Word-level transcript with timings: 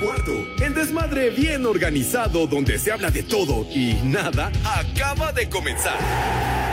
cuarto. 0.00 0.32
El 0.62 0.74
desmadre 0.74 1.30
bien 1.30 1.66
organizado 1.66 2.46
donde 2.46 2.78
se 2.78 2.92
habla 2.92 3.10
de 3.10 3.22
todo 3.22 3.66
y 3.74 3.94
nada 4.04 4.50
acaba 4.64 5.32
de 5.32 5.48
comenzar. 5.48 5.98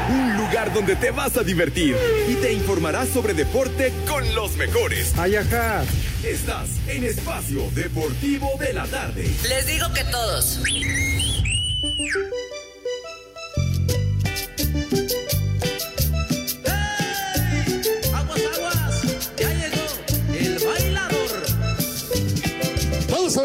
Un 0.10 0.38
lugar 0.38 0.74
donde 0.74 0.96
te 0.96 1.12
vas 1.12 1.36
a 1.38 1.44
divertir 1.44 1.96
y 2.30 2.36
te 2.36 2.54
informarás 2.54 3.10
sobre 3.10 3.34
deporte 3.34 3.92
con 4.08 4.36
los 4.36 4.56
mejores. 4.56 5.18
Ayaja. 5.18 5.84
Estás 6.24 6.70
en 6.88 7.04
Espacio 7.04 7.62
Deportivo 7.74 8.52
de 8.60 8.74
la 8.74 8.86
Tarde. 8.86 9.30
Les 9.48 9.68
digo 9.68 9.92
que 9.94 10.04
todos. 10.06 10.60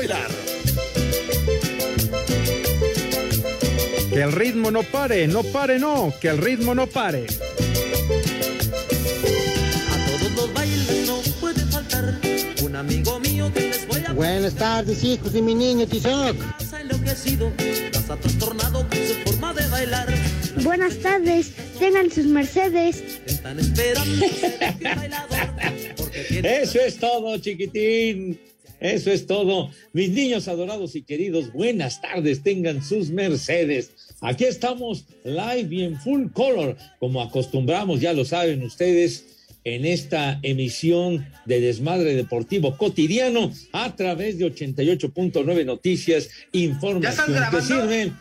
Bailar. 0.01 0.31
Que 4.11 4.23
el 4.23 4.33
ritmo 4.33 4.71
no 4.71 4.83
pare, 4.83 5.29
no 5.29 5.43
pare, 5.43 5.79
no, 5.79 6.13
que 6.21 6.29
el 6.29 6.39
ritmo 6.39 6.75
no 6.75 6.87
pare. 6.87 7.27
A 9.93 10.07
todos 10.07 10.33
los 10.37 10.55
bailes 10.55 11.07
no 11.07 11.21
puede 11.39 11.61
faltar 11.67 12.19
un 12.63 12.77
amigo 12.77 13.21
mío 13.21 13.53
que 13.53 13.61
les 13.61 13.87
voy 13.87 14.03
a 14.07 14.13
Buenas 14.15 14.55
tardes, 14.55 15.05
hijos 15.05 15.35
de 15.35 15.43
mi 15.43 15.55
niño 15.55 15.87
Tizoc. 15.87 16.37
Buenas 20.63 20.99
tardes, 20.99 21.53
tengan 21.79 22.11
sus 22.11 22.25
mercedes. 22.25 23.03
Están 23.27 23.59
esperando 23.61 24.27
Eso 26.43 26.81
es 26.81 26.97
todo, 26.99 27.37
chiquitín. 27.39 28.50
Eso 28.81 29.13
es 29.13 29.27
todo. 29.27 29.71
Mis 29.93 30.11
niños 30.11 30.49
adorados 30.49 30.97
y 30.97 31.03
queridos, 31.03 31.53
buenas 31.53 32.01
tardes. 32.01 32.43
Tengan 32.43 32.83
sus 32.83 33.11
Mercedes. 33.11 33.93
Aquí 34.21 34.45
estamos 34.45 35.05
live 35.25 35.69
y 35.71 35.83
en 35.85 36.01
full 36.01 36.29
color, 36.33 36.77
como 36.99 37.23
acostumbramos, 37.23 38.01
ya 38.01 38.13
lo 38.13 38.25
saben 38.25 38.63
ustedes, 38.63 39.27
en 39.65 39.85
esta 39.85 40.39
emisión 40.43 41.27
de 41.45 41.61
Desmadre 41.61 42.15
Deportivo 42.15 42.77
Cotidiano 42.79 43.53
a 43.73 43.95
través 43.95 44.39
de 44.39 44.47
88.9 44.47 45.65
Noticias, 45.67 46.31
información 46.53 47.27
que 47.51 47.61
sirve. 47.61 48.13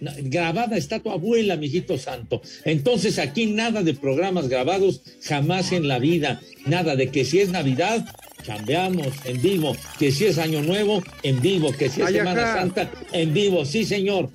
Grabada 0.00 0.76
está 0.76 1.00
tu 1.00 1.10
abuela, 1.10 1.56
mijito 1.56 1.96
santo. 1.96 2.42
Entonces 2.66 3.18
aquí 3.18 3.46
nada 3.46 3.82
de 3.82 3.94
programas 3.94 4.48
grabados, 4.48 5.00
jamás 5.22 5.72
en 5.72 5.88
la 5.88 5.98
vida. 5.98 6.42
Nada 6.66 6.96
de 6.96 7.08
que 7.08 7.24
si 7.24 7.38
es 7.38 7.48
Navidad, 7.48 8.06
cambiamos 8.46 9.08
en 9.24 9.42
vivo. 9.42 9.76
Que 9.98 10.12
si 10.12 10.26
es 10.26 10.38
Año 10.38 10.62
Nuevo, 10.62 11.02
en 11.22 11.40
vivo. 11.40 11.72
Que 11.72 11.90
si 11.90 12.00
es 12.00 12.10
Semana. 12.10 12.54
Santa, 12.54 12.90
en 13.12 13.34
vivo. 13.34 13.64
Sí, 13.64 13.84
señor. 13.84 14.30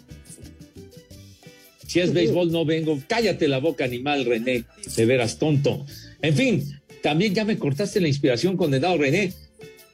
Si 1.88 2.00
es 2.00 2.14
béisbol, 2.14 2.52
no 2.52 2.66
vengo. 2.66 3.00
Cállate 3.08 3.48
la 3.48 3.60
boca, 3.60 3.86
animal, 3.86 4.26
René. 4.26 4.66
De 4.96 5.06
veras, 5.06 5.40
tonto. 5.40 5.86
En 6.22 6.36
fin, 6.36 6.80
también 7.02 7.34
ya 7.34 7.46
me 7.46 7.58
cortaste 7.58 8.00
la 8.00 8.08
inspiración, 8.08 8.58
condenado 8.58 8.98
René. 8.98 9.34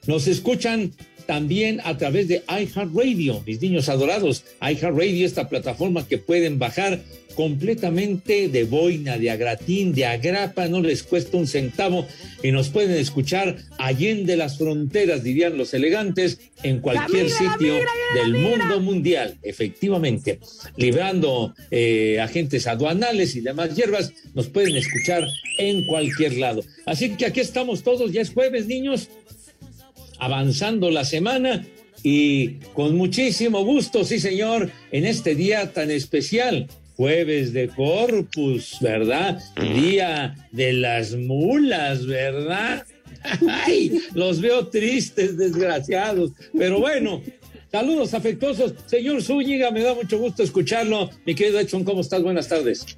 Nos 0.05 0.27
escuchan 0.27 0.91
también 1.25 1.81
a 1.83 1.97
través 1.97 2.27
de 2.27 2.43
iHeartRadio, 2.47 3.43
mis 3.45 3.61
niños 3.61 3.89
adorados. 3.89 4.43
iHeartRadio, 4.61 5.25
esta 5.25 5.49
plataforma 5.49 6.07
que 6.07 6.17
pueden 6.17 6.59
bajar 6.59 7.01
completamente 7.37 8.49
de 8.49 8.63
boina, 8.63 9.19
de 9.19 9.29
agratín, 9.29 9.93
de 9.93 10.07
agrapa, 10.07 10.67
no 10.67 10.81
les 10.81 11.03
cuesta 11.03 11.37
un 11.37 11.45
centavo 11.45 12.07
y 12.41 12.51
nos 12.51 12.69
pueden 12.69 12.97
escuchar 12.97 13.57
allende 13.77 14.35
las 14.35 14.57
fronteras, 14.57 15.23
dirían 15.23 15.55
los 15.55 15.75
elegantes, 15.75 16.39
en 16.63 16.79
cualquier 16.79 17.25
migra, 17.25 17.37
sitio 17.37 17.73
migra, 17.75 17.91
del 18.15 18.33
mundo 18.33 18.79
mundial, 18.79 19.37
efectivamente. 19.43 20.39
Librando 20.77 21.53
eh, 21.69 22.19
agentes 22.19 22.65
aduanales 22.65 23.35
y 23.35 23.41
demás 23.41 23.75
hierbas, 23.75 24.11
nos 24.33 24.47
pueden 24.47 24.75
escuchar 24.75 25.27
en 25.59 25.85
cualquier 25.85 26.37
lado. 26.37 26.63
Así 26.87 27.11
que 27.17 27.27
aquí 27.27 27.39
estamos 27.39 27.83
todos, 27.83 28.11
ya 28.11 28.21
es 28.21 28.31
jueves, 28.31 28.65
niños, 28.65 29.09
avanzando 30.17 30.89
la 30.89 31.05
semana 31.05 31.67
y 32.01 32.55
con 32.73 32.95
muchísimo 32.95 33.63
gusto, 33.63 34.03
sí 34.03 34.19
señor, 34.19 34.71
en 34.91 35.05
este 35.05 35.35
día 35.35 35.71
tan 35.71 35.91
especial, 35.91 36.67
jueves 36.97 37.53
de 37.53 37.69
Corpus, 37.69 38.77
¿verdad? 38.81 39.39
Día 39.55 40.35
de 40.51 40.73
las 40.73 41.13
mulas, 41.13 42.05
¿verdad? 42.05 42.85
Ay, 43.47 44.01
los 44.13 44.41
veo 44.41 44.67
tristes, 44.67 45.37
desgraciados, 45.37 46.31
pero 46.57 46.79
bueno. 46.79 47.21
Saludos 47.71 48.13
afectuosos. 48.13 48.73
Señor 48.85 49.21
Zúñiga, 49.21 49.71
me 49.71 49.83
da 49.83 49.93
mucho 49.93 50.17
gusto 50.17 50.41
escucharlo. 50.41 51.09
Mi 51.25 51.35
querido 51.35 51.59
Edson, 51.59 51.83
¿cómo 51.83 51.99
estás? 51.99 52.23
Buenas 52.23 52.47
tardes. 52.47 52.97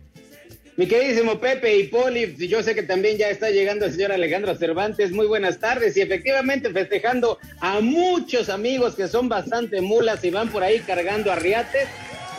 Mi 0.77 0.87
queridísimo 0.87 1.39
Pepe 1.41 1.77
y 1.77 1.87
Poli, 1.87 2.35
yo 2.47 2.63
sé 2.63 2.73
que 2.75 2.83
también 2.83 3.17
ya 3.17 3.29
está 3.29 3.49
llegando 3.49 3.85
el 3.85 3.91
señor 3.91 4.13
Alejandro 4.13 4.55
Cervantes. 4.55 5.11
Muy 5.11 5.25
buenas 5.25 5.59
tardes 5.59 5.97
y 5.97 6.01
efectivamente 6.01 6.71
festejando 6.71 7.37
a 7.59 7.81
muchos 7.81 8.47
amigos 8.47 8.95
que 8.95 9.09
son 9.09 9.27
bastante 9.27 9.81
mulas 9.81 10.23
y 10.23 10.29
van 10.29 10.49
por 10.49 10.63
ahí 10.63 10.79
cargando 10.79 11.31
arriates. 11.31 11.89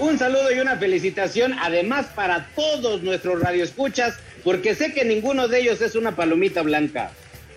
Un 0.01 0.19
saludo 0.19 0.51
y 0.51 0.59
una 0.61 0.79
felicitación 0.79 1.53
además 1.61 2.07
para 2.15 2.49
todos 2.57 3.03
nuestros 3.03 3.39
radioescuchas, 3.39 4.15
porque 4.43 4.75
sé 4.75 4.95
que 4.95 5.05
ninguno 5.05 5.47
de 5.47 5.61
ellos 5.61 5.83
es 5.83 5.95
una 5.95 6.17
palomita 6.17 6.63
blanca. 6.63 7.13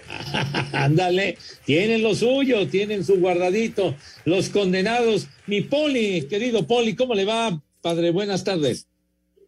Ándale, 0.73 1.37
tienen 1.63 2.03
lo 2.03 2.13
suyo, 2.13 2.67
tienen 2.67 3.05
su 3.05 3.15
guardadito. 3.15 3.95
Los 4.25 4.49
condenados. 4.49 5.29
Mi 5.47 5.61
Poli, 5.61 6.23
querido 6.23 6.67
Poli, 6.67 6.97
¿cómo 6.97 7.15
le 7.15 7.23
va, 7.23 7.61
padre? 7.81 8.11
Buenas 8.11 8.43
tardes. 8.43 8.87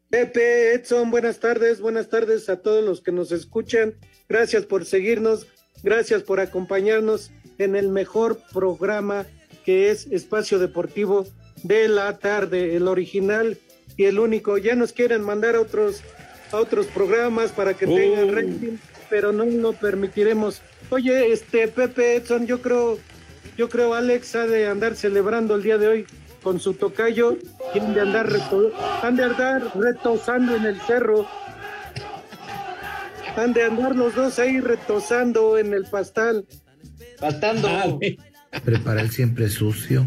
Pepe, 0.10 0.74
Edson, 0.76 1.12
buenas 1.12 1.42
tardes, 1.42 1.82
buenas 1.82 2.08
tardes 2.08 2.48
a 2.48 2.62
todos 2.62 2.82
los 2.82 3.02
que 3.02 3.12
nos 3.12 3.34
escuchan. 3.34 3.96
Gracias 4.30 4.66
por 4.66 4.86
seguirnos, 4.86 5.48
gracias 5.84 6.24
por 6.24 6.40
acompañarnos 6.40 7.32
en 7.58 7.76
el 7.76 7.90
mejor 7.90 8.40
programa 8.54 9.26
que 9.66 9.90
es 9.90 10.08
Espacio 10.08 10.60
Deportivo 10.60 11.28
de 11.68 11.88
la 11.88 12.18
tarde, 12.20 12.76
el 12.76 12.88
original 12.88 13.58
y 13.98 14.06
el 14.06 14.20
único. 14.20 14.58
Ya 14.58 14.76
nos 14.76 14.94
quieren 14.94 15.22
mandar 15.24 15.56
a 15.56 15.62
otros, 15.62 16.02
a 16.52 16.58
otros 16.58 16.86
programas 16.88 17.52
para 17.52 17.74
que 17.74 17.86
Oh. 17.86 17.96
tengan 17.96 18.34
rating, 18.36 18.78
pero 19.10 19.32
no 19.32 19.46
lo 19.46 19.74
permitiremos. 19.74 20.62
Oye, 20.90 21.32
este 21.32 21.68
Pepe 21.68 22.16
Edson, 22.18 22.46
yo 22.46 22.62
creo, 22.62 23.00
yo 23.58 23.70
creo 23.70 23.94
Alex 23.96 24.36
ha 24.36 24.46
de 24.46 24.68
andar 24.68 24.96
celebrando 24.96 25.56
el 25.56 25.64
día 25.64 25.78
de 25.80 25.88
hoy 25.88 26.06
con 26.44 26.60
su 26.60 26.76
tocayo, 26.76 27.38
y 27.74 27.80
han 27.80 27.96
de 27.96 28.02
andar 28.02 28.30
reto- 28.32 28.72
han 29.02 29.16
de 29.16 29.24
andar 29.24 29.72
retosando 29.76 30.56
en 30.56 30.66
el 30.66 30.80
cerro. 30.82 31.26
Han 33.36 33.54
de 33.54 33.64
andar 33.64 33.96
los 33.96 34.14
dos 34.14 34.38
ahí 34.38 34.60
retosando 34.60 35.58
en 35.58 35.74
el 35.74 35.86
pastal. 35.86 36.46
Bastando. 37.20 37.68
Dale. 37.68 38.18
Prepara 38.64 39.02
el 39.02 39.10
siempre 39.10 39.50
sucio. 39.50 40.06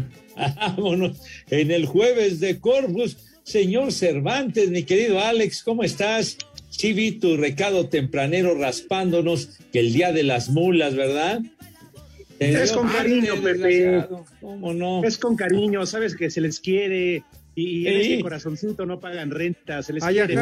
Vámonos. 0.55 1.17
En 1.49 1.71
el 1.71 1.85
jueves 1.85 2.39
de 2.39 2.59
Corpus, 2.59 3.17
señor 3.43 3.91
Cervantes, 3.91 4.69
mi 4.69 4.83
querido 4.83 5.19
Alex, 5.19 5.63
¿cómo 5.63 5.83
estás? 5.83 6.37
Sí 6.69 6.93
vi 6.93 7.11
tu 7.13 7.37
recado 7.37 7.89
tempranero 7.89 8.55
raspándonos 8.55 9.59
que 9.71 9.79
el 9.79 9.93
día 9.93 10.11
de 10.11 10.23
las 10.23 10.49
mulas, 10.49 10.95
¿verdad? 10.95 11.41
Es 12.39 12.71
con 12.71 12.87
cariño, 12.87 13.35
Pepe. 13.41 14.05
¿Cómo 14.39 14.73
no? 14.73 15.03
Es 15.03 15.17
con 15.17 15.35
cariño, 15.35 15.85
sabes 15.85 16.15
que 16.15 16.29
se 16.29 16.39
les 16.39 16.59
quiere 16.59 17.23
y 17.61 17.87
en 17.87 17.93
ese 18.01 18.19
corazoncito 18.21 18.85
no 18.85 18.99
pagan 18.99 19.31
renta, 19.31 19.81
se 19.83 19.93
les 19.93 20.03
Ay, 20.03 20.15
quiere. 20.15 20.35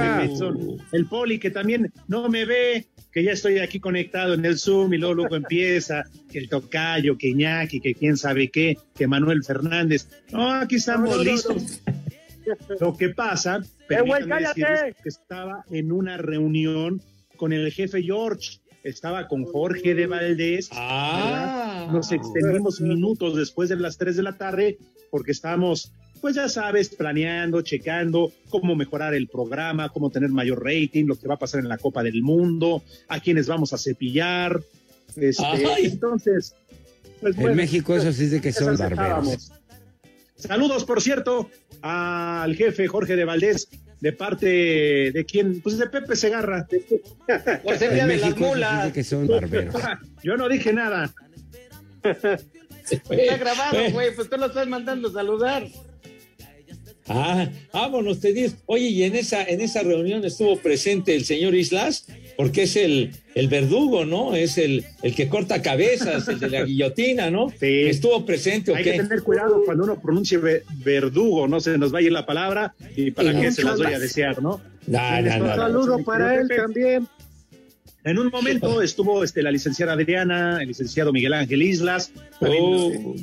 el 0.92 1.06
poli 1.08 1.40
que 1.40 1.50
también 1.52 1.92
no 2.08 2.28
me 2.30 2.46
ve, 2.46 2.88
que 3.12 3.24
ya 3.24 3.32
estoy 3.32 3.60
aquí 3.60 3.80
conectado 3.80 4.34
en 4.34 4.46
el 4.46 4.58
Zoom 4.58 4.94
y 4.94 4.98
luego, 4.98 5.14
luego 5.16 5.36
empieza 5.44 6.04
que 6.32 6.40
el 6.40 6.50
tocayo, 6.50 7.18
que 7.18 7.30
Iñaki, 7.30 7.80
que 7.80 7.94
quién 7.94 8.18
sabe 8.18 8.50
qué, 8.50 8.78
que 8.96 9.08
Manuel 9.08 9.44
Fernández. 9.44 10.08
No, 10.32 10.52
aquí 10.52 10.76
estamos 10.76 11.10
No, 11.10 11.18
no, 11.18 11.24
no, 11.24 11.32
listos. 11.32 11.82
Lo 12.80 12.96
que 12.96 13.10
pasa, 13.10 13.58
Eh, 13.58 13.86
permítanme 13.88 14.28
cállate. 14.28 14.62
decirles 14.62 14.96
que 15.04 15.10
estaba 15.10 15.64
en 15.70 15.92
una 15.92 16.18
reunión 16.18 17.02
con 17.36 17.52
el 17.54 17.72
jefe 17.72 18.02
George, 18.02 18.60
estaba 18.84 19.28
con 19.28 19.44
Jorge 19.44 19.94
de 19.96 20.08
Valdés, 20.08 20.70
Ah, 20.72 21.90
nos 21.92 22.12
extendimos 22.12 22.80
minutos 22.82 23.36
después 23.36 23.68
de 23.70 23.76
las 23.76 23.98
3 23.98 24.16
de 24.16 24.24
la 24.24 24.38
tarde 24.38 24.78
porque 25.12 25.32
estábamos, 25.32 25.92
pues 26.18 26.36
ya 26.36 26.50
sabes, 26.50 26.90
planeando, 26.90 27.62
checando 27.62 28.32
cómo 28.50 28.76
mejorar 28.76 29.14
el 29.14 29.28
programa, 29.28 29.90
cómo 29.90 30.10
tener 30.10 30.30
mayor 30.30 30.64
rating, 30.64 31.06
lo 31.06 31.16
que 31.16 31.28
va 31.28 31.36
a 31.36 31.40
pasar 31.40 31.60
en 31.60 31.70
la 31.70 31.78
Copa 31.78 32.04
del 32.04 32.22
Mundo, 32.22 32.84
a 33.08 33.20
quienes 33.20 33.48
vamos 33.48 33.74
a 33.74 33.78
cepillar. 33.78 34.62
Este, 35.16 35.44
entonces, 35.84 36.56
pues 37.22 37.36
En 37.36 37.42
bueno, 37.42 37.56
México 37.56 37.96
eso 37.96 38.12
sí 38.12 38.28
de 38.28 38.42
que 38.42 38.52
son 38.52 38.74
esas 38.74 38.92
barberos. 38.92 39.52
Saludos, 40.36 40.86
por 40.86 41.02
cierto, 41.02 41.50
al 41.82 42.56
jefe 42.56 42.88
Jorge 42.88 43.16
de 43.16 43.26
Valdés, 43.26 43.70
de 44.00 44.14
parte 44.14 44.46
de 45.12 45.26
quién, 45.28 45.62
pues 45.62 45.78
de 45.80 45.88
Pepe 45.88 46.16
Segarra. 46.16 46.68
Por 47.64 47.78
ser 47.78 48.08
de 48.08 48.18
las 48.18 48.38
mulas. 48.38 48.86
de 48.86 48.92
que 48.92 49.04
son 49.04 49.28
barberos. 49.28 49.76
Yo 50.24 50.38
no 50.38 50.48
dije 50.48 50.74
nada. 50.74 51.14
Está 52.90 53.38
grabado, 53.38 53.92
güey, 53.92 54.16
pues 54.16 54.30
tú 54.30 54.38
lo 54.38 54.46
estás 54.46 54.68
mandando 54.68 55.10
a 55.10 55.12
saludar. 55.12 55.68
Ah, 57.10 57.48
vámonos, 57.72 58.20
te 58.20 58.34
dices. 58.34 58.58
Oye, 58.66 58.88
y 58.90 59.04
en 59.04 59.16
esa, 59.16 59.44
en 59.44 59.62
esa 59.62 59.82
reunión 59.84 60.26
estuvo 60.26 60.58
presente 60.58 61.16
el 61.16 61.24
señor 61.26 61.56
Islas, 61.56 62.06
porque 62.36 62.64
es 62.64 62.76
el, 62.76 63.12
el 63.34 63.48
verdugo, 63.48 64.04
¿no? 64.06 64.36
Es 64.36 64.58
el, 64.58 64.84
el 65.04 65.16
que 65.16 65.30
corta 65.30 65.62
cabezas, 65.62 66.28
el 66.28 66.40
de 66.40 66.50
la 66.50 66.64
guillotina, 66.66 67.30
¿no? 67.30 67.50
Sí. 67.50 67.84
Estuvo 67.88 68.26
presente, 68.26 68.72
¿o 68.72 68.76
Hay 68.76 68.84
qué? 68.84 68.92
que 68.94 68.98
tener 69.04 69.24
cuidado 69.24 69.62
cuando 69.66 69.86
uno 69.86 70.02
pronuncie 70.02 70.38
ve- 70.38 70.64
verdugo, 70.84 71.48
no 71.48 71.60
se 71.62 71.78
nos 71.78 71.92
vaya 71.92 72.12
la 72.12 72.26
palabra 72.26 72.76
y 72.96 73.12
para 73.12 73.32
Y 73.32 73.36
que 73.42 73.46
no 73.48 73.52
se 73.54 73.64
las 73.64 73.78
doy 73.78 73.94
a 73.94 74.00
desear, 74.00 74.42
¿no? 74.42 74.60
No, 74.88 75.22
no, 75.22 75.34
Un 75.34 75.40
no, 75.40 75.48
no. 75.48 75.56
saludo 75.56 76.04
para 76.04 76.36
él 76.36 76.48
también. 76.54 77.08
En 78.04 78.20
un 78.20 78.28
momento 78.30 78.82
estuvo 78.82 79.24
este, 79.24 79.42
la 79.44 79.52
licenciada 79.52 79.94
Adriana, 79.94 80.62
el 80.62 80.68
licenciado 80.70 81.12
Miguel 81.12 81.34
Ángel 81.34 81.62
Islas, 81.62 82.12
también, 82.40 82.64
Oh. 82.64 82.92
eh, 82.94 83.16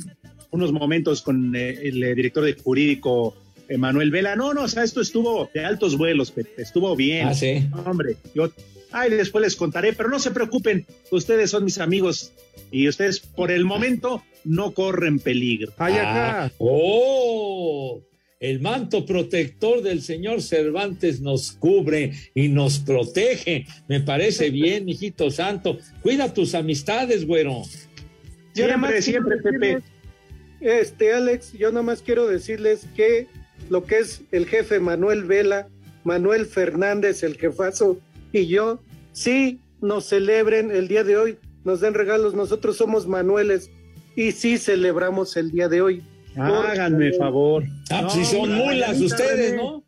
unos 0.51 0.73
momentos 0.73 1.23
con 1.23 1.55
eh, 1.57 1.79
el 1.83 2.01
director 2.15 2.45
de 2.45 2.53
jurídico 2.55 3.35
Emanuel 3.69 4.11
Vela. 4.11 4.37
No, 4.37 4.55
no, 4.55 4.63
o 4.65 4.69
sea, 4.69 4.85
esto 4.85 5.01
estuvo 5.01 5.51
de 5.55 5.65
altos 5.65 5.97
vuelos, 5.97 6.31
Pepe, 6.31 6.63
estuvo 6.63 6.95
bien. 6.97 7.29
Ah, 7.29 7.35
sí. 7.35 7.67
Hombre, 7.85 8.17
yo, 8.35 8.51
ay, 8.93 9.11
después 9.11 9.43
les 9.43 9.57
contaré, 9.57 9.93
pero 9.93 10.09
no 10.09 10.19
se 10.19 10.31
preocupen, 10.31 10.87
ustedes 11.11 11.51
son 11.51 11.65
mis 11.65 11.79
amigos 11.79 12.33
y 12.71 12.89
ustedes 12.89 13.21
por 13.21 13.51
el 13.51 13.65
momento 13.65 14.23
no 14.45 14.73
corren 14.73 15.19
peligro. 15.19 15.73
Ay, 15.79 15.95
Ah, 15.99 16.45
acá. 16.45 16.55
¡Oh! 16.59 18.01
El 18.41 18.61
manto 18.61 19.07
protector 19.07 19.81
del 19.83 20.03
señor 20.03 20.43
Cervantes 20.43 21.21
nos 21.23 21.53
cubre 21.53 22.13
y 22.35 22.49
nos 22.49 22.79
protege. 22.79 23.65
Me 23.89 24.01
parece 24.01 24.51
bien, 24.51 24.87
hijito 24.89 25.31
santo. 25.31 25.79
Cuida 26.03 26.35
tus 26.35 26.55
amistades, 26.55 27.27
güero. 27.27 27.63
Siempre, 28.53 28.77
quiero 28.89 29.03
siempre, 29.03 29.37
Pepe. 29.39 29.79
Este, 30.61 31.13
Alex, 31.15 31.53
yo 31.55 31.71
nada 31.71 31.83
más 31.83 32.03
quiero 32.03 32.27
decirles 32.27 32.87
que 32.95 33.29
lo 33.71 33.85
que 33.85 33.99
es 33.99 34.23
el 34.33 34.47
jefe 34.47 34.81
Manuel 34.81 35.25
Vela, 35.25 35.69
Manuel 36.05 36.47
Fernández, 36.47 37.23
el 37.23 37.37
jefazo, 37.37 37.99
y 38.33 38.47
yo, 38.47 38.81
sí 39.13 39.61
nos 39.81 40.07
celebren 40.07 40.71
el 40.71 40.89
día 40.89 41.05
de 41.05 41.17
hoy, 41.17 41.39
nos 41.65 41.81
den 41.81 41.95
regalos, 41.95 42.35
nosotros 42.35 42.77
somos 42.77 43.07
Manueles, 43.07 43.71
y 44.17 44.33
sí 44.33 44.59
celebramos 44.59 45.37
el 45.37 45.51
día 45.51 45.69
de 45.69 45.81
hoy. 45.83 46.03
Háganme 46.37 47.13
favor. 47.15 47.65
Ah, 47.91 48.03
No, 48.03 48.11
si 48.11 48.25
son 48.25 48.53
mulas 48.53 49.01
ustedes. 49.01 49.57
¿no? 49.57 49.85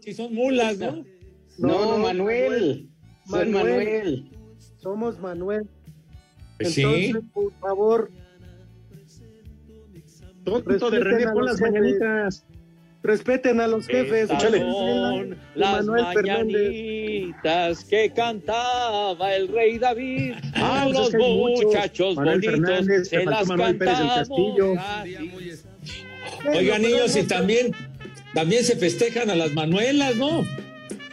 Si 0.00 0.14
son 0.14 0.34
mulas, 0.34 0.78
¿no? 0.78 0.92
No, 1.58 1.68
No, 1.68 1.84
no, 1.92 1.98
Manuel. 1.98 2.88
Manuel. 3.26 3.50
Manuel. 3.52 4.30
Somos 4.78 5.18
Manuel. 5.18 5.68
Pues 6.56 6.74
sí. 6.74 6.82
Entonces, 6.82 7.30
por 7.32 7.52
favor, 7.60 8.10
Tonto 10.44 10.90
de 10.90 11.00
René, 11.00 11.30
pon 11.32 11.44
las 11.44 11.58
jefes. 11.58 11.72
mañanitas. 11.72 12.46
Respeten 13.02 13.60
a 13.60 13.66
los 13.66 13.86
jefes. 13.86 14.28
Las 15.54 15.86
Manuel 15.86 16.06
Fernández. 16.14 16.70
mañanitas 16.70 17.84
que 17.84 18.10
cantaba 18.12 19.34
el 19.34 19.48
rey 19.48 19.78
David. 19.78 20.34
Ah, 20.54 20.82
A 20.82 20.84
pues 20.84 20.96
los 20.96 21.14
muchachos 21.14 22.16
Manuel 22.16 22.40
bonitos 22.40 22.54
Fernández, 22.54 23.08
se 23.08 23.24
las 23.24 23.46
Manuel 23.46 23.76
Pérez 23.78 23.98
del 23.98 24.08
cantamos. 24.08 24.28
Castillo. 24.28 24.74
Oigan, 26.54 26.82
niños, 26.82 27.16
y 27.16 27.22
también, 27.24 27.72
también 28.34 28.62
se 28.64 28.76
festejan 28.76 29.30
a 29.30 29.34
las 29.34 29.52
Manuelas, 29.54 30.16
¿no? 30.16 30.44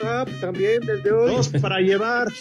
Ah, 0.04 0.26
también 0.42 0.82
desde 0.86 1.10
hoy. 1.12 1.32
Dos 1.32 1.48
para 1.50 1.80
llevar. 1.80 2.28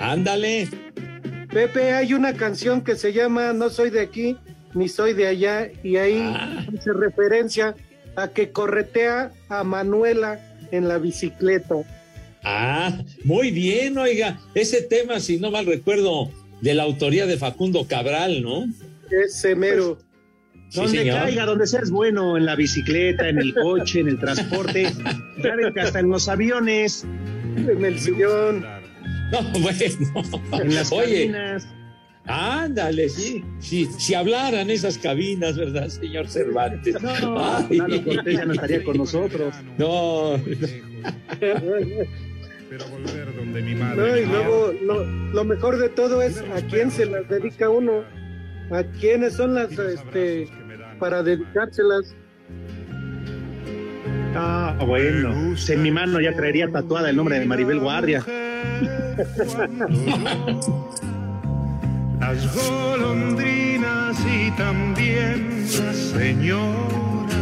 Ándale. 0.00 0.68
Pepe, 1.52 1.92
hay 1.92 2.14
una 2.14 2.32
canción 2.34 2.82
que 2.82 2.96
se 2.96 3.12
llama 3.12 3.52
No 3.52 3.68
soy 3.70 3.90
de 3.90 4.00
aquí 4.00 4.36
ni 4.74 4.88
soy 4.88 5.12
de 5.14 5.26
allá 5.26 5.68
y 5.82 5.96
ahí 5.96 6.20
Ah. 6.22 6.64
hace 6.76 6.92
referencia 6.92 7.74
a 8.16 8.28
que 8.28 8.50
corretea 8.50 9.32
a 9.48 9.64
Manuela 9.64 10.40
en 10.70 10.88
la 10.88 10.98
bicicleta. 10.98 11.76
Ah, 12.42 12.98
muy 13.24 13.50
bien, 13.50 13.98
oiga. 13.98 14.38
Ese 14.54 14.82
tema, 14.82 15.20
si 15.20 15.38
no 15.38 15.50
mal 15.50 15.66
recuerdo, 15.66 16.30
de 16.60 16.74
la 16.74 16.84
autoría 16.84 17.26
de 17.26 17.36
Facundo 17.36 17.86
Cabral, 17.86 18.42
¿no? 18.42 18.64
Ese 19.10 19.54
mero. 19.54 19.98
Sí, 20.70 20.80
donde 20.80 21.08
caiga, 21.08 21.46
donde 21.46 21.66
seas 21.66 21.90
bueno, 21.90 22.36
en 22.36 22.46
la 22.46 22.54
bicicleta, 22.54 23.28
en 23.28 23.38
el 23.38 23.52
coche, 23.54 24.00
en 24.00 24.08
el 24.08 24.18
transporte. 24.20 24.84
Ya 25.42 25.56
ven 25.56 25.72
que 25.74 25.80
hasta 25.80 26.00
en 26.00 26.10
los 26.10 26.28
aviones, 26.28 27.04
en 27.56 27.84
el 27.84 27.98
sillón. 27.98 28.64
No, 29.32 29.42
bueno. 29.60 29.78
en 30.62 30.74
las 30.74 30.92
Oye, 30.92 31.26
cabinas. 31.32 31.66
Ándale, 32.26 33.08
sí. 33.08 33.44
Si, 33.58 33.86
si 33.86 34.14
hablaran 34.14 34.70
esas 34.70 34.98
cabinas, 34.98 35.56
¿verdad, 35.56 35.88
señor 35.88 36.28
Cervantes? 36.28 37.00
No, 37.02 37.38
Ay. 37.38 37.78
Lalo 37.78 38.04
Cortés 38.04 38.36
ya 38.36 38.44
no 38.44 38.52
estaría 38.52 38.84
con 38.84 38.98
nosotros. 38.98 39.54
No, 39.78 40.38
Pero 42.70 42.86
volver 42.88 43.36
donde 43.36 43.62
mi 43.62 43.74
madre. 43.74 43.96
No, 43.96 44.16
y 44.16 44.26
luego 44.26 44.72
lo, 44.82 45.04
lo 45.04 45.44
mejor 45.44 45.78
de 45.78 45.88
todo 45.88 46.22
es 46.22 46.38
a 46.38 46.60
quién 46.70 46.90
se 46.90 47.06
las 47.06 47.28
dedica 47.28 47.68
uno, 47.68 48.04
a 48.70 48.84
quiénes 49.00 49.34
son 49.34 49.54
las 49.54 49.76
este 49.78 50.48
para 51.00 51.22
dedicárselas. 51.22 52.14
Ah, 54.36 54.76
bueno. 54.86 55.54
En 55.68 55.82
mi 55.82 55.90
mano 55.90 56.20
ya 56.20 56.32
traería 56.34 56.70
tatuada 56.70 57.10
el 57.10 57.16
nombre 57.16 57.40
de 57.40 57.46
Maribel 57.46 57.80
Guardia. 57.80 58.24
Las 62.20 62.54
golondrinas 62.54 64.16
y 64.26 64.50
también 64.52 65.66
las 65.78 65.96
señoras, 65.96 67.34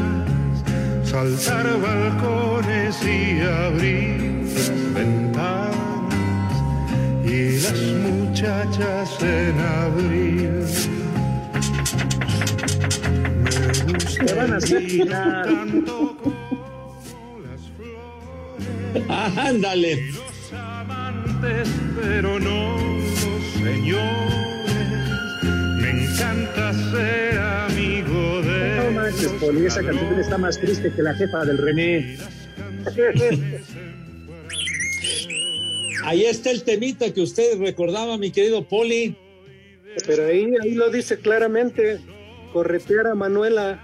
saltar 1.05 1.67
balcones 1.81 2.97
y 3.03 3.41
abrir 3.41 4.45
las 4.55 4.95
ventanas, 4.95 6.55
y 7.25 7.59
las 7.61 7.83
muchachas 8.07 9.21
en 9.21 9.59
abril. 9.59 10.65
Me 13.45 13.93
gusta 13.93 14.35
van 14.37 14.53
a 14.53 14.57
hacer 14.57 15.09
tanto 15.09 16.17
como 16.23 17.41
las 17.41 17.61
flores 17.77 19.39
ándale. 19.39 20.13
los 20.13 20.53
amantes, 20.53 21.69
pero 22.01 22.39
no 22.39 22.77
los 22.77 23.45
señores. 23.63 24.48
Encanta 26.19 26.73
ser 26.91 27.39
amigo 27.39 28.43
de 28.43 28.77
No 28.77 28.91
manches, 28.91 29.29
Poli, 29.41 29.67
esa 29.67 29.85
canción 29.85 30.19
está 30.19 30.37
más 30.37 30.59
triste 30.59 30.93
que 30.93 31.01
la 31.01 31.15
jefa 31.15 31.45
del 31.45 31.59
René. 31.59 32.19
Ahí 36.03 36.25
está 36.25 36.51
el 36.51 36.65
temita 36.65 37.15
que 37.15 37.21
usted 37.21 37.61
recordaba, 37.61 38.19
mi 38.19 38.33
querido 38.33 38.67
Poli. 38.67 39.15
Pero 40.09 40.27
ahí, 40.27 40.51
ahí 40.61 40.75
lo 40.75 40.91
dice 40.91 41.19
claramente, 41.19 42.01
corretear 42.53 43.07
a 43.07 43.15
Manuela. 43.15 43.81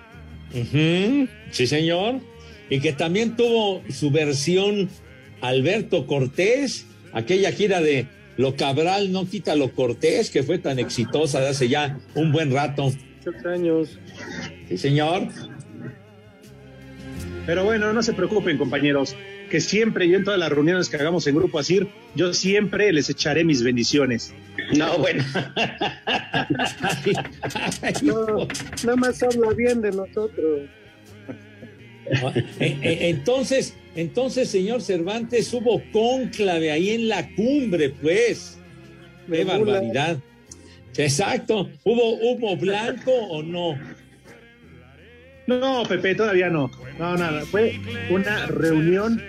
Sí, 0.50 1.66
señor. 1.68 2.16
Y 2.68 2.80
que 2.80 2.92
también 2.92 3.36
tuvo 3.36 3.80
su 3.90 4.10
versión 4.10 4.88
Alberto 5.40 6.08
Cortés, 6.08 6.84
aquella 7.12 7.52
gira 7.52 7.80
de 7.80 8.08
Lo 8.36 8.56
Cabral 8.56 9.12
no 9.12 9.28
quita 9.28 9.54
lo 9.54 9.72
Cortés, 9.72 10.30
que 10.30 10.42
fue 10.42 10.58
tan 10.58 10.78
exitosa 10.78 11.40
de 11.40 11.48
hace 11.48 11.68
ya 11.68 11.98
un 12.14 12.32
buen 12.32 12.52
rato. 12.52 12.92
Muchos 13.24 13.46
años. 13.46 13.98
Sí, 14.68 14.76
señor. 14.76 15.28
Pero 17.46 17.64
bueno, 17.64 17.92
no 17.92 18.02
se 18.02 18.12
preocupen, 18.12 18.56
compañeros, 18.58 19.14
que 19.50 19.60
siempre 19.60 20.08
yo 20.08 20.16
en 20.16 20.24
todas 20.24 20.40
las 20.40 20.50
reuniones 20.50 20.88
que 20.88 20.96
hagamos 20.96 21.26
en 21.26 21.36
Grupo 21.36 21.58
Asir, 21.58 21.86
yo 22.14 22.32
siempre 22.32 22.92
les 22.92 23.10
echaré 23.10 23.44
mis 23.44 23.62
bendiciones. 23.62 24.34
No, 24.76 24.98
bueno. 24.98 25.24
No, 28.02 28.48
nada 28.84 28.96
más 28.96 29.22
habla 29.22 29.52
bien 29.56 29.80
de 29.80 29.90
nosotros. 29.92 30.62
Eh, 32.60 32.78
eh, 32.82 32.98
Entonces, 33.10 33.74
entonces, 33.96 34.48
señor 34.48 34.82
Cervantes, 34.82 35.52
hubo 35.54 35.82
cónclave 35.92 36.72
ahí 36.72 36.90
en 36.90 37.08
la 37.08 37.28
cumbre, 37.34 37.90
pues. 37.90 38.58
Qué 39.30 39.44
barbaridad. 39.44 40.18
Exacto. 40.96 41.68
¿Hubo 41.84 42.14
humo 42.16 42.56
blanco 42.56 43.12
o 43.12 43.42
no? 43.42 43.78
No, 45.46 45.82
Pepe, 45.88 46.14
todavía 46.14 46.48
no. 46.48 46.70
No, 46.98 47.16
nada. 47.16 47.42
Fue 47.42 47.78
una 48.10 48.46
reunión 48.46 49.20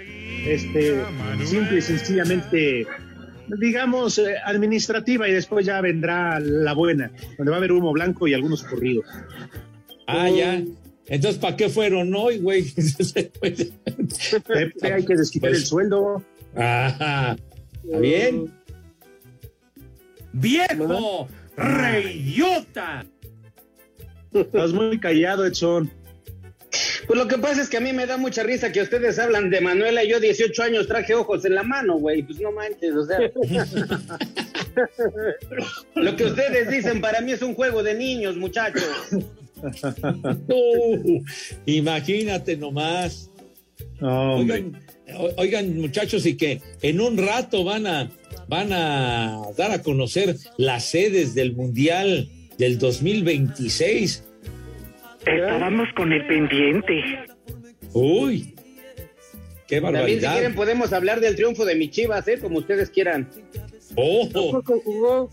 este, 0.46 1.02
simple 1.44 1.80
y 1.80 1.82
sencillamente, 1.82 2.88
digamos, 3.60 4.18
eh, 4.18 4.36
administrativa 4.46 5.28
y 5.28 5.34
después 5.34 5.66
ya 5.66 5.82
vendrá 5.82 6.40
la 6.40 6.74
buena, 6.74 7.12
donde 7.38 7.50
va 7.52 7.58
a 7.58 7.60
haber 7.60 7.72
humo 7.72 7.92
blanco 7.92 8.28
y 8.28 8.34
algunos 8.34 8.64
ocurridos. 8.64 9.06
Ah, 10.08 10.30
ya. 10.30 10.62
Entonces, 11.08 11.40
¿para 11.40 11.56
qué 11.56 11.70
fueron 11.70 12.14
hoy, 12.16 12.40
güey? 12.40 12.64
Pepe, 13.42 14.94
hay 14.94 15.06
que 15.06 15.16
desquitar 15.16 15.52
Pues- 15.52 15.62
el 15.62 15.68
sueldo. 15.68 16.24
Ajá. 16.56 17.36
¿Está 17.84 18.00
bien? 18.00 18.52
¡Viejo! 20.34 21.28
¡Reyota! 21.56 23.06
Estás 24.34 24.74
muy 24.74 25.00
callado, 25.00 25.46
Edson. 25.46 25.90
Pues 27.08 27.18
lo 27.20 27.28
que 27.28 27.38
pasa 27.38 27.62
es 27.62 27.70
que 27.70 27.78
a 27.78 27.82
mí 27.82 27.94
me 27.94 28.06
da 28.06 28.18
mucha 28.18 28.44
risa 28.44 28.72
que 28.72 28.82
ustedes 28.82 29.18
hablan 29.20 29.50
de 29.50 29.62
Manuela 29.62 30.04
y 30.04 30.10
yo 30.10 30.20
18 30.20 30.64
años 30.64 30.88
traje 30.88 31.14
ojos 31.14 31.46
en 31.46 31.56
la 31.56 31.64
mano, 31.64 31.98
güey. 32.00 32.24
Pues 32.24 32.40
no 32.42 32.52
manches, 32.52 32.94
o 32.96 33.06
sea. 33.06 33.20
lo 35.96 36.16
que 36.16 36.26
ustedes 36.26 36.70
dicen 36.70 37.00
para 37.00 37.22
mí 37.22 37.32
es 37.32 37.42
un 37.42 37.54
juego 37.54 37.84
de 37.84 37.94
niños, 37.94 38.36
muchachos. 38.36 38.84
Uh, 40.48 41.24
imagínate 41.66 42.58
nomás. 42.58 43.30
No. 44.00 44.38
Oigan, 45.38 45.80
muchachos, 45.80 46.26
y 46.26 46.36
que 46.36 46.62
en 46.82 47.00
un 47.00 47.18
rato 47.18 47.64
van 47.64 47.86
a, 47.88 48.12
van 48.48 48.74
a 48.74 49.42
dar 49.58 49.72
a 49.72 49.82
conocer 49.82 50.36
las 50.58 50.86
sedes 50.86 51.36
del 51.36 51.56
Mundial 51.56 52.30
del 52.58 52.80
2026. 52.80 54.24
Estábamos 55.26 55.88
con 55.96 56.12
el 56.12 56.26
pendiente. 56.28 57.04
Uy, 57.94 58.54
qué 59.68 59.80
También 59.80 59.82
si 59.82 59.82
barbaridad. 59.82 60.34
quieren 60.34 60.56
podemos 60.56 60.94
hablar 60.94 61.20
del 61.20 61.36
triunfo 61.36 61.66
de 61.66 61.76
mi 61.76 61.90
Chivas, 61.90 62.28
¿eh? 62.28 62.40
Como 62.40 62.60
ustedes 62.60 62.90
quieran. 62.90 63.30
Oh, 63.96 64.28
Tampoco 64.32 64.82
jugó. 64.82 65.30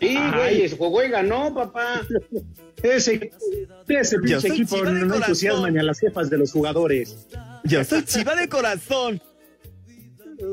Sí, 0.00 0.18
güey, 0.34 0.68
se 0.68 0.76
jugó 0.76 1.02
y 1.04 1.08
ganó, 1.08 1.54
papá. 1.54 2.02
Ese, 2.82 3.30
ese 3.88 4.18
pinche 4.18 4.48
equipo 4.48 4.76
no 4.78 4.82
corazón. 4.84 5.12
entusiasma 5.14 5.70
ni 5.70 5.78
a 5.78 5.82
las 5.82 6.00
jefas 6.00 6.28
de 6.28 6.38
los 6.38 6.52
jugadores. 6.52 7.26
Yo 7.64 7.82
soy 7.84 8.04
chiva 8.04 8.34
de 8.34 8.48
corazón. 8.48 9.20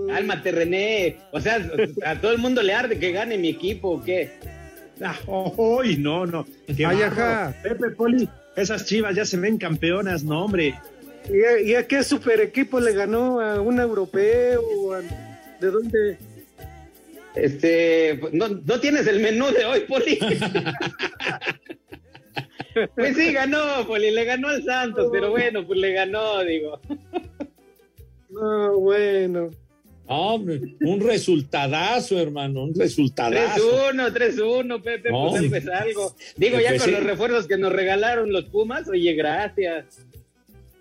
Cálmate, 0.08 0.51
René. 0.51 1.17
O 1.31 1.41
sea, 1.41 1.60
a 2.05 2.22
todo 2.22 2.31
el 2.31 2.38
mundo 2.38 2.62
le 2.62 2.74
arde 2.74 3.00
que 3.00 3.12
gane 3.12 3.38
mi 3.38 3.50
equipo, 3.50 3.89
¿o 3.89 4.03
qué? 4.03 4.31
Ah, 5.03 5.15
¡Ay, 5.81 5.98
no, 5.98 6.25
no! 6.25 6.46
¡Qué 6.67 6.86
Ay, 6.86 6.98
bárbaro! 6.98 7.22
ajá. 7.22 7.55
Pepe 7.63 7.89
Poli, 7.89 8.29
esas 8.55 8.86
chivas 8.86 9.15
ya 9.15 9.25
se 9.25 9.38
ven 9.38 9.58
campeonas, 9.58 10.24
no, 10.24 10.46
hombre. 10.46 10.79
¿Y 11.29 11.43
a, 11.43 11.60
y 11.62 11.75
a 11.75 11.88
qué 11.88 12.03
super 12.03 12.39
equipo 12.39 12.79
le 12.79 12.93
ganó? 12.93 13.39
¿A 13.41 13.60
un 13.62 13.79
europeo? 13.79 14.62
¿De 15.60 15.67
dónde? 15.72 16.17
Este, 17.35 18.19
no, 18.33 18.50
no 18.50 18.79
tienes 18.79 19.07
el 19.07 19.21
menú 19.21 19.47
de 19.51 19.65
hoy, 19.65 19.81
Poli. 19.81 20.19
pues 22.95 23.15
sí, 23.15 23.33
ganó, 23.33 23.85
Poli, 23.88 24.11
le 24.11 24.25
ganó 24.25 24.50
al 24.50 24.63
Santos, 24.63 25.09
pero 25.11 25.31
bueno, 25.31 25.65
pues 25.65 25.79
le 25.79 25.93
ganó, 25.93 26.43
digo. 26.43 26.79
No, 28.29 28.79
bueno. 28.79 29.50
hombre, 30.07 30.61
un 30.81 31.00
resultadazo, 31.00 32.19
hermano, 32.19 32.63
un 32.63 32.75
resultadazo. 32.75 33.91
3-1, 33.91 34.13
3-1, 34.13 34.81
Pepe, 34.81 35.11
No. 35.11 35.29
pues 35.29 35.43
algo 35.43 35.55
es 35.55 35.67
algo. 35.67 36.15
Digo, 36.35 36.59
ya 36.59 36.71
con 36.71 36.79
sí. 36.81 36.91
los 36.91 37.03
refuerzos 37.03 37.47
que 37.47 37.57
nos 37.57 37.71
regalaron 37.71 38.31
los 38.31 38.45
Pumas, 38.45 38.88
oye, 38.89 39.13
gracias. 39.13 40.05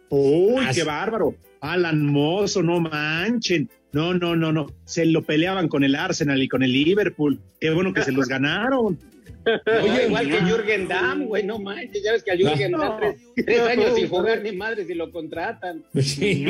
¡Uy, 0.08 0.64
qué 0.74 0.82
bárbaro! 0.82 1.36
Alan 1.60 2.04
Mozo, 2.06 2.62
no 2.62 2.80
manchen. 2.80 3.68
No, 3.92 4.14
no, 4.14 4.36
no, 4.36 4.52
no. 4.52 4.72
Se 4.84 5.04
lo 5.04 5.22
peleaban 5.22 5.68
con 5.68 5.84
el 5.84 5.96
Arsenal 5.96 6.42
y 6.42 6.48
con 6.48 6.62
el 6.62 6.72
Liverpool. 6.72 7.40
Qué 7.60 7.70
bueno 7.70 7.92
que 7.92 8.02
se 8.02 8.12
los 8.12 8.28
ganaron. 8.28 8.98
Oye, 9.82 10.06
igual 10.06 10.28
que 10.28 10.40
Jürgen 10.42 10.86
Damm, 10.86 11.24
güey, 11.24 11.44
no 11.44 11.58
manches, 11.58 12.02
ya 12.04 12.12
ves 12.12 12.22
que 12.22 12.32
a 12.32 12.36
Jürgen 12.36 12.72
No. 12.72 12.78
Damm 12.78 13.00
tres, 13.00 13.16
tres 13.46 13.60
años 13.60 13.94
sin 13.94 14.08
jugar 14.08 14.42
ni 14.42 14.52
madre 14.52 14.84
si 14.84 14.94
lo 14.94 15.10
contratan. 15.10 15.82
Sí. 15.98 16.44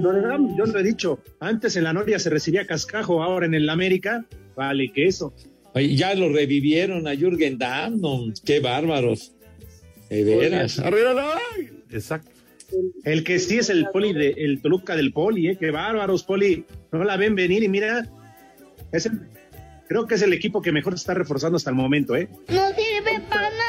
Lo 0.00 0.12
de 0.12 0.20
Damm, 0.20 0.56
yo 0.56 0.66
lo 0.66 0.78
he 0.78 0.82
dicho. 0.82 1.20
Antes 1.40 1.76
en 1.76 1.84
la 1.84 1.92
Noria 1.92 2.18
se 2.18 2.28
recibía 2.28 2.66
cascajo, 2.66 3.22
ahora 3.22 3.46
en 3.46 3.54
el 3.54 3.68
América, 3.70 4.26
vale 4.54 4.92
que 4.92 5.06
eso. 5.06 5.32
Oye, 5.74 5.96
ya 5.96 6.14
lo 6.14 6.28
revivieron 6.28 7.08
a 7.08 7.14
Jürgen 7.14 7.56
Damm, 7.56 8.00
no, 8.00 8.26
qué 8.44 8.60
bárbaros. 8.60 9.32
De 10.10 10.24
veras. 10.24 10.78
Exacto. 11.90 12.30
El 13.04 13.24
que 13.24 13.38
sí 13.38 13.58
es 13.58 13.70
el 13.70 13.86
poli 13.92 14.12
de, 14.12 14.34
el 14.36 14.60
Toluca 14.60 14.94
del 14.96 15.12
poli, 15.12 15.48
¿eh? 15.48 15.56
Qué 15.58 15.70
bárbaros, 15.70 16.22
poli. 16.24 16.64
No 16.92 17.04
la 17.04 17.16
ven 17.16 17.34
venir 17.34 17.62
y 17.62 17.68
mira, 17.68 18.06
es 18.92 19.06
el- 19.06 19.20
creo 19.88 20.06
que 20.06 20.16
es 20.16 20.22
el 20.22 20.32
equipo 20.32 20.60
que 20.60 20.72
mejor 20.72 20.92
se 20.94 21.02
está 21.02 21.14
reforzando 21.14 21.56
hasta 21.56 21.70
el 21.70 21.76
momento, 21.76 22.14
¿eh? 22.14 22.28
No 22.48 22.68
sirve 22.68 23.20
para 23.28 23.50
nada. 23.50 23.64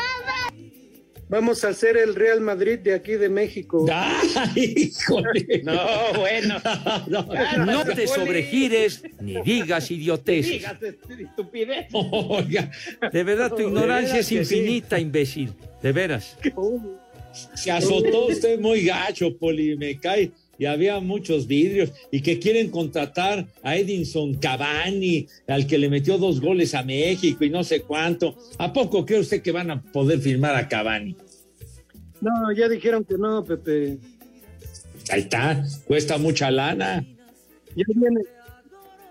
Vamos 1.31 1.63
a 1.63 1.67
hacer 1.69 1.95
el 1.95 2.15
Real 2.15 2.41
Madrid 2.41 2.79
de 2.79 2.93
aquí 2.95 3.11
de 3.11 3.29
México. 3.29 3.85
¡Ay, 3.93 4.73
híjole! 4.75 5.61
No, 5.63 5.79
bueno. 6.17 6.55
No, 7.07 7.65
No 7.65 7.85
te 7.85 8.07
sobregires 8.07 9.03
ni 9.21 9.39
digas 9.43 9.91
idioteces. 9.91 10.51
Digas 10.53 10.77
estupidez. 10.81 11.87
Oiga, 11.93 12.71
De 13.13 13.23
verdad, 13.23 13.51
tu 13.55 13.61
ignorancia 13.61 14.19
es 14.19 14.27
que 14.27 14.43
sí. 14.43 14.55
infinita, 14.57 14.99
imbécil. 14.99 15.53
De 15.83 15.91
veras. 15.91 16.35
Se 17.53 17.71
azotó 17.71 18.27
usted 18.27 18.59
muy 18.59 18.83
gacho, 18.85 19.35
Poli, 19.37 19.77
me 19.77 19.97
cae. 19.99 20.31
Y 20.57 20.65
había 20.65 20.99
muchos 20.99 21.47
vidrios 21.47 21.91
y 22.11 22.21
que 22.21 22.37
quieren 22.37 22.69
contratar 22.69 23.47
a 23.63 23.77
Edinson 23.77 24.33
Cavani, 24.35 25.25
al 25.47 25.65
que 25.65 25.77
le 25.77 25.89
metió 25.89 26.17
dos 26.17 26.41
goles 26.41 26.75
a 26.75 26.83
México 26.83 27.45
y 27.45 27.49
no 27.49 27.63
sé 27.63 27.81
cuánto. 27.81 28.35
¿A 28.57 28.73
poco 28.73 29.05
cree 29.05 29.21
usted 29.21 29.41
que 29.41 29.53
van 29.53 29.71
a 29.71 29.81
poder 29.81 30.19
firmar 30.19 30.55
a 30.55 30.67
Cavani? 30.67 31.15
No, 32.19 32.51
ya 32.51 32.67
dijeron 32.67 33.05
que 33.05 33.17
no, 33.17 33.43
Pepe. 33.45 33.97
Ahí 35.09 35.21
está, 35.21 35.63
cuesta 35.85 36.17
mucha 36.17 36.51
lana. 36.51 37.05
Ya 37.75 37.85
viene, 37.95 38.21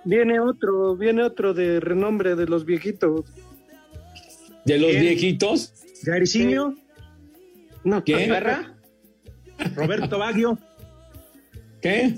viene 0.04 0.40
otro, 0.40 0.96
viene 0.96 1.22
otro 1.22 1.54
de 1.54 1.80
renombre 1.80 2.36
de 2.36 2.46
los 2.46 2.66
viejitos. 2.66 3.24
¿De 4.66 4.78
los 4.78 4.90
¿Quién? 4.90 5.02
viejitos? 5.02 5.72
Jairzinho, 6.04 6.76
No, 7.88 8.04
¿Qué? 8.04 8.26
¿Perra? 8.28 8.74
Roberto 9.74 10.18
Baggio, 10.18 10.58
¿Qué? 11.80 12.14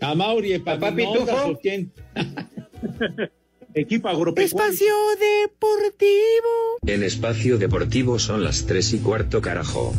¿A 0.00 0.14
Mauri 0.16 0.58
¿Papá 0.58 0.88
Epaminondas 0.88 1.36
Pitufo? 1.36 1.50
o 1.52 1.60
quién? 1.60 1.92
equipo 3.74 4.08
agropecuario. 4.08 4.44
Espacio 4.44 4.94
Deportivo. 5.20 6.78
En 6.84 7.04
espacio 7.04 7.58
deportivo 7.58 8.18
son 8.18 8.42
las 8.42 8.66
tres 8.66 8.92
y 8.92 8.98
cuarto 8.98 9.40
carajo. 9.40 9.94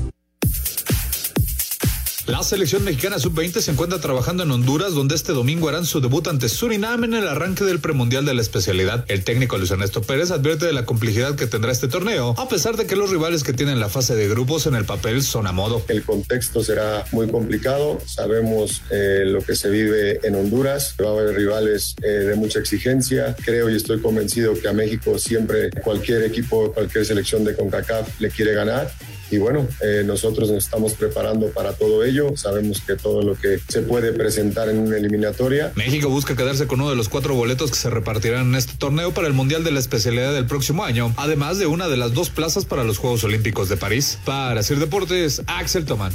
La 2.27 2.43
selección 2.43 2.83
mexicana 2.83 3.17
sub-20 3.17 3.61
se 3.61 3.71
encuentra 3.71 3.99
trabajando 3.99 4.43
en 4.43 4.51
Honduras, 4.51 4.93
donde 4.93 5.15
este 5.15 5.31
domingo 5.31 5.69
harán 5.69 5.85
su 5.85 6.01
debut 6.01 6.27
ante 6.27 6.49
Surinam 6.49 7.03
en 7.03 7.15
el 7.15 7.27
arranque 7.27 7.63
del 7.63 7.79
premundial 7.79 8.25
de 8.25 8.35
la 8.35 8.41
especialidad. 8.41 9.05
El 9.07 9.23
técnico 9.23 9.57
Luis 9.57 9.71
Ernesto 9.71 10.03
Pérez 10.03 10.29
advierte 10.29 10.67
de 10.67 10.73
la 10.73 10.85
complejidad 10.85 11.35
que 11.35 11.47
tendrá 11.47 11.71
este 11.71 11.87
torneo, 11.87 12.35
a 12.37 12.47
pesar 12.47 12.77
de 12.77 12.85
que 12.85 12.95
los 12.95 13.09
rivales 13.09 13.43
que 13.43 13.53
tienen 13.53 13.79
la 13.79 13.89
fase 13.89 14.15
de 14.15 14.27
grupos 14.27 14.67
en 14.67 14.75
el 14.75 14.85
papel 14.85 15.23
son 15.23 15.47
a 15.47 15.51
modo. 15.51 15.83
El 15.87 16.03
contexto 16.03 16.63
será 16.63 17.05
muy 17.11 17.27
complicado. 17.27 17.99
Sabemos 18.05 18.83
eh, 18.91 19.23
lo 19.25 19.41
que 19.41 19.55
se 19.55 19.69
vive 19.69 20.19
en 20.25 20.35
Honduras. 20.35 20.95
Va 21.03 21.09
a 21.09 21.11
haber 21.13 21.35
rivales 21.35 21.95
eh, 22.03 22.07
de 22.07 22.35
mucha 22.35 22.59
exigencia. 22.59 23.35
Creo 23.43 23.67
y 23.69 23.75
estoy 23.75 23.99
convencido 23.99 24.53
que 24.53 24.67
a 24.67 24.73
México 24.73 25.17
siempre 25.17 25.71
cualquier 25.71 26.23
equipo, 26.23 26.71
cualquier 26.71 27.03
selección 27.03 27.43
de 27.43 27.55
CONCACAF 27.55 28.21
le 28.21 28.29
quiere 28.29 28.53
ganar. 28.53 28.91
Y 29.31 29.37
bueno, 29.37 29.67
eh, 29.81 30.03
nosotros 30.05 30.49
nos 30.51 30.65
estamos 30.65 30.93
preparando 30.93 31.47
para 31.47 31.73
todo 31.73 32.03
ello. 32.03 32.35
Sabemos 32.35 32.81
que 32.81 32.95
todo 32.95 33.21
lo 33.21 33.35
que 33.35 33.59
se 33.67 33.81
puede 33.81 34.11
presentar 34.11 34.69
en 34.69 34.79
una 34.79 34.97
eliminatoria. 34.97 35.71
México 35.75 36.09
busca 36.09 36.35
quedarse 36.35 36.67
con 36.67 36.81
uno 36.81 36.89
de 36.89 36.95
los 36.95 37.09
cuatro 37.09 37.33
boletos 37.33 37.71
que 37.71 37.77
se 37.77 37.89
repartirán 37.89 38.49
en 38.49 38.55
este 38.55 38.73
torneo 38.77 39.13
para 39.13 39.27
el 39.27 39.33
Mundial 39.33 39.63
de 39.63 39.71
la 39.71 39.79
especialidad 39.79 40.33
del 40.33 40.45
próximo 40.45 40.83
año, 40.83 41.13
además 41.17 41.57
de 41.57 41.67
una 41.67 41.87
de 41.87 41.97
las 41.97 42.13
dos 42.13 42.29
plazas 42.29 42.65
para 42.65 42.83
los 42.83 42.97
Juegos 42.97 43.23
Olímpicos 43.23 43.69
de 43.69 43.77
París. 43.77 44.19
Para 44.25 44.61
Sir 44.63 44.79
Deportes, 44.79 45.41
Axel 45.47 45.85
Tomán. 45.85 46.13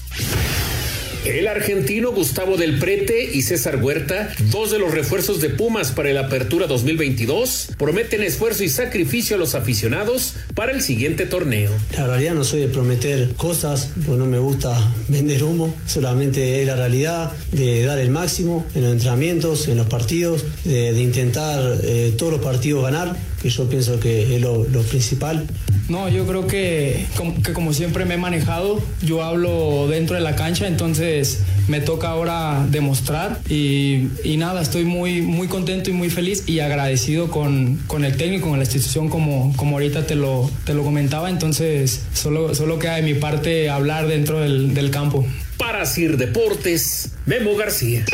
El 1.27 1.49
argentino 1.49 2.13
Gustavo 2.13 2.57
Del 2.57 2.79
Prete 2.79 3.31
y 3.33 3.43
César 3.43 3.83
Huerta, 3.83 4.33
dos 4.53 4.71
de 4.71 4.79
los 4.79 4.95
refuerzos 4.95 5.41
de 5.41 5.51
Pumas 5.51 5.91
para 5.91 6.09
el 6.09 6.19
Apertura 6.19 6.69
2022, 6.69 7.71
prometen 7.77 8.23
esfuerzo 8.23 8.63
y 8.63 8.69
sacrificio 8.69 9.35
a 9.35 9.39
los 9.39 9.57
aficionados 9.57 10.35
para 10.55 10.71
el 10.71 10.83
siguiente 10.83 11.27
torneo. 11.27 11.73
La 11.97 12.07
realidad 12.07 12.35
no 12.35 12.45
soy 12.45 12.61
de 12.61 12.69
prometer 12.69 13.31
cosas, 13.37 13.91
pues 14.07 14.17
no 14.17 14.27
me 14.27 14.39
gusta 14.39 14.79
vender 15.09 15.43
humo, 15.43 15.75
solamente 15.85 16.63
es 16.63 16.67
la 16.69 16.77
realidad 16.77 17.33
de 17.51 17.85
dar 17.85 17.99
el 17.99 18.11
máximo 18.11 18.65
en 18.77 18.85
los 18.85 18.93
entrenamientos, 18.93 19.67
en 19.67 19.79
los 19.79 19.89
partidos, 19.89 20.45
de, 20.63 20.93
de 20.93 21.03
intentar 21.03 21.81
eh, 21.83 22.15
todos 22.17 22.35
los 22.35 22.41
partidos 22.41 22.85
ganar, 22.85 23.17
que 23.41 23.51
yo 23.51 23.69
pienso 23.69 24.01
que 24.01 24.37
es 24.37 24.41
lo, 24.41 24.65
lo 24.65 24.83
principal. 24.83 25.47
No, 25.89 26.09
yo 26.09 26.27
creo 26.27 26.47
que 26.47 27.07
como, 27.17 27.41
que 27.43 27.53
como 27.53 27.73
siempre 27.73 28.05
me 28.05 28.15
he 28.15 28.19
manejado, 28.19 28.83
yo 29.03 29.23
hablo 29.23 29.87
dentro 29.89 30.17
de 30.17 30.23
la 30.23 30.35
cancha, 30.35 30.67
entonces 30.67 31.41
me 31.69 31.81
toca 31.81 32.09
ahora 32.09 32.67
demostrar 32.71 33.41
y, 33.49 34.09
y 34.25 34.37
nada, 34.37 34.63
estoy 34.63 34.85
muy, 34.85 35.23
muy 35.23 35.49
contento 35.49 35.91
y 35.91 35.93
muy 35.93 36.11
feliz 36.11 36.49
y 36.49 36.61
agradecido 36.61 37.31
con, 37.31 37.77
con 37.87 38.05
el 38.05 38.17
técnico, 38.17 38.49
con 38.49 38.59
la 38.59 38.65
institución 38.65 39.09
como, 39.09 39.53
como 39.57 39.77
ahorita 39.77 40.07
te 40.07 40.17
lo, 40.17 40.51
te 40.65 40.75
lo 40.75 40.83
comentaba, 40.83 41.31
entonces 41.31 42.03
solo, 42.13 42.55
solo 42.55 42.79
queda 42.79 42.97
de 42.97 43.03
mi 43.03 43.15
parte 43.15 43.71
hablar 43.71 44.09
dentro 44.09 44.41
del, 44.41 44.75
del 44.75 44.91
campo. 44.91 45.25
Para 45.57 45.87
Sir 45.87 46.17
Deportes, 46.17 47.13
Memo 47.25 47.57
García. 47.57 48.05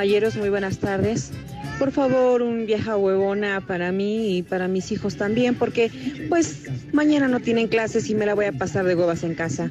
Caballeros, 0.00 0.34
muy 0.34 0.48
buenas 0.48 0.78
tardes. 0.78 1.30
Por 1.78 1.92
favor, 1.92 2.40
un 2.40 2.64
vieja 2.64 2.96
huevona 2.96 3.60
para 3.60 3.92
mí 3.92 4.38
y 4.38 4.42
para 4.42 4.66
mis 4.66 4.92
hijos 4.92 5.16
también, 5.16 5.54
porque 5.54 5.90
pues 6.30 6.62
mañana 6.90 7.28
no 7.28 7.40
tienen 7.40 7.68
clases 7.68 8.08
y 8.08 8.14
me 8.14 8.24
la 8.24 8.32
voy 8.32 8.46
a 8.46 8.52
pasar 8.52 8.86
de 8.86 8.94
huevas 8.94 9.24
en 9.24 9.34
casa. 9.34 9.70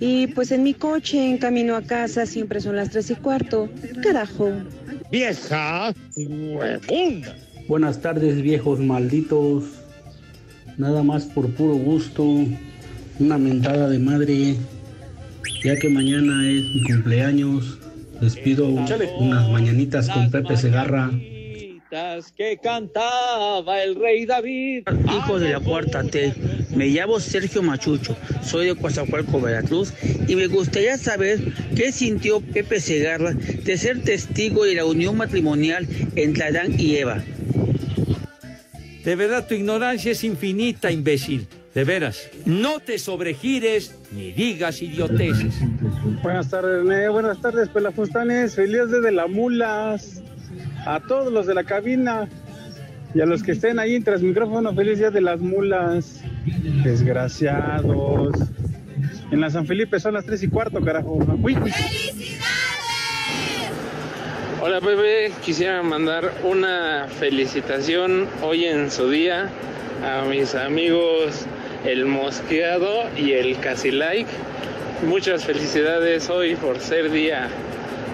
Y 0.00 0.26
pues 0.26 0.52
en 0.52 0.64
mi 0.64 0.74
coche, 0.74 1.30
en 1.30 1.38
camino 1.38 1.76
a 1.76 1.80
casa, 1.80 2.26
siempre 2.26 2.60
son 2.60 2.76
las 2.76 2.90
tres 2.90 3.08
y 3.10 3.14
cuarto. 3.14 3.70
Carajo. 4.02 4.52
Vieja 5.10 5.94
huevona. 6.14 7.34
Buenas 7.66 8.02
tardes, 8.02 8.42
viejos 8.42 8.80
malditos. 8.80 9.64
Nada 10.76 11.02
más 11.02 11.24
por 11.24 11.48
puro 11.54 11.76
gusto. 11.76 12.22
Una 13.18 13.38
mentada 13.38 13.88
de 13.88 13.98
madre. 13.98 14.56
Ya 15.64 15.74
que 15.76 15.88
mañana 15.88 16.46
es 16.50 16.64
mi 16.74 16.82
cumpleaños, 16.82 17.78
les 18.24 18.36
pido 18.36 18.66
unas 18.66 19.50
mañanitas 19.50 20.08
con 20.08 20.30
Pepe 20.30 20.56
Segarra. 20.56 21.10
que 22.36 22.58
cantaba 22.62 23.82
el 23.82 23.96
rey 23.96 24.24
David. 24.24 24.84
Hijo 25.14 25.38
de 25.38 25.52
la 25.52 25.60
cuarta 25.60 26.02
T, 26.02 26.32
me 26.74 26.86
llamo 26.86 27.20
Sergio 27.20 27.62
Machucho, 27.62 28.16
soy 28.42 28.68
de 28.68 28.74
Coatzacoalco, 28.74 29.42
Veracruz, 29.42 29.92
y 30.26 30.36
me 30.36 30.46
gustaría 30.46 30.96
saber 30.96 31.52
qué 31.76 31.92
sintió 31.92 32.40
Pepe 32.40 32.80
Segarra 32.80 33.32
de 33.32 33.76
ser 33.76 34.02
testigo 34.02 34.64
de 34.64 34.76
la 34.76 34.86
unión 34.86 35.18
matrimonial 35.18 35.86
entre 36.16 36.44
Adán 36.44 36.80
y 36.80 36.96
Eva. 36.96 37.22
De 39.04 39.16
verdad, 39.16 39.46
tu 39.46 39.54
ignorancia 39.54 40.12
es 40.12 40.24
infinita, 40.24 40.90
imbécil. 40.90 41.46
De 41.74 41.82
veras, 41.82 42.30
no 42.44 42.78
te 42.78 43.00
sobregires 43.00 43.96
ni 44.12 44.30
digas 44.30 44.80
idioteces. 44.80 45.56
Buenas 46.22 46.48
tardes, 46.48 46.84
René. 46.84 47.08
Buenas 47.08 47.40
tardes, 47.40 47.68
pelafustanes. 47.68 48.54
Feliz 48.54 48.90
de 48.90 49.10
la 49.10 49.26
mulas. 49.26 50.22
A 50.86 51.00
todos 51.00 51.32
los 51.32 51.46
de 51.48 51.54
la 51.54 51.64
cabina 51.64 52.28
y 53.12 53.20
a 53.20 53.26
los 53.26 53.42
que 53.42 53.52
estén 53.52 53.80
ahí 53.80 53.98
tras 54.00 54.22
micrófono, 54.22 54.72
feliz 54.72 54.98
día 54.98 55.10
de 55.10 55.20
las 55.20 55.40
mulas. 55.40 56.20
Desgraciados. 56.84 58.36
En 59.32 59.40
la 59.40 59.50
San 59.50 59.66
Felipe 59.66 59.98
son 59.98 60.14
las 60.14 60.24
tres 60.24 60.44
y 60.44 60.48
cuarto, 60.48 60.80
carajo. 60.80 61.18
Uy, 61.42 61.56
uy. 61.60 61.72
Hola 64.62 64.80
Pepe, 64.80 65.32
quisiera 65.44 65.82
mandar 65.82 66.32
una 66.44 67.08
felicitación 67.18 68.28
hoy 68.42 68.64
en 68.64 68.92
su 68.92 69.10
día 69.10 69.50
a 70.04 70.24
mis 70.24 70.54
amigos 70.54 71.46
El 71.84 72.06
Mosqueado 72.06 73.10
y 73.16 73.32
el 73.32 73.58
Casi 73.58 73.90
Like. 73.90 74.30
Muchas 75.06 75.44
felicidades 75.44 76.30
hoy 76.30 76.56
por 76.56 76.80
ser 76.80 77.10
día 77.10 77.48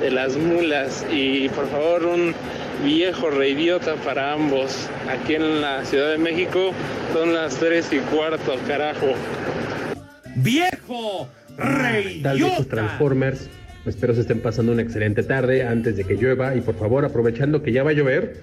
de 0.01 0.11
las 0.11 0.37
mulas 0.37 1.07
y 1.13 1.49
por 1.51 1.69
favor 1.69 2.07
un 2.07 2.35
viejo 2.85 3.31
reidiota 3.31 3.95
para 3.97 4.33
ambos. 4.33 4.89
Aquí 5.09 5.35
en 5.35 5.61
la 5.61 5.85
Ciudad 5.85 6.11
de 6.11 6.19
México 6.19 6.73
son 7.13 7.33
las 7.33 7.57
tres 7.57 7.93
y 7.93 7.99
cuarto, 7.99 8.57
carajo. 8.67 9.15
¡Viejo 10.37 11.29
tal 12.23 12.37
viejos 12.37 12.67
Transformers? 12.67 13.49
Espero 13.87 14.15
se 14.15 14.23
estén 14.23 14.41
pasando 14.41 14.73
una 14.73 14.83
excelente 14.83 15.23
tarde 15.23 15.63
antes 15.63 15.97
de 15.97 16.05
que 16.05 16.17
llueva 16.17 16.55
y 16.57 16.61
por 16.61 16.77
favor 16.77 17.05
aprovechando 17.05 17.63
que 17.63 17.73
ya 17.73 17.83
va 17.83 17.91
a 17.91 17.95
llover, 17.95 18.37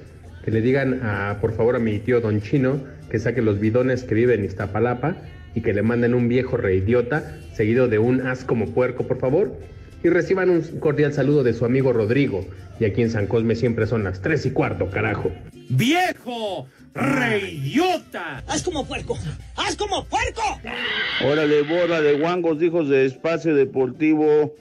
que 0.48 0.52
le 0.52 0.62
digan 0.62 1.02
a, 1.04 1.40
por 1.42 1.52
favor 1.52 1.76
a 1.76 1.80
mi 1.80 2.00
tío 2.00 2.22
Don 2.22 2.40
Chino 2.40 2.80
que 3.12 3.20
saque 3.20 3.42
los 3.42 3.60
bidones 3.60 4.06
que 4.06 4.16
vive 4.16 4.34
en 4.34 4.46
Iztapalapa 4.46 5.18
y 5.54 5.60
que 5.60 5.74
le 5.74 5.82
manden 5.82 6.14
un 6.14 6.30
viejo 6.30 6.56
reidiota 6.56 7.36
seguido 7.52 7.90
de 7.90 8.00
un 8.00 8.26
as 8.26 8.46
como 8.46 8.68
puerco 8.68 9.06
por 9.06 9.20
favor 9.20 9.60
y 10.06 10.08
reciban 10.08 10.50
un 10.50 10.62
cordial 10.80 11.12
saludo 11.12 11.44
de 11.44 11.52
su 11.52 11.66
amigo 11.66 11.92
Rodrigo 11.92 12.46
y 12.80 12.86
aquí 12.86 13.02
en 13.02 13.10
San 13.10 13.28
Cosme 13.28 13.56
siempre 13.56 13.88
son 13.88 14.06
las 14.06 14.22
tres 14.22 14.46
y 14.46 14.52
cuarto 14.52 14.90
carajo. 14.90 15.34
¡Viejo 15.68 16.70
reidiota! 16.94 18.42
¡Haz 18.48 18.64
como 18.64 18.88
puerco! 18.88 19.18
¡Haz 19.58 19.76
como 19.76 20.06
puerco! 20.06 20.44
Órale, 21.26 21.64
bola 21.64 22.00
de 22.00 22.14
guangos, 22.14 22.64
hijos 22.64 22.88
de 22.88 23.06
espacio 23.06 23.54
deportivo. 23.54 24.56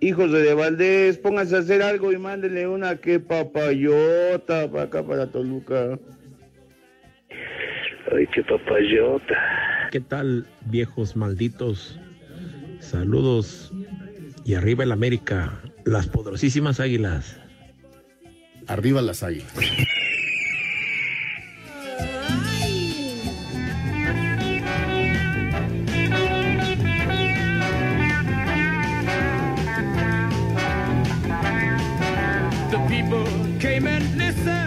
Hijos 0.00 0.30
de, 0.30 0.42
de 0.42 0.54
Valdés, 0.54 1.18
pónganse 1.18 1.56
a 1.56 1.58
hacer 1.58 1.82
algo 1.82 2.12
y 2.12 2.18
mándenle 2.18 2.68
una 2.68 2.96
que 2.96 3.18
papayota 3.18 4.70
para 4.70 4.84
acá, 4.84 5.02
para 5.02 5.26
Toluca. 5.26 5.98
Ay, 8.12 8.26
qué 8.32 8.42
papayota. 8.42 9.34
¿Qué 9.90 10.00
tal, 10.00 10.46
viejos 10.66 11.16
malditos? 11.16 11.98
Saludos 12.78 13.72
y 14.44 14.54
arriba 14.54 14.84
el 14.84 14.92
América, 14.92 15.60
las 15.84 16.06
poderosísimas 16.06 16.80
águilas. 16.80 17.40
Arriba 18.66 19.02
las 19.02 19.22
águilas. 19.22 19.52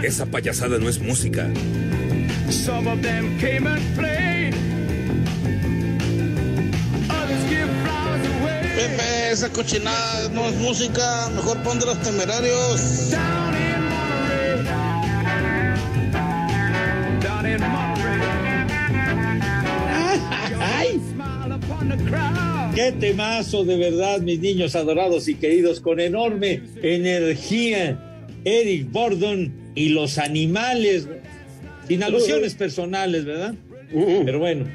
Esa 0.02 0.26
payasada 0.26 0.78
no 0.78 0.88
es 0.88 0.98
música. 0.98 1.48
Some 2.50 2.88
of 2.88 3.02
them 3.02 3.38
came 3.38 3.68
and 3.68 3.80
played. 3.94 4.52
Others 7.08 7.44
give 7.48 7.70
flowers 7.84 8.26
away. 8.26 8.62
Pepe, 8.74 9.30
esa 9.30 9.48
cochinada 9.50 10.28
no 10.30 10.48
es 10.48 10.56
música, 10.56 11.30
mejor 11.36 11.62
pon 11.62 11.78
de 11.78 11.86
los 11.86 12.02
temerarios. 12.02 13.10
Down 13.12 13.54
in 13.54 13.82
Monterey. 13.88 14.64
Down 17.20 17.46
in 17.46 17.62
¡Ay! 20.60 21.00
Smile 21.12 21.52
upon 21.52 21.88
the 21.90 21.96
crowd. 22.10 22.74
¡Qué 22.74 22.90
temazo 22.90 23.64
de 23.64 23.76
verdad, 23.76 24.20
mis 24.20 24.40
niños 24.40 24.74
adorados 24.74 25.28
y 25.28 25.36
queridos! 25.36 25.78
Con 25.80 26.00
enorme 26.00 26.60
energía, 26.82 28.26
Eric 28.44 28.90
Bordon 28.90 29.61
y 29.74 29.90
los 29.90 30.18
animales, 30.18 31.08
sin 31.88 32.02
alusiones 32.02 32.54
personales, 32.54 33.24
¿verdad? 33.24 33.54
Pero 33.90 34.38
bueno. 34.38 34.66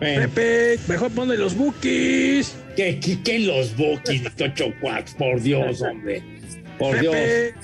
bueno. 0.00 0.20
Pepe, 0.32 0.78
mejor 0.88 1.10
ponle 1.12 1.36
los 1.36 1.56
bookies. 1.56 2.54
¿Qué, 2.76 2.98
qué, 3.00 3.18
qué 3.22 3.38
los 3.40 3.76
bookies, 3.76 4.22
Tocho 4.36 4.72
Quacks? 4.80 5.14
Por 5.14 5.40
Dios, 5.40 5.80
hombre. 5.82 6.22
Por 6.78 7.00
Dios. 7.00 7.14
Pepe, 7.14 7.54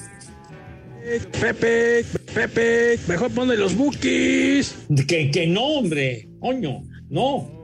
Pepe, 1.41 2.05
Pepe, 2.35 2.99
mejor 3.09 3.31
ponle 3.33 3.57
los 3.57 3.75
bookies. 3.75 4.75
Que, 5.07 5.31
que 5.31 5.47
no, 5.47 5.65
hombre. 5.65 6.29
Coño, 6.41 6.83
no. 7.11 7.63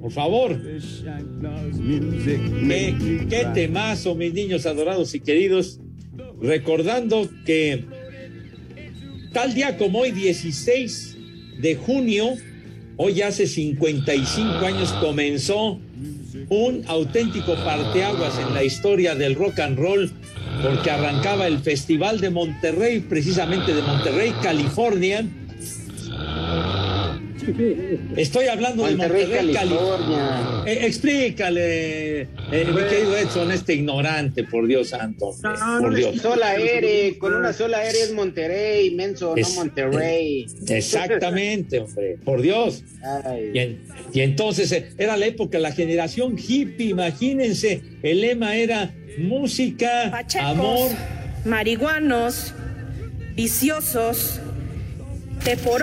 Por 0.00 0.12
favor. 0.12 0.60
¿Qué, 2.68 2.94
qué 3.28 3.46
temazo, 3.54 4.14
mis 4.14 4.34
niños 4.34 4.66
adorados 4.66 5.14
y 5.14 5.20
queridos. 5.20 5.80
Recordando 6.40 7.28
que 7.46 7.84
tal 9.32 9.54
día 9.54 9.76
como 9.76 10.00
hoy, 10.00 10.12
16 10.12 11.16
de 11.58 11.76
junio, 11.76 12.36
hoy 12.96 13.22
hace 13.22 13.46
55 13.46 14.64
años 14.64 14.92
comenzó 15.00 15.80
un 16.48 16.82
auténtico 16.86 17.54
parteaguas 17.56 18.38
en 18.38 18.54
la 18.54 18.62
historia 18.62 19.14
del 19.14 19.34
rock 19.34 19.60
and 19.60 19.78
roll, 19.78 20.10
porque 20.62 20.90
arrancaba 20.90 21.46
el 21.46 21.58
Festival 21.58 22.20
de 22.20 22.30
Monterrey, 22.30 23.00
precisamente 23.00 23.74
de 23.74 23.82
Monterrey, 23.82 24.32
California. 24.42 25.26
Estoy 28.16 28.46
hablando 28.46 28.82
Monterrey, 28.82 29.26
de 29.26 29.26
Monterrey, 29.36 29.52
California. 29.54 30.18
California. 30.18 30.72
Eh, 30.72 30.86
explícale, 30.86 32.20
eh, 32.22 32.28
mi 32.50 32.82
querido 32.88 33.16
Edson, 33.16 33.52
este 33.52 33.74
ignorante, 33.74 34.44
por 34.44 34.66
Dios 34.66 34.88
santo. 34.88 35.26
hombre, 35.28 35.52
por 35.80 35.94
Dios. 35.94 36.16
Sola 36.20 36.48
aérea, 36.50 37.18
con 37.18 37.34
una 37.34 37.52
sola 37.52 37.78
aérea 37.78 38.04
es 38.04 38.12
Monterrey, 38.12 38.94
menso, 38.94 39.36
Es- 39.36 39.50
no 39.50 39.54
Monterrey. 39.56 40.46
Exactamente, 40.68 41.78
hombre, 41.80 42.18
por 42.24 42.40
Dios. 42.42 42.82
Y, 43.54 43.58
en- 43.58 43.82
y 44.12 44.20
entonces 44.20 44.72
eh, 44.72 44.88
era 44.98 45.16
la 45.16 45.26
época, 45.26 45.58
la 45.58 45.72
generación 45.72 46.36
hippie, 46.36 46.88
imagínense, 46.88 47.82
el 48.02 48.20
lema 48.22 48.56
era 48.56 48.94
música, 49.18 50.08
Pachecos, 50.10 50.46
amor, 50.50 50.90
marihuanos, 51.44 52.52
viciosos, 53.34 54.40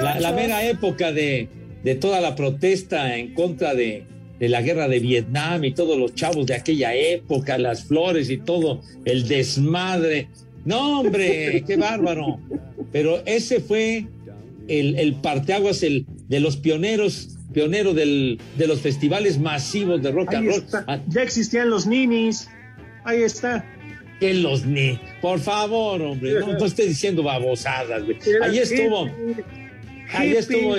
la, 0.01 0.19
la 0.19 0.31
mera 0.31 0.65
época 0.67 1.11
de, 1.11 1.47
de 1.83 1.95
toda 1.95 2.21
la 2.21 2.35
protesta 2.35 3.17
en 3.17 3.33
contra 3.33 3.73
de, 3.73 4.05
de 4.39 4.49
la 4.49 4.61
guerra 4.61 4.87
de 4.87 4.99
Vietnam 4.99 5.63
y 5.63 5.73
todos 5.73 5.97
los 5.97 6.15
chavos 6.15 6.45
de 6.45 6.55
aquella 6.55 6.93
época, 6.95 7.57
las 7.57 7.85
flores 7.85 8.29
y 8.29 8.37
todo, 8.37 8.81
el 9.05 9.27
desmadre. 9.27 10.27
No, 10.65 10.99
hombre, 11.01 11.63
qué 11.67 11.77
bárbaro. 11.77 12.39
Pero 12.91 13.21
ese 13.25 13.59
fue 13.59 14.05
el, 14.67 14.97
el 14.97 15.15
parteaguas 15.15 15.83
el, 15.83 16.05
de 16.27 16.39
los 16.39 16.57
pioneros, 16.57 17.37
pionero 17.53 17.93
del, 17.93 18.39
de 18.57 18.67
los 18.67 18.81
festivales 18.81 19.37
masivos 19.39 20.01
de 20.01 20.11
rock 20.11 20.29
Ahí 20.29 20.35
and 20.37 20.47
roll. 20.47 20.57
está. 20.59 21.03
Ya 21.07 21.21
existían 21.21 21.69
los 21.69 21.85
ninis. 21.85 22.47
Ahí 23.05 23.21
está. 23.23 23.65
Que 24.23 24.33
los 24.35 24.65
ni. 24.65 24.97
Por 25.21 25.37
favor, 25.37 26.01
hombre, 26.01 26.39
no, 26.39 26.53
no 26.53 26.65
esté 26.65 26.85
diciendo 26.85 27.23
babosadas, 27.23 28.05
güey. 28.05 28.17
Ahí 28.41 28.57
estuvo. 28.59 29.09
Ahí 30.13 30.31
estuvo. 30.31 30.75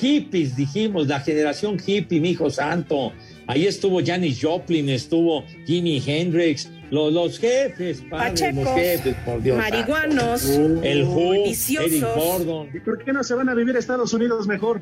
Hippies, 0.00 0.56
dijimos, 0.56 1.06
la 1.06 1.20
generación 1.20 1.76
hippie, 1.86 2.18
mi 2.18 2.30
hijo 2.30 2.48
santo. 2.48 3.12
Ahí 3.46 3.66
estuvo 3.66 4.00
Janis 4.02 4.38
Joplin, 4.40 4.88
estuvo 4.88 5.44
Jimi 5.66 6.02
Hendrix, 6.06 6.70
los, 6.90 7.12
los 7.12 7.38
jefes, 7.38 8.02
padre, 8.08 8.54
los 8.54 8.68
jefes, 8.74 9.14
por 9.26 9.42
Dios. 9.42 9.58
marihuanos, 9.58 10.48
el 10.82 11.04
Who. 11.04 11.34
Eric 11.44 12.04
Gordon. 12.16 12.68
¿Y 12.72 12.80
por 12.80 13.04
qué 13.04 13.12
no 13.12 13.22
se 13.22 13.34
van 13.34 13.50
a 13.50 13.54
vivir 13.54 13.76
a 13.76 13.78
Estados 13.80 14.14
Unidos 14.14 14.46
mejor? 14.46 14.80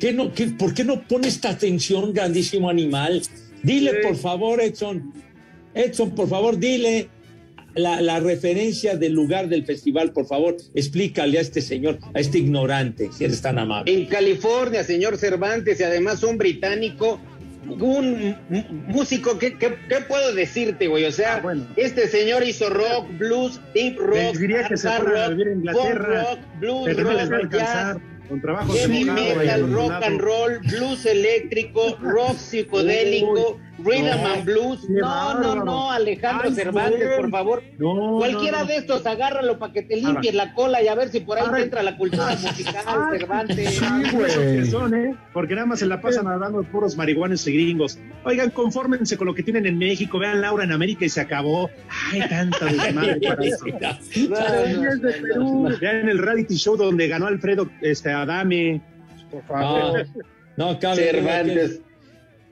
¿Qué 0.00 0.14
no, 0.14 0.32
qué- 0.32 0.46
¿Por 0.46 0.72
qué 0.72 0.82
no 0.82 1.02
pone 1.02 1.28
esta 1.28 1.50
atención, 1.50 2.14
grandísimo 2.14 2.70
animal? 2.70 3.20
Dile, 3.64 3.90
Sí. 3.90 3.96
por 4.02 4.16
favor, 4.16 4.60
Edson. 4.60 5.12
Edson, 5.74 6.14
por 6.14 6.28
favor, 6.28 6.58
dile 6.58 7.08
la, 7.74 8.00
la 8.00 8.20
referencia 8.20 8.96
del 8.96 9.12
lugar 9.14 9.48
del 9.48 9.64
festival, 9.64 10.12
por 10.12 10.26
favor. 10.26 10.56
Explícale 10.74 11.38
a 11.38 11.40
este 11.40 11.60
señor, 11.60 11.98
a 12.14 12.20
este 12.20 12.38
ignorante, 12.38 13.10
si 13.12 13.24
eres 13.24 13.40
tan 13.42 13.58
amable. 13.58 13.92
En 13.92 14.06
California, 14.06 14.84
señor 14.84 15.16
Cervantes, 15.16 15.80
y 15.80 15.82
además 15.82 16.22
un 16.22 16.38
británico, 16.38 17.18
un 17.66 18.36
músico, 18.86 19.38
¿qué, 19.38 19.56
qué, 19.58 19.74
qué 19.88 19.96
puedo 20.06 20.34
decirte, 20.34 20.86
güey? 20.86 21.06
O 21.06 21.12
sea, 21.12 21.42
este 21.76 22.06
señor 22.08 22.44
hizo 22.46 22.68
rock, 22.70 23.08
blues, 23.18 23.58
deep 23.74 23.98
rock, 23.98 24.14
Les 24.16 24.38
diría 24.38 24.68
que 24.68 24.76
se 24.76 24.96
rock, 24.98 25.30
vivir 25.30 25.68
a 25.70 25.94
rock, 25.94 26.38
blues 26.60 26.96
rock, 26.96 27.08
jazz, 27.18 27.30
alcanzar. 27.32 28.00
Con 28.28 28.40
trabajo 28.40 28.72
heavy 28.72 29.04
metal, 29.04 29.70
rock 29.72 30.02
and 30.02 30.20
roll, 30.20 30.58
blues 30.60 31.04
eléctrico, 31.04 31.96
rock 32.00 32.36
psicodélico, 32.36 33.58
rhythm 33.78 34.06
no, 34.06 34.32
and 34.34 34.44
blues. 34.44 34.88
No, 34.88 35.40
no, 35.40 35.64
no, 35.64 35.90
Alejandro 35.90 36.48
Ay, 36.48 36.54
Cervantes, 36.54 37.06
güey. 37.06 37.16
por 37.20 37.30
favor. 37.30 37.62
No, 37.78 38.18
Cualquiera 38.18 38.58
no, 38.58 38.64
no. 38.64 38.70
de 38.70 38.76
estos, 38.76 39.06
agárralo 39.06 39.58
para 39.58 39.72
que 39.72 39.82
te 39.82 39.96
limpies 39.96 40.34
la 40.34 40.54
cola 40.54 40.82
y 40.82 40.88
a 40.88 40.94
ver 40.94 41.08
si 41.08 41.20
por 41.20 41.38
ahí 41.38 41.44
te 41.54 41.62
entra 41.62 41.82
la 41.82 41.96
cultura 41.96 42.30
musical, 42.30 42.84
Cervantes. 43.18 43.82
Esos 43.82 44.38
que 44.38 44.64
son, 44.66 44.94
¿eh? 44.94 45.14
Porque 45.32 45.54
nada 45.54 45.66
más 45.66 45.78
se 45.80 45.86
la 45.86 46.00
pasan 46.00 46.26
hablando 46.28 46.62
de 46.62 46.68
puros 46.68 46.96
marihuanos 46.96 47.46
y 47.46 47.52
gringos. 47.52 47.98
Oigan, 48.24 48.50
confórmense 48.50 49.16
con 49.16 49.26
lo 49.26 49.34
que 49.34 49.42
tienen 49.42 49.66
en 49.66 49.78
México. 49.78 50.18
Vean 50.18 50.40
Laura 50.40 50.64
en 50.64 50.72
América 50.72 51.04
y 51.04 51.08
se 51.08 51.20
acabó. 51.20 51.70
Ay, 52.12 52.22
tanta 52.28 52.66
desmadre 52.66 53.20
para 53.20 53.44
eso. 53.44 53.64
Vean 55.80 56.08
el 56.08 56.18
reality 56.18 56.56
show 56.56 56.76
donde 56.76 57.08
ganó 57.08 57.26
Alfredo 57.26 57.68
este, 57.80 58.10
Adame. 58.10 58.80
Por 59.30 59.42
favor. 59.44 60.06
no, 60.56 60.74
duda 60.74 60.94
Cervantes. 60.94 61.80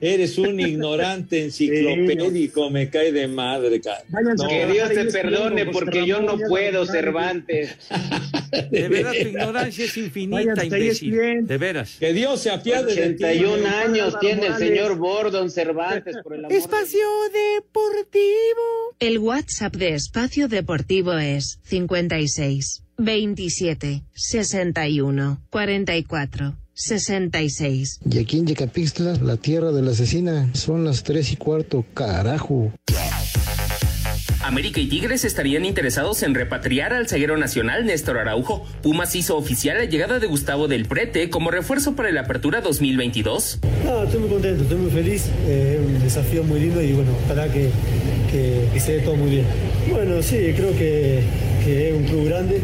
Eres 0.03 0.37
un 0.37 0.59
ignorante 0.59 1.45
enciclopédico, 1.45 2.69
me 2.69 2.89
cae 2.89 3.13
de 3.13 3.29
madre, 3.29 3.79
No, 4.09 4.47
Que 4.49 4.67
Dios 4.67 4.89
te 4.89 5.05
perdone 5.05 5.67
porque 5.67 6.05
yo 6.05 6.21
no 6.21 6.37
puedo. 6.37 6.85
Cervantes. 6.85 7.77
De 8.69 8.87
verdad, 8.87 9.13
tu 9.13 9.27
ignorancia 9.29 9.85
es 9.85 9.97
infinita, 9.97 10.65
imbécil. 10.65 11.47
De 11.47 11.57
veras. 11.57 11.95
Que 11.99 12.13
Dios 12.13 12.41
se 12.41 12.51
apiade 12.51 12.93
de 12.93 13.13
ti. 13.13 13.23
81 13.23 13.67
años 13.67 14.19
tiene 14.19 14.47
el 14.47 14.55
señor 14.55 14.97
Bordon 14.97 15.49
Cervantes, 15.49 16.17
por 16.23 16.35
el 16.35 16.45
amor 16.45 16.55
Espacio 16.55 17.07
Deportivo. 17.55 18.95
El 18.99 19.17
WhatsApp 19.19 19.75
de 19.75 19.95
Espacio 19.95 20.47
Deportivo 20.47 21.13
es 21.13 21.59
56 21.63 22.83
27 22.97 24.03
61 24.13 25.41
44 25.49 26.62
66. 26.73 27.99
Y 28.09 28.19
aquí 28.19 28.39
en 28.39 28.47
Yecapixtla, 28.47 29.17
la 29.21 29.37
tierra 29.37 29.71
de 29.71 29.81
la 29.81 29.91
asesina, 29.91 30.49
son 30.53 30.83
las 30.83 31.03
tres 31.03 31.31
y 31.31 31.35
cuarto, 31.35 31.85
carajo. 31.93 32.71
América 34.43 34.81
y 34.81 34.87
Tigres 34.87 35.23
estarían 35.23 35.63
interesados 35.63 36.21
en 36.21 36.35
repatriar 36.35 36.93
al 36.93 37.07
zaguero 37.07 37.37
nacional 37.37 37.85
Néstor 37.85 38.17
Araujo. 38.17 38.65
Pumas 38.81 39.15
hizo 39.15 39.37
oficial 39.37 39.77
la 39.77 39.85
llegada 39.85 40.19
de 40.19 40.27
Gustavo 40.27 40.67
del 40.67 40.85
Prete 40.85 41.29
como 41.29 41.49
refuerzo 41.49 41.95
para 41.95 42.11
la 42.11 42.21
apertura 42.21 42.59
2022. 42.59 43.59
No, 43.85 44.03
estoy 44.03 44.19
muy 44.19 44.29
contento, 44.29 44.63
estoy 44.63 44.77
muy 44.77 44.91
feliz. 44.91 45.27
Es 45.47 45.79
un 45.79 45.97
desafío 46.01 46.43
muy 46.43 46.59
lindo 46.59 46.81
y 46.81 46.91
bueno, 46.91 47.11
ojalá 47.25 47.47
que, 47.47 47.69
que, 48.31 48.67
que 48.73 48.79
se 48.81 48.97
dé 48.97 48.99
todo 49.03 49.15
muy 49.15 49.29
bien. 49.31 49.45
Bueno, 49.89 50.21
sí, 50.21 50.35
creo 50.57 50.71
que, 50.75 51.21
que 51.63 51.89
es 51.89 51.95
un 51.95 52.03
club 52.03 52.25
grande 52.25 52.59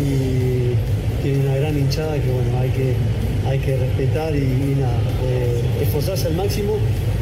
y 0.00 1.22
tiene 1.22 1.40
una 1.48 1.56
gran 1.56 1.76
hinchada 1.76 2.14
que 2.14 2.30
bueno, 2.30 2.58
hay 2.60 2.70
que, 2.70 2.94
hay 3.46 3.58
que 3.58 3.76
respetar 3.76 4.34
y, 4.34 4.76
eh, 5.22 5.62
esforzarse 5.82 6.28
al 6.28 6.34
máximo. 6.34 6.76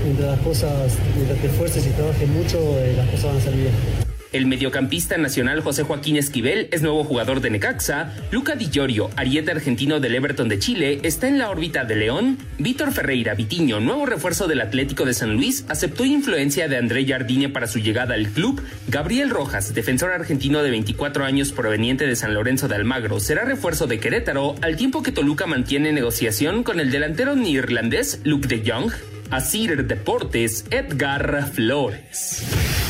Mientras 0.05 0.37
las 0.37 0.41
cosas, 0.41 0.93
mientras 1.15 1.39
te 1.41 1.47
esfuerces 1.47 1.87
y 1.87 1.91
trabajes 1.91 2.29
mucho, 2.29 2.59
eh, 2.79 2.95
las 2.97 3.09
cosas 3.09 3.25
van 3.25 3.37
a 3.37 3.41
salir 3.41 3.61
bien. 3.61 4.12
El 4.33 4.47
mediocampista 4.47 5.19
nacional 5.19 5.61
José 5.61 5.83
Joaquín 5.83 6.17
Esquivel 6.17 6.69
es 6.71 6.81
nuevo 6.81 7.05
jugador 7.05 7.43
de 7.43 7.51
Necaxa. 7.51 8.15
Luca 8.31 8.55
Di 8.55 8.71
Llorio, 8.71 9.11
ariete 9.15 9.51
argentino 9.51 10.01
del 10.01 10.15
Everton 10.15 10.49
de 10.49 10.59
Chile, 10.59 11.01
está 11.03 11.29
en 11.29 11.39
la 11.39 11.51
órbita 11.51 11.85
de 11.85 11.97
León. 11.97 12.39
Víctor 12.59 12.93
Ferreira 12.93 13.35
Vitiño, 13.35 13.79
nuevo 13.81 14.07
refuerzo 14.07 14.49
del 14.49 14.63
Atlético 14.63 15.05
de 15.05 15.13
San 15.13 15.35
Luis, 15.35 15.67
aceptó 15.69 16.07
influencia 16.07 16.67
de 16.67 16.79
André 16.79 17.07
Jardine 17.07 17.51
para 17.51 17.67
su 17.67 17.79
llegada 17.79 18.15
al 18.15 18.29
club. 18.29 18.63
Gabriel 18.89 19.29
Rojas, 19.29 19.75
defensor 19.75 20.13
argentino 20.13 20.63
de 20.63 20.71
24 20.71 21.27
años 21.27 21.53
proveniente 21.53 22.07
de 22.07 22.17
San 22.17 22.33
Lorenzo 22.33 22.69
de 22.69 22.77
Almagro, 22.77 23.21
será 23.21 23.45
refuerzo 23.45 23.87
de 23.87 24.01
Querétaro, 24.01 24.55
al 24.63 24.77
tiempo 24.77 25.03
que 25.03 25.13
Toluca 25.13 25.47
mantiene 25.47 25.93
negociación 25.93 26.63
con 26.63 26.81
el 26.81 26.91
delantero 26.91 27.37
neerlandés 27.37 28.23
Luke 28.25 28.49
de 28.49 28.63
Jong. 28.67 28.93
Asir 29.31 29.87
Deportes, 29.87 30.65
Edgar 30.71 31.51
Flores. 31.53 32.82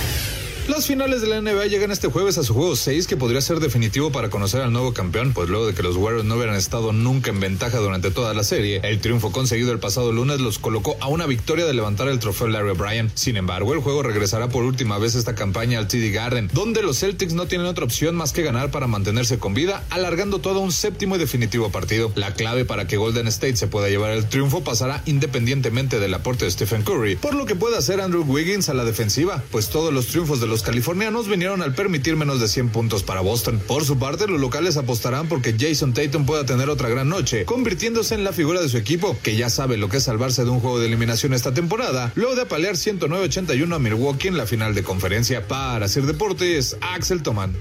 Las 0.69 0.87
finales 0.87 1.21
de 1.21 1.27
la 1.27 1.41
NBA 1.41 1.67
llegan 1.67 1.91
este 1.91 2.07
jueves 2.07 2.39
a 2.39 2.45
su 2.45 2.55
juego 2.55 2.77
6 2.77 3.09
que 3.09 3.17
podría 3.17 3.41
ser 3.41 3.59
definitivo 3.59 4.13
para 4.13 4.31
conocer 4.31 4.61
al 4.61 4.73
nuevo 4.73 4.95
campeón, 4.95 5.33
pues 5.33 5.49
luego 5.49 5.67
de 5.67 5.75
que 5.75 5.83
los 5.83 5.97
Warriors 5.97 6.25
no 6.25 6.37
hubieran 6.37 6.55
estado 6.55 6.93
nunca 6.93 7.31
en 7.31 7.41
ventaja 7.41 7.79
durante 7.79 8.13
toda 8.13 8.33
la 8.33 8.45
serie, 8.45 8.81
el 8.85 9.01
triunfo 9.01 9.33
conseguido 9.33 9.73
el 9.73 9.81
pasado 9.81 10.13
lunes 10.13 10.41
los 10.41 10.61
colocó 10.61 10.97
a 11.01 11.09
una 11.09 11.27
victoria 11.27 11.67
de 11.67 11.75
levantar 11.75 12.07
el 12.07 12.21
trofeo 12.21 12.47
Larry 12.47 12.71
O'Brien. 12.71 13.11
Sin 13.15 13.37
embargo, 13.37 13.75
el 13.75 13.81
juego 13.81 14.05
regresará 14.05 14.51
por 14.51 14.63
última 14.63 14.99
vez 14.99 15.17
esta 15.17 15.35
campaña 15.35 15.81
al 15.81 15.89
TD 15.89 16.13
Garden, 16.13 16.49
donde 16.53 16.83
los 16.83 17.01
Celtics 17.01 17.35
no 17.35 17.47
tienen 17.47 17.67
otra 17.67 17.85
opción 17.85 18.15
más 18.15 18.33
que 18.33 18.43
ganar 18.43 18.71
para 18.71 18.87
mantenerse 18.87 19.41
con 19.41 19.55
vida, 19.55 19.83
alargando 19.91 20.39
todo 20.39 20.61
un 20.61 20.71
séptimo 20.71 21.17
y 21.17 21.19
definitivo 21.19 21.71
partido. 21.71 22.13
La 22.15 22.35
clave 22.35 22.65
para 22.65 22.87
que 22.87 22.97
Golden 22.97 23.27
State 23.27 23.57
se 23.57 23.67
pueda 23.67 23.89
llevar 23.89 24.13
el 24.13 24.29
triunfo 24.29 24.63
pasará 24.63 25.03
independientemente 25.07 25.99
del 25.99 26.15
aporte 26.15 26.45
de 26.45 26.53
Stephen 26.53 26.83
Curry, 26.83 27.17
por 27.17 27.35
lo 27.35 27.47
que 27.47 27.57
puede 27.57 27.77
hacer 27.77 28.01
Andrew 28.01 28.23
Wiggins 28.25 28.69
a 28.69 28.75
la 28.75 28.85
defensiva, 28.85 29.43
pues 29.51 29.69
todos 29.69 29.93
los 29.93 30.07
triunfos 30.07 30.41
de 30.41 30.52
los 30.53 30.63
californianos 30.63 31.29
vinieron 31.29 31.63
al 31.63 31.75
permitir 31.75 32.15
menos 32.15 32.39
de 32.39 32.47
100 32.47 32.69
puntos 32.69 33.03
para 33.03 33.23
Boston. 33.23 33.59
Por 33.67 33.87
su 33.87 33.99
parte, 33.99 34.29
los 34.29 34.39
locales 34.39 34.77
apostarán 34.77 35.27
porque 35.27 35.57
Jason 35.59 35.95
Tatum 35.95 36.27
pueda 36.27 36.45
tener 36.45 36.69
otra 36.69 36.91
gran 36.91 37.09
noche, 37.09 37.47
convirtiéndose 37.47 38.15
en 38.15 38.23
la 38.23 38.35
figura 38.35 38.61
de 38.61 38.69
su 38.69 38.77
equipo, 38.77 39.17
que 39.23 39.35
ya 39.35 39.49
sabe 39.49 39.79
lo 39.79 39.89
que 39.89 39.97
es 39.97 40.03
salvarse 40.03 40.45
de 40.45 40.51
un 40.51 40.61
juego 40.61 40.79
de 40.79 40.89
eliminación 40.89 41.33
esta 41.33 41.55
temporada, 41.55 42.13
luego 42.17 42.35
de 42.35 42.43
apalear 42.43 42.75
109-81 42.75 43.75
a 43.75 43.79
Milwaukee 43.79 44.29
en 44.29 44.37
la 44.37 44.45
final 44.45 44.75
de 44.75 44.83
conferencia. 44.83 45.49
Para 45.49 45.87
hacer 45.87 46.03
deportes, 46.03 46.77
Axel 46.83 47.23
Toman. 47.23 47.57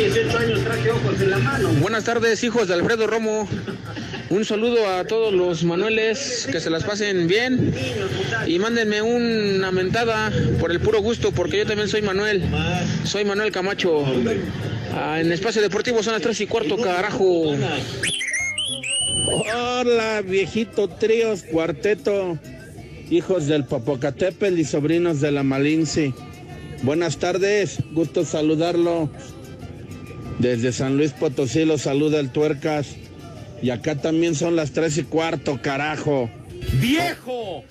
18 0.00 0.38
años 0.38 0.64
traje 0.64 0.90
ojos 0.90 1.20
en 1.20 1.30
la 1.30 1.36
mano. 1.36 1.68
Buenas 1.78 2.04
tardes, 2.04 2.42
hijos 2.42 2.68
de 2.68 2.74
Alfredo 2.74 3.06
Romo. 3.06 3.46
Un 4.30 4.46
saludo 4.46 4.88
a 4.88 5.04
todos 5.04 5.34
los 5.34 5.62
Manueles, 5.62 6.48
que 6.50 6.58
se 6.58 6.70
las 6.70 6.84
pasen 6.84 7.26
bien 7.26 7.74
y 8.46 8.58
mándenme 8.58 9.02
una 9.02 9.70
mentada 9.70 10.32
por 10.58 10.70
el 10.70 10.80
puro 10.80 11.02
gusto, 11.02 11.32
porque 11.32 11.58
yo 11.58 11.66
también 11.66 11.86
soy 11.88 12.00
Manuel. 12.00 12.42
Soy 13.04 13.26
Manuel 13.26 13.52
Camacho. 13.52 14.06
Ah, 14.94 15.20
en 15.20 15.32
Espacio 15.32 15.60
Deportivo 15.60 16.02
son 16.02 16.14
las 16.14 16.22
3 16.22 16.40
y 16.40 16.46
cuarto, 16.46 16.78
carajo. 16.78 17.54
Hola, 19.54 20.22
viejito 20.22 20.88
tríos, 20.88 21.42
cuarteto, 21.42 22.38
hijos 23.10 23.48
del 23.48 23.64
Popocatépetl 23.64 24.58
y 24.58 24.64
sobrinos 24.64 25.20
de 25.20 25.30
la 25.30 25.42
Malinci. 25.42 26.14
Buenas 26.82 27.18
tardes, 27.18 27.80
gusto 27.92 28.24
saludarlo. 28.24 29.10
Desde 30.40 30.72
San 30.72 30.96
Luis 30.96 31.12
Potosí 31.12 31.66
lo 31.66 31.76
saluda 31.76 32.18
el 32.18 32.30
Tuercas. 32.30 32.96
Y 33.60 33.68
acá 33.68 33.96
también 33.96 34.34
son 34.34 34.56
las 34.56 34.70
tres 34.70 34.96
y 34.96 35.02
cuarto, 35.02 35.60
carajo. 35.60 36.30
¡Viejo! 36.80 37.62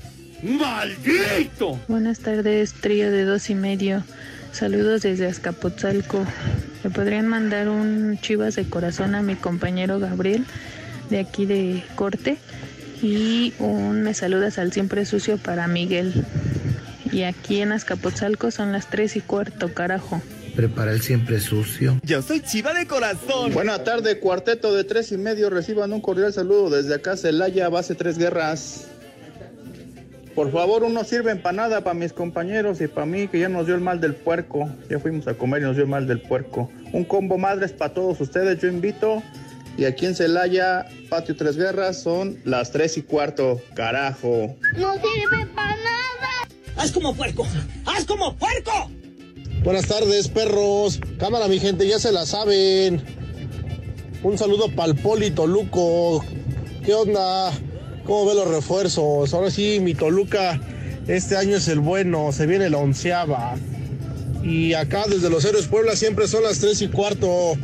¡Maldito! 0.43 1.79
Buenas 1.87 2.19
tardes, 2.19 2.73
trío 2.73 3.09
de 3.09 3.23
dos 3.23 3.49
y 3.49 3.55
medio. 3.55 4.03
Saludos 4.51 5.01
desde 5.01 5.25
Azcapotzalco. 5.25 6.23
¿Le 6.83 6.91
podrían 6.91 7.27
mandar 7.27 7.69
un 7.69 8.19
chivas 8.21 8.55
de 8.55 8.69
corazón 8.69 9.15
a 9.15 9.23
mi 9.23 9.33
compañero 9.33 9.99
Gabriel 9.99 10.45
de 11.09 11.19
aquí 11.19 11.47
de 11.47 11.83
Corte? 11.95 12.37
Y 13.01 13.53
un 13.57 14.03
me 14.03 14.13
saludas 14.13 14.59
al 14.59 14.71
siempre 14.73 15.07
sucio 15.07 15.39
para 15.39 15.67
Miguel. 15.67 16.23
Y 17.11 17.23
aquí 17.23 17.61
en 17.61 17.71
Azcapotzalco 17.71 18.51
son 18.51 18.73
las 18.73 18.91
tres 18.91 19.15
y 19.15 19.21
cuarto, 19.21 19.73
carajo. 19.73 20.21
Prepara 20.49 20.91
el 20.91 21.01
siempre 21.01 21.39
sucio. 21.39 21.99
Yo 22.03 22.21
soy 22.21 22.41
chiva 22.41 22.73
de 22.73 22.87
corazón. 22.87 23.53
Buena 23.53 23.83
tarde, 23.83 24.19
cuarteto 24.19 24.73
de 24.73 24.83
tres 24.83 25.11
y 25.11 25.17
medio. 25.17 25.49
Reciban 25.49 25.93
un 25.93 26.01
cordial 26.01 26.33
saludo 26.33 26.69
desde 26.69 26.95
acá, 26.95 27.17
Celaya, 27.17 27.69
base 27.69 27.95
Tres 27.95 28.17
Guerras. 28.17 28.87
Por 30.35 30.51
favor, 30.51 30.83
uno 30.83 31.03
sirve 31.03 31.31
empanada 31.31 31.83
para 31.83 31.93
mis 31.93 32.13
compañeros 32.13 32.79
y 32.81 32.87
para 32.87 33.05
mí, 33.05 33.27
que 33.27 33.39
ya 33.39 33.49
nos 33.49 33.65
dio 33.65 33.75
el 33.75 33.81
mal 33.81 33.99
del 33.99 34.15
puerco. 34.15 34.69
Ya 34.89 34.99
fuimos 34.99 35.27
a 35.27 35.33
comer 35.33 35.61
y 35.61 35.65
nos 35.65 35.75
dio 35.75 35.83
el 35.83 35.89
mal 35.89 36.07
del 36.07 36.21
puerco. 36.21 36.71
Un 36.93 37.03
combo 37.03 37.37
madres 37.37 37.73
para 37.73 37.93
todos 37.93 38.21
ustedes, 38.21 38.59
yo 38.61 38.67
invito. 38.67 39.21
Y 39.77 39.85
aquí 39.85 40.05
en 40.05 40.15
Celaya, 40.15 40.85
Patio 41.09 41.35
Tres 41.35 41.57
Guerras, 41.57 42.01
son 42.01 42.37
las 42.45 42.71
tres 42.71 42.97
y 42.97 43.01
cuarto. 43.01 43.61
Carajo. 43.73 44.55
No 44.77 44.93
sirve 44.93 45.45
para 45.55 45.75
nada. 45.75 46.29
¡Haz 46.77 46.91
como 46.91 47.13
puerco! 47.13 47.45
¡Haz 47.85 48.05
como 48.05 48.35
puerco! 48.37 48.89
Buenas 49.63 49.87
tardes, 49.87 50.29
perros. 50.29 51.01
Cámara, 51.17 51.47
mi 51.47 51.59
gente, 51.59 51.85
ya 51.87 51.99
se 51.99 52.11
la 52.11 52.25
saben. 52.25 53.01
Un 54.23 54.37
saludo 54.37 54.73
para 54.73 54.91
el 54.91 54.95
Poli 54.97 55.31
Toluco. 55.31 56.23
¿Qué 56.85 56.93
onda? 56.93 57.51
¿Cómo 58.05 58.25
ve 58.25 58.35
los 58.35 58.47
refuerzos? 58.47 59.33
Ahora 59.33 59.51
sí, 59.51 59.79
mi 59.81 59.93
Toluca, 59.93 60.59
este 61.07 61.35
año 61.35 61.57
es 61.57 61.67
el 61.67 61.79
bueno, 61.79 62.31
se 62.31 62.45
viene 62.45 62.69
la 62.69 62.77
onceava. 62.77 63.55
Y 64.43 64.73
acá 64.73 65.03
desde 65.07 65.29
los 65.29 65.43
Héroes 65.43 65.67
Puebla 65.67 65.95
siempre 65.97 66.27
son 66.27 66.43
las 66.43 66.59
tres 66.59 66.81
y 66.81 66.87
cuarto. 66.87 67.55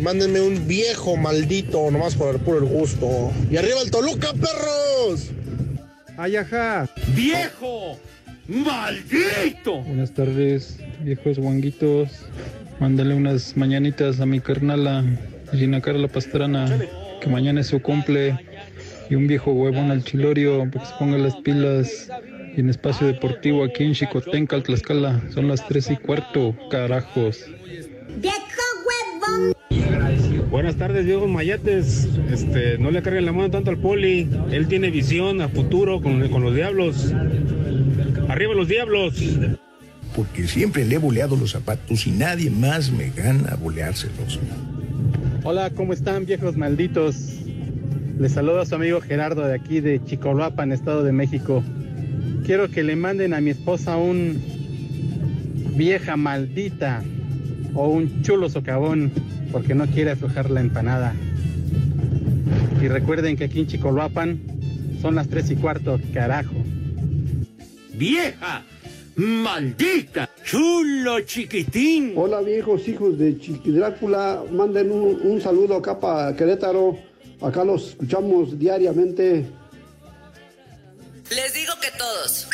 Mándenme 0.00 0.40
un 0.40 0.66
viejo 0.66 1.16
maldito, 1.16 1.88
nomás 1.90 2.16
por 2.16 2.34
el 2.34 2.40
puro 2.40 2.66
gusto. 2.66 3.30
Y 3.50 3.56
arriba 3.56 3.80
el 3.80 3.92
Toluca, 3.92 4.32
perros. 4.32 5.30
Ayaja. 6.18 6.90
¡Viejo! 7.14 7.96
¡Maldito! 8.48 9.82
Buenas 9.82 10.12
tardes, 10.12 10.78
viejos 11.06 11.38
guanguitos. 11.38 12.26
Mándale 12.80 13.14
unas 13.14 13.56
mañanitas 13.56 14.20
a 14.20 14.26
mi 14.26 14.40
carnala, 14.40 15.04
Gina 15.52 15.80
Carla 15.80 16.08
Pastrana, 16.08 16.66
que 17.20 17.28
mañana 17.28 17.60
es 17.60 17.68
su 17.68 17.80
cumple. 17.80 18.36
Y 19.08 19.14
un 19.14 19.28
viejo 19.28 19.52
huevón 19.52 19.92
al 19.92 20.02
chilorio 20.02 20.68
para 20.68 20.84
que 20.84 20.90
se 20.90 20.98
ponga 20.98 21.16
las 21.16 21.36
pilas. 21.36 22.10
Y 22.56 22.60
en 22.60 22.70
espacio 22.70 23.06
deportivo 23.06 23.62
aquí 23.62 23.84
en 23.84 23.94
Chicotenca, 23.94 24.60
Tlaxcala, 24.60 25.22
son 25.32 25.46
las 25.46 25.64
tres 25.68 25.90
y 25.90 25.96
cuarto, 25.96 26.56
carajos. 26.70 27.46
¡Viejo 28.20 28.62
huevón! 29.30 29.54
Buenas 30.50 30.74
tardes, 30.74 31.06
viejos 31.06 31.28
mayates. 31.28 32.08
Este, 32.32 32.78
no 32.78 32.90
le 32.90 33.00
carguen 33.02 33.26
la 33.26 33.32
mano 33.32 33.50
tanto 33.50 33.70
al 33.70 33.78
poli. 33.78 34.28
Él 34.50 34.66
tiene 34.66 34.90
visión 34.90 35.40
a 35.40 35.48
futuro 35.48 36.00
con, 36.00 36.28
con 36.30 36.42
los 36.42 36.54
diablos. 36.54 37.12
Arriba 38.28 38.54
los 38.54 38.66
diablos. 38.66 39.22
Porque 40.16 40.48
siempre 40.48 40.86
le 40.86 40.94
he 40.94 40.98
boleado 40.98 41.36
los 41.36 41.50
zapatos 41.50 42.06
y 42.06 42.10
nadie 42.10 42.48
más 42.50 42.90
me 42.90 43.10
gana 43.10 43.54
boleárselos. 43.56 44.40
Hola, 45.44 45.68
¿cómo 45.70 45.92
están, 45.92 46.24
viejos 46.24 46.56
malditos? 46.56 47.34
Les 48.18 48.32
saluda 48.32 48.62
a 48.62 48.66
su 48.66 48.74
amigo 48.74 49.02
Gerardo 49.02 49.46
de 49.46 49.54
aquí 49.54 49.80
de 49.80 50.02
Chicoloapan, 50.02 50.72
Estado 50.72 51.04
de 51.04 51.12
México. 51.12 51.62
Quiero 52.46 52.70
que 52.70 52.82
le 52.82 52.96
manden 52.96 53.34
a 53.34 53.42
mi 53.42 53.50
esposa 53.50 53.98
un 53.98 54.42
vieja 55.76 56.16
maldita 56.16 57.02
o 57.74 57.88
un 57.88 58.22
chulo 58.22 58.48
socavón 58.48 59.12
porque 59.52 59.74
no 59.74 59.86
quiere 59.86 60.12
aflojar 60.12 60.50
la 60.50 60.60
empanada. 60.60 61.14
Y 62.80 62.88
recuerden 62.88 63.36
que 63.36 63.44
aquí 63.44 63.60
en 63.60 63.66
Chicoloapan 63.66 64.40
son 65.02 65.14
las 65.14 65.28
tres 65.28 65.50
y 65.50 65.56
cuarto, 65.56 66.00
carajo. 66.14 66.54
¡Vieja! 67.94 68.64
¡Maldita! 69.16 70.28
¡Chulo 70.44 71.20
chiquitín! 71.20 72.12
Hola 72.16 72.42
viejos 72.42 72.86
hijos 72.86 73.18
de 73.18 73.38
Chiqui 73.38 73.72
Drácula, 73.72 74.44
manden 74.50 74.92
un, 74.92 75.18
un 75.22 75.40
saludo 75.40 75.76
acá 75.76 75.98
para 75.98 76.36
Querétaro. 76.36 76.98
Acá 77.40 77.64
los 77.64 77.88
escuchamos 77.88 78.58
diariamente. 78.58 79.46
Les 81.30 81.54
digo 81.54 81.72
que 81.80 81.88
todos. 81.96 82.46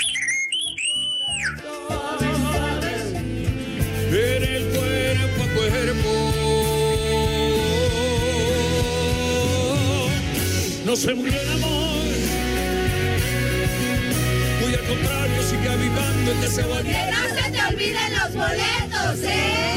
En 4.13 4.43
el 4.45 4.65
cuerpo 4.69 5.43
a 5.43 5.47
cuerpo. 5.55 6.11
No 10.87 10.97
avivando 15.73 16.33
el 16.33 16.41
deseo 16.41 16.69
Que 16.83 16.93
no 17.11 17.23
se 17.35 17.51
te 17.51 17.75
olviden 17.75 18.13
los 18.13 18.35
boletos, 18.35 19.25
¿eh? 19.25 19.73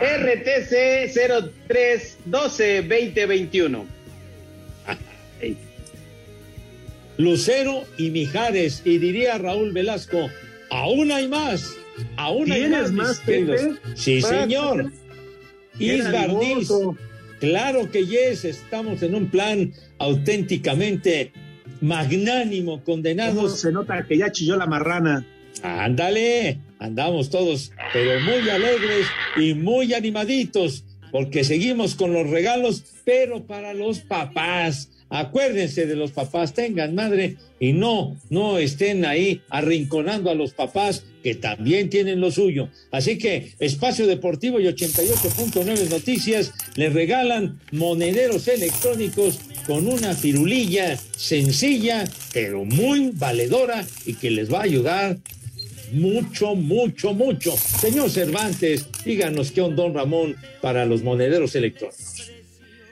RTC 0.00 1.12
0312 1.12 2.82
2021. 2.82 3.86
Lucero 7.16 7.84
y 7.96 8.10
Mijares, 8.10 8.82
y 8.84 8.98
diría 8.98 9.38
Raúl 9.38 9.72
Velasco, 9.72 10.28
aún 10.70 11.12
hay 11.12 11.28
más, 11.28 11.76
aún 12.16 12.50
hay 12.50 12.62
¿Tienes 12.62 12.90
más, 12.90 13.08
más. 13.08 13.20
Pepe? 13.20 13.74
Sí, 13.94 14.20
señor. 14.20 14.90
Dadivoso. 15.78 16.96
claro 17.38 17.90
que 17.90 18.04
yes, 18.06 18.44
estamos 18.44 19.02
en 19.02 19.14
un 19.14 19.28
plan 19.28 19.72
auténticamente 19.98 21.32
magnánimo, 21.80 22.72
¿Cómo 22.72 22.84
condenados. 22.84 23.60
se 23.60 23.70
nota 23.70 24.04
que 24.06 24.18
ya 24.18 24.32
chilló 24.32 24.56
la 24.56 24.66
marrana? 24.66 25.24
Ándale, 25.62 26.58
andamos 26.78 27.30
todos, 27.30 27.72
pero 27.92 28.20
muy 28.20 28.48
alegres 28.48 29.06
y 29.36 29.54
muy 29.54 29.94
animaditos, 29.94 30.84
porque 31.10 31.44
seguimos 31.44 31.94
con 31.94 32.12
los 32.12 32.28
regalos, 32.28 32.84
pero 33.04 33.46
para 33.46 33.74
los 33.74 34.00
papás. 34.00 34.90
Acuérdense 35.10 35.86
de 35.86 35.94
los 35.94 36.10
papás, 36.10 36.54
tengan 36.54 36.94
madre 36.94 37.36
y 37.60 37.72
no, 37.72 38.16
no 38.30 38.58
estén 38.58 39.04
ahí 39.04 39.42
arrinconando 39.48 40.28
a 40.28 40.34
los 40.34 40.54
papás 40.54 41.04
que 41.22 41.34
también 41.34 41.88
tienen 41.88 42.20
lo 42.20 42.30
suyo. 42.30 42.68
Así 42.90 43.16
que 43.16 43.52
Espacio 43.60 44.06
Deportivo 44.06 44.58
y 44.58 44.64
88.9 44.64 45.88
Noticias 45.88 46.52
les 46.74 46.92
regalan 46.92 47.60
monederos 47.70 48.48
electrónicos 48.48 49.38
con 49.66 49.86
una 49.86 50.14
firulilla 50.14 50.98
sencilla, 51.16 52.04
pero 52.32 52.64
muy 52.64 53.10
valedora 53.14 53.86
y 54.04 54.14
que 54.14 54.30
les 54.30 54.52
va 54.52 54.58
a 54.58 54.64
ayudar 54.64 55.18
mucho, 55.94 56.54
mucho, 56.54 57.14
mucho. 57.14 57.56
Señor 57.56 58.10
Cervantes, 58.10 58.86
díganos 59.04 59.52
qué 59.52 59.60
don 59.60 59.94
Ramón, 59.94 60.34
para 60.60 60.84
los 60.84 61.02
monederos 61.02 61.54
electrónicos. 61.54 62.30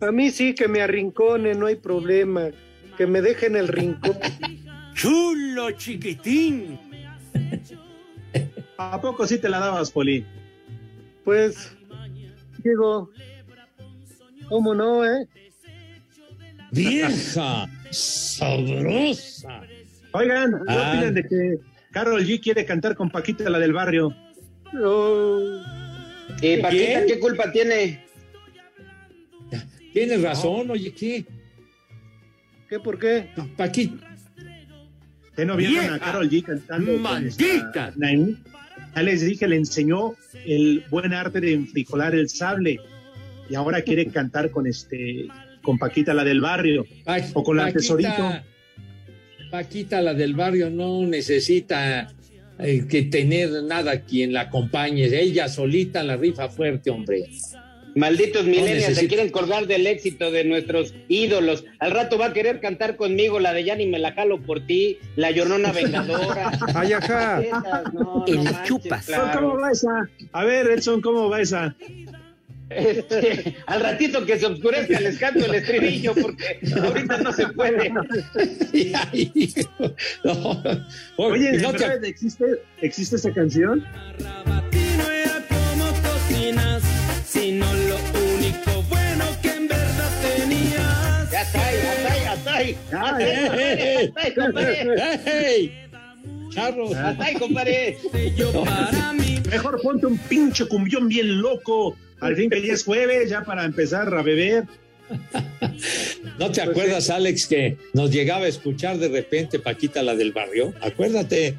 A 0.00 0.12
mí 0.12 0.30
sí 0.30 0.54
que 0.54 0.68
me 0.68 0.80
arrincone, 0.80 1.54
no 1.54 1.66
hay 1.66 1.76
problema. 1.76 2.50
Que 2.96 3.06
me 3.06 3.22
dejen 3.22 3.56
el 3.56 3.68
rincón. 3.68 4.18
Chulo 4.94 5.70
chiquitín. 5.72 6.78
¿A 8.78 9.00
poco 9.00 9.26
sí 9.26 9.38
te 9.38 9.48
la 9.48 9.58
dabas, 9.60 9.90
Poli? 9.90 10.24
Pues, 11.24 11.76
digo, 12.64 13.10
¿cómo 14.48 14.74
no, 14.74 15.04
eh? 15.04 15.28
Vieja, 16.72 17.68
sabrosa. 17.90 19.62
Oigan, 20.12 20.50
¿qué 20.66 20.72
Ah. 20.72 20.90
opinan 20.90 21.14
de 21.14 21.22
que 21.22 21.58
Carol 21.90 22.24
G 22.24 22.40
quiere 22.42 22.64
cantar 22.64 22.96
con 22.96 23.10
Paquita, 23.10 23.48
la 23.50 23.58
del 23.58 23.72
barrio? 23.72 24.14
¿Y 26.40 26.56
Paquita 26.58 27.06
qué 27.06 27.18
culpa 27.20 27.52
tiene? 27.52 28.04
Tienes 29.92 30.22
razón, 30.22 30.70
oye, 30.70 30.92
¿qué? 30.94 31.24
¿Qué 32.68 32.80
por 32.80 32.98
qué? 32.98 33.28
Paquita. 33.56 34.11
¿Que 35.36 35.44
no 35.46 35.56
vieron 35.56 35.74
Vieja 35.80 35.94
a 35.94 35.98
Carol 35.98 36.28
G 36.30 36.42
cantando? 36.42 36.92
maldita. 36.98 37.92
Naim? 37.96 38.36
Ya 38.94 39.02
les 39.02 39.24
dije, 39.24 39.48
le 39.48 39.56
enseñó 39.56 40.14
el 40.44 40.84
buen 40.90 41.12
arte 41.14 41.40
de 41.40 41.54
enfrijolar 41.54 42.14
el 42.14 42.28
sable 42.28 42.78
y 43.48 43.54
ahora 43.54 43.80
quiere 43.82 44.06
cantar 44.08 44.50
con 44.50 44.66
este 44.66 45.26
con 45.62 45.78
Paquita, 45.78 46.12
la 46.12 46.24
del 46.24 46.40
barrio, 46.40 46.84
o 47.34 47.42
con 47.44 47.56
la 47.56 47.64
Paquita- 47.64 47.78
tesorito. 47.78 48.32
Paquita, 49.50 50.00
la 50.02 50.12
del 50.14 50.34
barrio, 50.34 50.70
no 50.70 51.06
necesita 51.06 52.12
eh, 52.58 52.84
que 52.88 53.02
tener 53.02 53.62
nada 53.62 54.00
quien 54.00 54.32
la 54.32 54.42
acompañe. 54.42 55.04
Ella 55.04 55.48
solita 55.48 56.02
la 56.02 56.16
rifa 56.16 56.48
fuerte, 56.48 56.90
hombre. 56.90 57.26
Malditos 57.94 58.44
millennials 58.44 58.82
se 58.84 58.90
necesita- 58.90 59.08
quieren 59.08 59.30
colgar 59.30 59.66
del 59.66 59.86
éxito 59.86 60.30
de 60.30 60.44
nuestros 60.44 60.94
ídolos. 61.08 61.64
Al 61.78 61.90
rato 61.90 62.16
va 62.18 62.26
a 62.26 62.32
querer 62.32 62.60
cantar 62.60 62.96
conmigo 62.96 63.38
la 63.40 63.52
de 63.52 63.64
Ya 63.64 63.76
ni 63.76 63.86
me 63.86 63.98
la 63.98 64.12
jalo 64.12 64.40
por 64.40 64.66
ti, 64.66 64.98
la 65.16 65.30
llorona 65.30 65.72
vengadora. 65.72 66.50
Ay, 66.74 66.92
ajá. 66.94 67.42
No, 67.92 68.24
El 68.26 68.36
no 68.36 68.44
manches, 68.44 68.62
chupas. 68.64 69.06
claro. 69.06 69.40
¿Cómo 69.40 69.60
va 69.60 69.70
esa? 69.72 70.08
A 70.32 70.44
ver, 70.44 70.66
Edson, 70.70 71.00
¿cómo 71.00 71.28
va 71.28 71.40
esa? 71.40 71.74
Este, 72.70 73.56
al 73.66 73.82
ratito 73.82 74.24
que 74.24 74.38
se 74.38 74.46
oscurezca 74.46 74.98
les 74.98 75.18
canto 75.18 75.44
el 75.44 75.54
estribillo 75.56 76.14
porque 76.14 76.58
ahorita 76.82 77.18
no 77.18 77.30
se 77.30 77.46
puede. 77.48 77.92
Oye, 81.16 81.52
no 81.58 81.72
¿de 81.72 81.78
te- 81.78 81.88
verdad 81.88 82.04
¿existe, 82.04 82.44
¿existe 82.80 83.16
esa 83.16 83.30
canción? 83.32 83.84
Sino 87.32 87.64
lo 87.64 87.96
único 88.36 88.82
bueno 88.90 89.24
que 89.40 89.48
en 89.48 89.66
verdad 89.66 90.10
tenías. 90.20 91.30
Ya 91.30 91.40
está 91.42 91.66
ahí, 91.66 91.76
ya 91.82 91.92
está 91.94 92.12
ahí, 92.12 92.20
ya 92.24 92.34
está 92.34 92.54
ahí. 92.54 92.76
Ya 92.90 92.98
está 92.98 93.16
ahí, 93.16 93.26
ya 93.26 94.02
está 94.02 94.20
ahí, 94.22 94.34
compadre. 94.34 94.86
¡Ey! 95.24 95.72
Charros. 96.50 96.90
Ya 96.90 97.10
está 97.12 97.24
ahí, 97.24 97.34
compadre. 97.36 97.96
Mejor 99.50 99.80
ponte 99.80 100.06
un 100.06 100.18
pinche 100.18 100.66
cumbión 100.66 101.08
bien 101.08 101.40
loco. 101.40 101.96
Al 102.20 102.36
fin 102.36 102.50
que 102.50 102.60
ya 102.66 102.74
es 102.74 102.84
jueves, 102.84 103.30
ya 103.30 103.42
para 103.44 103.64
empezar 103.64 104.14
a 104.14 104.22
beber. 104.22 104.64
¿No 106.38 106.52
te 106.52 106.60
acuerdas, 106.60 107.08
Alex, 107.08 107.46
que 107.46 107.78
nos 107.94 108.10
llegaba 108.10 108.44
a 108.44 108.48
escuchar 108.48 108.98
de 108.98 109.08
repente 109.08 109.58
Paquita, 109.58 110.02
la 110.02 110.14
del 110.14 110.32
barrio? 110.32 110.74
Acuérdate. 110.82 111.54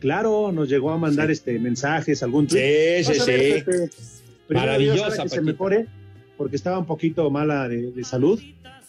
Claro, 0.00 0.50
nos 0.52 0.68
llegó 0.68 0.90
a 0.90 0.98
mandar 0.98 1.30
este 1.30 1.60
mensajes, 1.60 2.24
algún 2.24 2.48
tweet. 2.48 3.04
Sí, 3.04 3.14
sí, 3.14 3.20
sí. 3.20 3.64
Primero 4.46 4.66
Maravillosa, 4.66 5.08
Dios, 5.08 5.22
que 5.22 5.28
se 5.28 5.40
mejore, 5.40 5.86
porque 6.36 6.56
estaba 6.56 6.78
un 6.78 6.86
poquito 6.86 7.30
mala 7.30 7.68
de, 7.68 7.92
de 7.92 8.04
salud. 8.04 8.40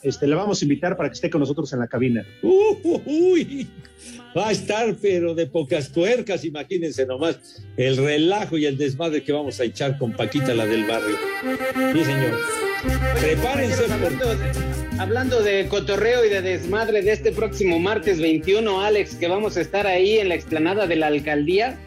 Este, 0.04 0.28
le 0.28 0.36
vamos 0.36 0.62
a 0.62 0.66
invitar 0.66 0.96
para 0.96 1.10
que 1.10 1.16
esté 1.16 1.30
con 1.30 1.42
nosotros 1.42 1.74
en 1.74 1.80
la 1.80 1.88
cabina. 1.88 2.24
Uh, 2.44 3.02
uy, 3.06 3.68
va 4.38 4.50
a 4.50 4.52
estar, 4.52 4.96
pero 5.02 5.34
de 5.34 5.48
pocas 5.48 5.92
tuercas, 5.92 6.46
imagínense 6.46 7.06
nomás 7.06 7.64
el 7.78 7.98
relajo 7.98 8.58
y 8.58 8.66
el 8.68 8.78
desmadre 8.78 9.24
que 9.24 9.32
vamos 9.32 9.60
a 9.60 9.64
echar 9.64 9.98
con 9.98 10.12
Paquita, 10.14 10.54
la 10.54 10.66
del 10.68 10.86
barrio. 10.86 11.18
Sí, 11.94 12.04
señor. 12.04 12.40
Prepárense. 13.20 13.92
Hablando, 13.92 14.36
de, 14.36 14.52
hablando 15.00 15.42
de 15.42 15.68
cotorreo 15.68 16.24
y 16.26 16.30
de 16.30 16.42
desmadre 16.44 17.02
de 17.02 17.12
este 17.12 17.32
próximo 17.32 17.80
martes 17.80 18.22
21, 18.22 18.82
Alex, 18.82 19.16
que 19.16 19.28
vamos 19.28 19.58
a 19.58 19.62
estar 19.62 19.88
ahí 19.88 20.20
en 20.20 20.30
la 20.30 20.36
explanada 20.36 20.86
de 20.86 20.96
la 20.96 21.08
alcaldía. 21.08 21.78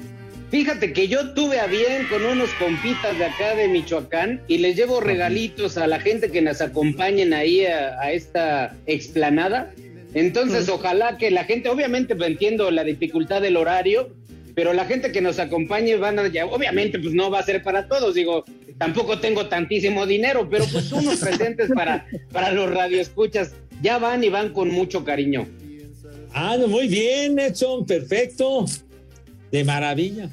Fíjate 0.50 0.92
que 0.92 1.06
yo 1.06 1.32
tuve 1.32 1.60
a 1.60 1.66
bien 1.66 2.08
con 2.08 2.24
unos 2.26 2.50
compitas 2.54 3.16
de 3.16 3.24
acá 3.24 3.54
de 3.54 3.68
Michoacán 3.68 4.42
y 4.48 4.58
les 4.58 4.74
llevo 4.74 5.00
regalitos 5.00 5.76
a 5.76 5.86
la 5.86 6.00
gente 6.00 6.30
que 6.32 6.42
nos 6.42 6.60
acompañen 6.60 7.32
ahí 7.32 7.64
a, 7.66 8.00
a 8.00 8.10
esta 8.10 8.76
explanada. 8.86 9.72
Entonces, 10.12 10.68
ojalá 10.68 11.18
que 11.18 11.30
la 11.30 11.44
gente, 11.44 11.68
obviamente 11.68 12.16
pues, 12.16 12.30
entiendo 12.30 12.68
la 12.72 12.82
dificultad 12.82 13.40
del 13.40 13.56
horario, 13.56 14.08
pero 14.56 14.72
la 14.72 14.86
gente 14.86 15.12
que 15.12 15.20
nos 15.20 15.38
acompañe 15.38 15.96
van 15.96 16.18
a, 16.18 16.27
ya, 16.27 16.46
obviamente 16.46 16.98
pues 16.98 17.14
no 17.14 17.31
va 17.31 17.38
a 17.38 17.44
ser 17.44 17.62
para 17.62 17.87
todos, 17.87 18.14
digo, 18.16 18.44
tampoco 18.77 19.20
tengo 19.20 19.46
tantísimo 19.46 20.04
dinero, 20.04 20.48
pero 20.50 20.64
pues 20.70 20.90
unos 20.92 21.20
presentes 21.20 21.70
para, 21.72 22.06
para 22.33 22.50
los 22.50 22.68
radioescuchas, 22.68 23.54
ya 23.83 23.98
van 23.98 24.25
y 24.25 24.29
van 24.31 24.52
con 24.52 24.68
mucho 24.68 25.04
cariño. 25.04 25.46
Ah, 26.33 26.56
muy 26.66 26.88
bien, 26.88 27.38
Edson, 27.38 27.87
perfecto. 27.87 28.66
De 29.51 29.65
maravilla. 29.65 30.29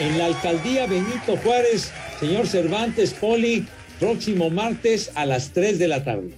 En 0.00 0.18
la 0.18 0.26
alcaldía 0.26 0.86
Benito 0.86 1.36
Juárez, 1.36 1.92
señor 2.18 2.46
Cervantes 2.46 3.12
Poli, 3.12 3.66
próximo 4.00 4.50
martes 4.50 5.10
a 5.14 5.26
las 5.26 5.50
3 5.50 5.78
de 5.78 5.88
la 5.88 6.02
tarde. 6.04 6.34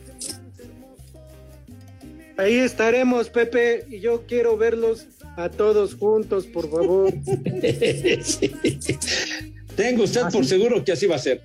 Ahí 2.36 2.56
estaremos, 2.56 3.30
Pepe, 3.30 3.86
y 3.88 4.00
yo 4.00 4.24
quiero 4.26 4.56
verlos 4.56 5.06
a 5.36 5.48
todos 5.48 5.94
juntos, 5.94 6.46
por 6.46 6.70
favor. 6.70 7.12
Sí. 8.22 8.52
Tengo 9.76 10.04
usted 10.04 10.22
por 10.32 10.44
seguro 10.44 10.84
que 10.84 10.92
así 10.92 11.06
va 11.06 11.16
a 11.16 11.18
ser. 11.18 11.40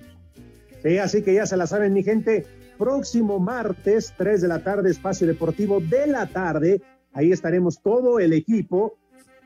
Sí, 0.82 0.98
así 0.98 1.22
que 1.22 1.34
ya 1.34 1.46
se 1.46 1.56
la 1.56 1.66
saben, 1.66 1.92
mi 1.92 2.02
gente. 2.02 2.46
próximo 2.78 3.38
martes, 3.38 4.12
3 4.16 4.40
de 4.42 4.48
la 4.48 4.62
tarde, 4.64 4.90
espacio 4.90 5.26
deportivo 5.26 5.80
de 5.80 6.06
la 6.06 6.26
tarde. 6.26 6.80
Ahí 7.12 7.32
estaremos 7.32 7.82
todo 7.82 8.18
el 8.20 8.32
equipo 8.32 8.96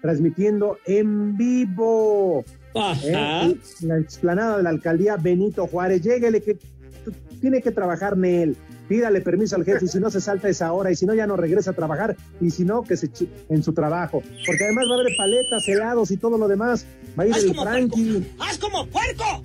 transmitiendo 0.05 0.76
en 0.84 1.34
vivo. 1.34 2.44
Ajá. 2.74 3.46
Eh, 3.46 3.57
la 3.80 3.98
explanada 3.98 4.59
de 4.59 4.62
la 4.62 4.68
alcaldía 4.68 5.16
Benito 5.16 5.66
Juárez. 5.66 6.02
Lléguele 6.02 6.42
que 6.42 6.59
tiene 7.40 7.62
que 7.62 7.70
trabajar 7.70 8.12
en 8.12 8.24
él. 8.26 8.57
Pídale 8.86 9.22
permiso 9.22 9.57
al 9.57 9.64
jefe 9.64 9.86
y 9.86 9.88
si 9.88 9.98
no 10.00 10.11
se 10.11 10.20
salta 10.20 10.50
esa 10.50 10.74
hora 10.74 10.92
y 10.92 10.94
si 10.94 11.07
no 11.07 11.14
ya 11.14 11.26
no 11.26 11.38
regresa 11.38 11.70
a 11.70 11.72
trabajar 11.72 12.16
y 12.38 12.50
si 12.50 12.66
no 12.66 12.82
que 12.82 12.98
se 12.98 13.09
en 13.48 13.62
su 13.62 13.72
trabajo. 13.72 14.22
Porque 14.44 14.64
además 14.64 14.84
va 14.90 14.96
a 14.96 15.00
haber 15.00 15.16
paletas, 15.16 15.66
helados 15.68 16.11
y 16.11 16.18
todo 16.18 16.36
lo 16.36 16.48
demás. 16.48 16.84
Va 17.18 17.22
a 17.22 17.26
ir 17.26 17.32
¡Haz 17.32 17.44
el 17.44 17.55
Frankie. 17.55 18.26
¡Haz 18.40 18.59
como 18.59 18.86
puerco! 18.86 19.42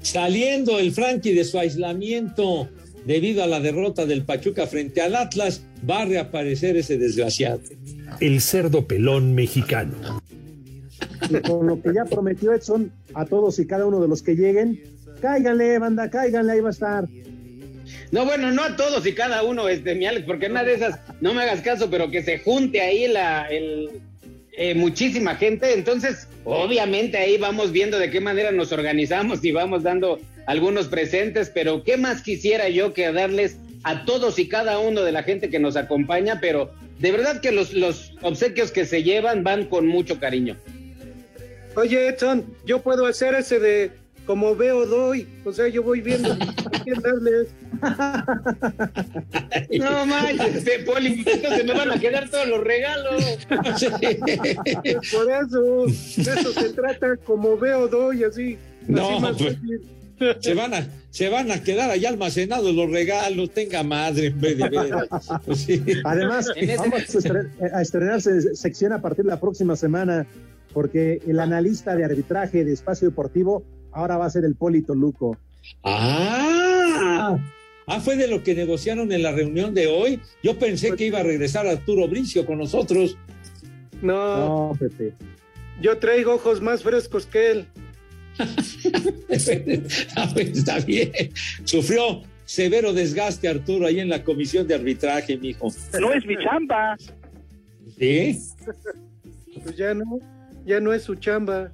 Saliendo 0.00 0.80
el 0.80 0.90
Frankie 0.90 1.32
de 1.32 1.44
su 1.44 1.60
aislamiento 1.60 2.68
debido 3.06 3.44
a 3.44 3.46
la 3.46 3.60
derrota 3.60 4.04
del 4.04 4.24
Pachuca 4.24 4.66
frente 4.66 5.00
al 5.00 5.14
Atlas, 5.14 5.62
va 5.88 6.02
a 6.02 6.04
reaparecer 6.04 6.76
ese 6.76 6.98
desgraciado. 6.98 7.60
El 8.20 8.40
cerdo 8.40 8.86
pelón 8.86 9.34
mexicano. 9.34 10.20
Y 11.30 11.40
con 11.42 11.66
lo 11.66 11.80
que 11.80 11.92
ya 11.94 12.04
prometió 12.04 12.52
Edson 12.52 12.92
a 13.14 13.24
todos 13.24 13.58
y 13.58 13.66
cada 13.66 13.86
uno 13.86 14.00
de 14.00 14.08
los 14.08 14.22
que 14.22 14.34
lleguen, 14.34 14.80
cáiganle, 15.20 15.78
banda, 15.78 16.10
cáiganle, 16.10 16.52
ahí 16.52 16.60
va 16.60 16.68
a 16.68 16.72
estar. 16.72 17.08
No, 18.10 18.24
bueno, 18.24 18.52
no 18.52 18.62
a 18.62 18.76
todos 18.76 19.06
y 19.06 19.14
cada 19.14 19.42
uno, 19.42 19.68
este, 19.68 19.94
mi 19.94 20.06
Alex, 20.06 20.26
porque 20.26 20.46
una 20.46 20.64
de 20.64 20.74
esas, 20.74 20.98
no 21.20 21.34
me 21.34 21.42
hagas 21.42 21.62
caso, 21.62 21.90
pero 21.90 22.10
que 22.10 22.22
se 22.22 22.38
junte 22.38 22.80
ahí 22.80 23.08
la, 23.08 23.46
el, 23.46 23.88
eh, 24.52 24.74
muchísima 24.74 25.36
gente, 25.36 25.72
entonces, 25.72 26.28
obviamente 26.44 27.16
ahí 27.16 27.38
vamos 27.38 27.72
viendo 27.72 27.98
de 27.98 28.10
qué 28.10 28.20
manera 28.20 28.52
nos 28.52 28.70
organizamos 28.70 29.42
y 29.44 29.52
vamos 29.52 29.82
dando 29.82 30.20
algunos 30.46 30.88
presentes, 30.88 31.50
pero 31.52 31.82
qué 31.84 31.96
más 31.96 32.22
quisiera 32.22 32.68
yo 32.68 32.92
que 32.92 33.10
darles 33.12 33.56
a 33.84 34.04
todos 34.04 34.38
y 34.38 34.48
cada 34.48 34.78
uno 34.78 35.02
de 35.02 35.12
la 35.12 35.22
gente 35.22 35.50
que 35.50 35.58
nos 35.58 35.76
acompaña, 35.76 36.38
pero 36.40 36.70
de 36.98 37.12
verdad 37.12 37.40
que 37.40 37.52
los, 37.52 37.72
los 37.72 38.12
obsequios 38.22 38.70
que 38.70 38.86
se 38.86 39.02
llevan 39.02 39.42
van 39.42 39.66
con 39.66 39.86
mucho 39.86 40.20
cariño. 40.20 40.56
Oye, 41.74 42.08
Edson, 42.08 42.44
yo 42.66 42.82
puedo 42.82 43.06
hacer 43.06 43.34
ese 43.34 43.58
de 43.58 43.90
como 44.26 44.54
veo 44.54 44.86
doy, 44.86 45.26
o 45.44 45.52
sea, 45.52 45.68
yo 45.68 45.82
voy 45.82 46.00
viendo. 46.00 46.36
No 49.78 50.06
manches, 50.06 50.84
Poli, 50.84 51.24
se 51.24 51.64
me 51.64 51.72
van 51.72 51.90
a 51.90 51.98
quedar 51.98 52.28
todos 52.28 52.46
los 52.46 52.62
regalos. 52.62 53.24
Por 55.12 55.30
eso, 55.30 55.86
de 55.86 56.40
eso 56.40 56.52
se 56.52 56.68
trata, 56.70 57.16
como 57.24 57.56
veo 57.56 57.88
doy, 57.88 58.22
así. 58.24 58.58
No, 58.86 59.10
así 59.10 59.20
más 59.20 59.36
pues. 59.36 59.56
Se 60.40 60.54
van 60.54 60.74
a, 60.74 60.86
se 61.10 61.28
van 61.28 61.50
a 61.50 61.62
quedar 61.62 61.90
allá 61.90 62.08
almacenados 62.08 62.74
los 62.74 62.90
regalos, 62.90 63.50
tenga 63.50 63.82
madre 63.82 64.26
en 64.26 64.40
vez 64.40 64.58
de. 64.58 64.70
Pues 65.44 65.58
sí. 65.60 65.82
Además, 66.04 66.48
vamos 66.78 66.94
a 66.94 67.18
estren- 67.18 67.50
a 67.74 67.82
estrenar 67.82 68.20
se- 68.22 68.54
sección 68.56 68.92
a 68.92 69.00
partir 69.02 69.24
de 69.24 69.30
la 69.30 69.40
próxima 69.40 69.76
semana, 69.76 70.26
porque 70.72 71.20
el 71.26 71.38
analista 71.40 71.94
de 71.96 72.04
arbitraje 72.04 72.64
de 72.64 72.72
Espacio 72.72 73.08
Deportivo 73.08 73.62
ahora 73.92 74.16
va 74.16 74.26
a 74.26 74.30
ser 74.30 74.44
el 74.44 74.54
Polito 74.54 74.94
Luco. 74.94 75.36
Ah, 75.84 77.36
ah, 77.86 78.00
fue 78.00 78.16
de 78.16 78.28
lo 78.28 78.42
que 78.42 78.54
negociaron 78.54 79.12
en 79.12 79.22
la 79.22 79.32
reunión 79.32 79.74
de 79.74 79.86
hoy. 79.86 80.20
Yo 80.42 80.58
pensé 80.58 80.92
que 80.96 81.06
iba 81.06 81.20
a 81.20 81.22
regresar 81.22 81.66
Arturo 81.66 82.08
Bricio 82.08 82.46
con 82.46 82.58
nosotros. 82.58 83.16
No, 84.00 84.70
No, 84.72 84.76
Pepe. 84.78 85.12
yo 85.80 85.98
traigo 85.98 86.34
ojos 86.34 86.60
más 86.60 86.82
frescos 86.82 87.26
que 87.26 87.50
él. 87.52 87.66
Está 89.28 90.80
bien. 90.80 91.12
Sufrió 91.64 92.22
severo 92.44 92.92
desgaste 92.92 93.48
Arturo 93.48 93.86
ahí 93.86 94.00
en 94.00 94.08
la 94.08 94.22
comisión 94.24 94.66
de 94.66 94.74
arbitraje, 94.74 95.36
mijo. 95.36 95.68
No 96.00 96.12
es 96.12 96.24
mi 96.26 96.36
chamba. 96.36 96.96
¿Sí? 97.98 98.38
Pues 99.62 99.76
ya 99.76 99.94
no, 99.94 100.18
ya 100.64 100.80
no 100.80 100.92
es 100.92 101.02
su 101.02 101.14
chamba. 101.14 101.72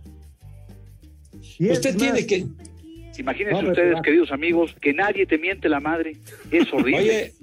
Usted 1.59 1.97
tiene 1.97 2.27
que. 2.27 2.47
Imagínense 3.19 3.63
No, 3.63 3.71
ustedes, 3.71 4.01
queridos 4.03 4.31
amigos, 4.31 4.77
que 4.81 4.93
nadie 4.93 5.27
te 5.27 5.39
miente 5.39 5.69
la 5.69 5.81
madre. 5.81 6.17
Es 6.51 6.69
horrible. 6.73 7.01
Oye, 7.01 7.35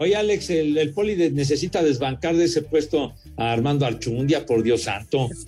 oye 0.00 0.16
Alex, 0.16 0.50
el, 0.50 0.76
el 0.76 0.92
poli 0.92 1.14
de- 1.14 1.30
necesita 1.30 1.82
desbancar 1.82 2.34
de 2.34 2.44
ese 2.46 2.62
puesto 2.62 3.12
a 3.36 3.52
Armando 3.52 3.86
Archundia, 3.86 4.44
por 4.44 4.62
Dios 4.62 4.82
santo. 4.82 5.28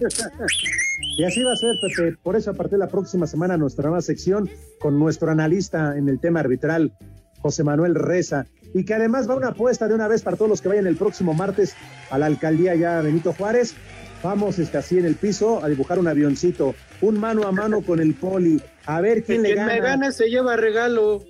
Y 1.19 1.25
así 1.25 1.43
va 1.43 1.53
a 1.53 1.57
ser, 1.57 1.75
Pepe. 1.83 2.17
Por 2.23 2.37
eso, 2.37 2.51
a 2.53 2.55
partir 2.55 2.79
de 2.79 2.85
la 2.85 2.89
próxima 2.89 3.27
semana, 3.27 3.59
nuestra 3.59 3.83
nueva 3.85 4.01
sección 4.01 4.49
con 4.79 4.99
nuestro 4.99 5.31
analista 5.31 5.95
en 5.99 6.09
el 6.09 6.19
tema 6.21 6.41
arbitral, 6.41 6.93
José 7.41 7.65
Manuel 7.65 7.95
Reza. 7.97 8.47
Y 8.73 8.85
que 8.85 8.95
además 8.95 9.29
va 9.29 9.35
una 9.37 9.49
apuesta 9.49 9.89
de 9.89 9.95
una 9.95 10.09
vez 10.09 10.23
para 10.23 10.37
todos 10.39 10.49
los 10.49 10.63
que 10.63 10.69
vayan 10.69 10.87
el 10.87 10.97
próximo 10.97 11.35
martes 11.35 11.75
a 12.09 12.17
la 12.19 12.25
alcaldía 12.27 12.75
ya 12.77 13.03
Benito 13.03 13.35
Juárez. 13.35 13.75
Vamos 14.23 14.59
este, 14.59 14.79
así 14.79 14.97
en 14.99 15.05
el 15.05 15.17
piso 15.17 15.63
a 15.63 15.69
dibujar 15.69 15.99
un 15.99 16.09
avioncito, 16.09 16.75
un 17.03 17.19
mano 17.21 17.47
a 17.47 17.53
mano 17.53 17.83
con 17.83 18.01
el 18.01 18.15
poli. 18.15 18.63
A 18.87 19.03
ver 19.03 19.23
quién 19.25 19.43
le 19.43 19.49
Quien 19.53 19.67
gana. 19.67 19.73
me 19.75 19.81
gane 19.81 20.13
se 20.13 20.31
lleva 20.31 20.57
regalo. 20.57 21.23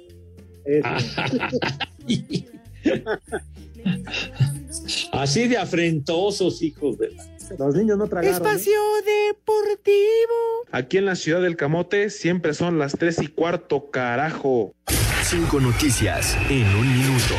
Así 5.12 5.48
de 5.48 5.58
afrentosos, 5.58 6.62
hijos 6.62 6.98
de 6.98 7.10
la- 7.10 7.24
Los 7.58 7.74
niños 7.74 7.98
no 7.98 8.06
tragaron. 8.06 8.34
Espacio 8.34 8.78
Deportivo. 9.04 10.66
Aquí 10.70 10.96
en 10.98 11.04
la 11.06 11.16
ciudad 11.16 11.42
del 11.42 11.56
Camote 11.56 12.08
siempre 12.10 12.54
son 12.54 12.78
las 12.78 12.92
tres 12.92 13.20
y 13.20 13.26
cuarto, 13.28 13.90
carajo. 13.90 14.74
Cinco 15.24 15.60
noticias 15.60 16.36
en 16.48 16.64
un 16.74 16.92
minuto. 16.98 17.34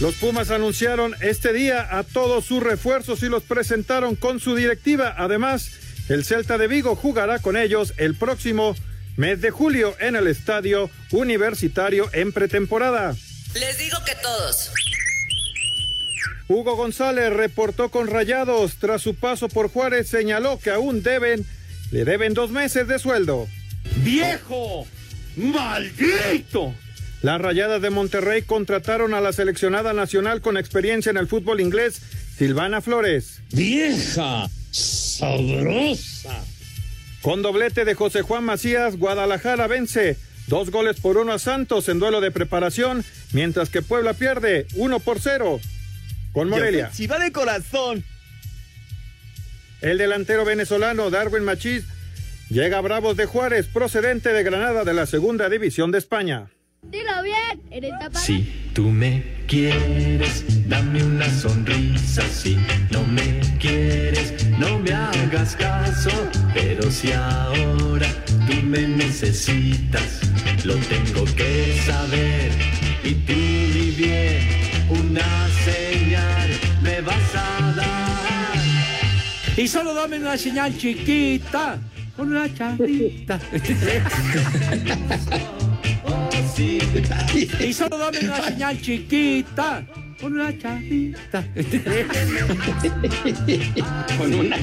Los 0.00 0.14
Pumas 0.16 0.50
anunciaron 0.50 1.14
este 1.20 1.52
día 1.52 1.96
a 1.98 2.04
todos 2.04 2.44
sus 2.44 2.62
refuerzos 2.62 3.22
y 3.22 3.28
los 3.28 3.42
presentaron 3.42 4.14
con 4.16 4.38
su 4.40 4.54
directiva. 4.54 5.14
Además, 5.16 5.70
el 6.08 6.24
Celta 6.24 6.56
de 6.58 6.68
Vigo 6.68 6.94
jugará 6.96 7.38
con 7.40 7.56
ellos 7.56 7.94
el 7.96 8.14
próximo 8.14 8.74
mes 9.18 9.40
de 9.40 9.50
julio 9.50 9.96
en 9.98 10.14
el 10.14 10.28
estadio 10.28 10.90
universitario 11.10 12.08
en 12.12 12.32
pretemporada. 12.32 13.16
Les 13.54 13.76
digo 13.78 13.98
que 14.06 14.14
todos. 14.22 14.70
Hugo 16.46 16.76
González 16.76 17.30
reportó 17.32 17.90
con 17.90 18.06
Rayados 18.06 18.76
tras 18.76 19.02
su 19.02 19.16
paso 19.16 19.48
por 19.48 19.70
Juárez, 19.70 20.08
señaló 20.08 20.60
que 20.60 20.70
aún 20.70 21.02
deben, 21.02 21.44
le 21.90 22.04
deben 22.04 22.32
dos 22.32 22.50
meses 22.50 22.86
de 22.86 22.98
sueldo. 23.00 23.48
¡Viejo! 23.96 24.86
¡Maldito! 25.36 26.72
Las 27.20 27.40
Rayadas 27.40 27.82
de 27.82 27.90
Monterrey 27.90 28.42
contrataron 28.42 29.14
a 29.14 29.20
la 29.20 29.32
seleccionada 29.32 29.92
nacional 29.92 30.40
con 30.40 30.56
experiencia 30.56 31.10
en 31.10 31.16
el 31.16 31.26
fútbol 31.26 31.60
inglés, 31.60 32.00
Silvana 32.38 32.80
Flores. 32.80 33.40
¡Vieja! 33.50 34.48
¡Sabrosa! 34.70 36.44
Con 37.22 37.42
doblete 37.42 37.84
de 37.84 37.94
José 37.94 38.22
Juan 38.22 38.44
Macías, 38.44 38.96
Guadalajara 38.96 39.66
vence 39.66 40.16
dos 40.46 40.70
goles 40.70 41.00
por 41.00 41.16
uno 41.16 41.32
a 41.32 41.38
Santos 41.38 41.88
en 41.88 41.98
duelo 41.98 42.20
de 42.20 42.30
preparación, 42.30 43.04
mientras 43.32 43.70
que 43.70 43.82
Puebla 43.82 44.14
pierde 44.14 44.66
uno 44.76 45.00
por 45.00 45.20
cero 45.20 45.60
con 46.32 46.48
Morelia. 46.48 46.90
Chiva 46.92 47.18
de 47.18 47.32
corazón. 47.32 48.04
El 49.80 49.98
delantero 49.98 50.44
venezolano 50.44 51.10
Darwin 51.10 51.44
Machís 51.44 51.84
llega 52.48 52.78
a 52.78 52.80
Bravos 52.80 53.16
de 53.16 53.26
Juárez, 53.26 53.66
procedente 53.66 54.32
de 54.32 54.42
Granada 54.42 54.84
de 54.84 54.94
la 54.94 55.06
Segunda 55.06 55.48
División 55.48 55.90
de 55.90 55.98
España. 55.98 56.48
Dilo 56.82 57.22
bien, 57.22 57.60
eres. 57.70 57.92
Si 58.14 58.70
tú 58.72 58.88
me 58.88 59.22
quieres, 59.46 60.44
dame 60.68 61.02
una 61.02 61.28
sonrisa. 61.28 62.22
Si 62.22 62.56
no 62.90 63.02
me 63.04 63.40
quieres, 63.58 64.46
no 64.58 64.78
me 64.78 64.92
hagas 64.92 65.56
caso. 65.56 66.10
Pero 66.54 66.90
si 66.90 67.12
ahora 67.12 68.08
tú 68.46 68.54
me 68.64 68.86
necesitas, 68.86 70.20
lo 70.64 70.76
tengo 70.76 71.24
que 71.34 71.78
saber. 71.84 72.52
Y 73.02 73.14
tú 73.14 73.34
di 73.34 73.94
bien, 73.96 74.38
una 74.88 75.48
señal 75.64 76.50
me 76.82 77.00
vas 77.00 77.34
a 77.34 77.72
dar. 77.76 79.58
Y 79.58 79.66
solo 79.66 79.92
dame 79.92 80.18
una 80.18 80.36
señal 80.36 80.76
chiquita, 80.78 81.78
con 82.16 82.28
una 82.28 82.54
charrita. 82.54 83.40
y 86.58 87.72
solo 87.72 87.98
dame 87.98 88.18
una 88.20 88.42
señal 88.42 88.80
chiquita, 88.80 89.86
con 90.20 90.32
una 90.32 90.56
charrita. 90.58 91.46
¿Con 94.18 94.34
una? 94.34 94.56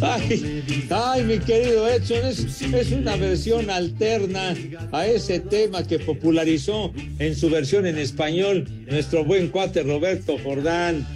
Ay, 0.00 0.64
ay, 0.90 1.22
mi 1.24 1.38
querido 1.38 1.88
Edson, 1.88 2.26
es, 2.26 2.62
es 2.62 2.92
una 2.92 3.16
versión 3.16 3.70
alterna 3.70 4.54
a 4.90 5.06
ese 5.06 5.38
tema 5.38 5.86
que 5.86 6.00
popularizó 6.00 6.92
en 7.18 7.36
su 7.36 7.50
versión 7.50 7.86
en 7.86 7.98
español 7.98 8.66
nuestro 8.86 9.24
buen 9.24 9.48
cuate 9.48 9.82
Roberto 9.82 10.36
Jordán. 10.42 11.06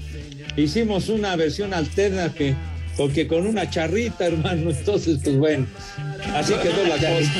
Hicimos 0.56 1.08
una 1.08 1.34
versión 1.34 1.74
alterna 1.74 2.32
que, 2.32 2.54
porque 2.96 3.26
con 3.26 3.44
una 3.46 3.68
charrita, 3.68 4.26
hermano, 4.26 4.70
entonces, 4.70 5.18
pues 5.24 5.36
bueno. 5.36 5.66
Así 6.32 6.54
quedó 6.54 6.84
la 6.84 6.96
cosa. 6.96 7.32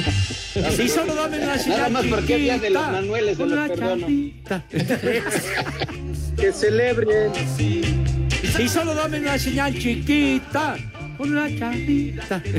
Sí, 0.77 0.89
solo 0.89 1.17
dame 1.17 1.43
una 1.43 1.59
señal 1.59 1.79
Nada 1.79 1.91
más 1.91 2.07
porque 2.07 2.39
de 2.39 2.47
los 2.47 2.61
chiquita, 2.61 2.91
Manueles, 2.93 3.37
los 3.39 3.69
perdono. 3.69 4.07
Que 6.37 6.53
celebren. 6.53 7.33
Sí, 7.57 7.83
solo 8.69 8.95
dame 8.95 9.19
una 9.19 9.37
señal 9.37 9.77
chiquita. 9.77 10.77
Con 11.17 11.37
una 11.37 11.49
chapita. 11.49 12.41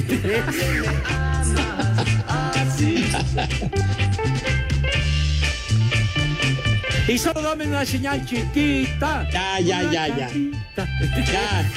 Y 7.07 7.19
solo 7.19 7.39
dame 7.39 7.67
una 7.67 7.85
señal 7.85 8.25
chiquita. 8.25 9.27
Ya, 9.31 9.59
ya, 9.59 9.83
ya, 9.91 10.07
ya. 10.07 10.27
Ya. 11.31 11.71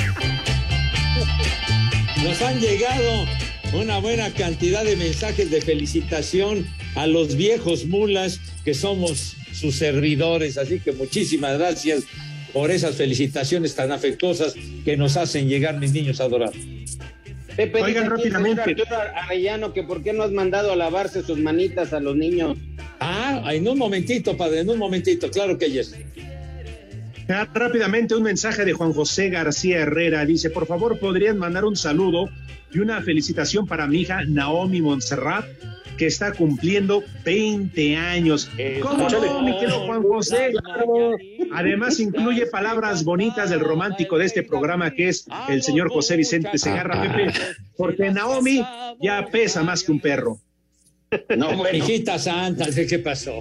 Nos 2.25 2.41
han 2.43 2.59
llegado 2.59 3.27
una 3.75 3.99
buena 3.99 4.31
cantidad 4.33 4.85
de 4.85 4.97
mensajes 4.97 5.51
de 5.51 5.61
felicitación 5.61 6.67
a 6.95 7.07
los 7.07 7.37
viejos 7.37 7.87
mulas 7.87 8.41
que 8.65 8.75
somos 8.75 9.37
sus 9.53 9.77
servidores. 9.77 10.59
Así 10.59 10.81
que 10.81 10.93
muchísimas 10.93 11.59
gracias 11.59 12.05
por 12.53 12.71
esas 12.71 12.97
felicitaciones 12.97 13.75
tan 13.75 13.93
afectuosas 13.93 14.55
que 14.85 14.97
nos 14.97 15.17
hacen 15.17 15.49
llegar 15.49 15.79
mis 15.79 15.93
niños 15.93 16.21
adorados. 16.21 16.57
Pepe, 17.57 17.83
Oigan, 17.83 18.05
dice 18.05 18.17
rápidamente. 18.17 18.63
Arturo 18.63 18.97
Arellano 19.17 19.73
que 19.73 19.83
por 19.83 20.03
qué 20.03 20.13
no 20.13 20.23
has 20.23 20.31
mandado 20.31 20.73
a 20.73 20.77
lavarse 20.77 21.23
sus 21.23 21.39
manitas 21.39 21.93
a 21.93 22.01
los 22.01 22.17
niños. 22.17 22.57
Ah, 23.01 23.43
en 23.53 23.69
un 23.69 23.79
momentito, 23.79 24.37
padre, 24.37 24.61
en 24.61 24.71
un 24.71 24.79
momentito, 24.79 25.31
claro 25.31 25.59
que 25.59 25.71
yes. 25.71 25.95
Rápidamente 27.27 28.15
un 28.15 28.23
mensaje 28.23 28.65
de 28.65 28.73
Juan 28.73 28.93
José 28.93 29.29
García 29.29 29.81
Herrera. 29.81 30.25
Dice, 30.25 30.49
por 30.49 30.67
favor, 30.67 30.99
¿podrían 30.99 31.37
mandar 31.37 31.65
un 31.65 31.77
saludo 31.77 32.31
y 32.73 32.79
una 32.79 33.01
felicitación 33.03 33.67
para 33.67 33.87
mi 33.87 34.01
hija 34.03 34.25
Naomi 34.27 34.81
Montserrat, 34.81 35.47
que 35.97 36.07
está 36.07 36.33
cumpliendo 36.33 37.03
20 37.25 37.97
años? 37.97 38.51
¿Cómo 38.83 39.09
no, 39.09 39.43
mi 39.43 39.59
querido 39.59 39.87
Juan 39.87 40.03
José? 40.03 40.53
Además 41.53 41.99
incluye 42.01 42.47
palabras 42.47 43.05
bonitas 43.05 43.51
del 43.51 43.61
romántico 43.61 44.19
de 44.19 44.27
este 44.27 44.43
programa, 44.43 44.93
que 44.93 45.09
es 45.09 45.27
el 45.49 45.63
señor 45.63 45.91
José 45.91 46.17
Vicente 46.17 46.57
Segarra, 46.59 47.03
Pepe, 47.03 47.33
porque 47.77 48.11
Naomi 48.11 48.65
ya 49.01 49.27
pesa 49.31 49.63
más 49.63 49.83
que 49.83 49.93
un 49.93 50.01
perro. 50.01 50.39
No, 51.37 51.51
hijita 51.73 52.19
santa, 52.19 52.67
¿qué 52.71 52.99
pasó? 52.99 53.41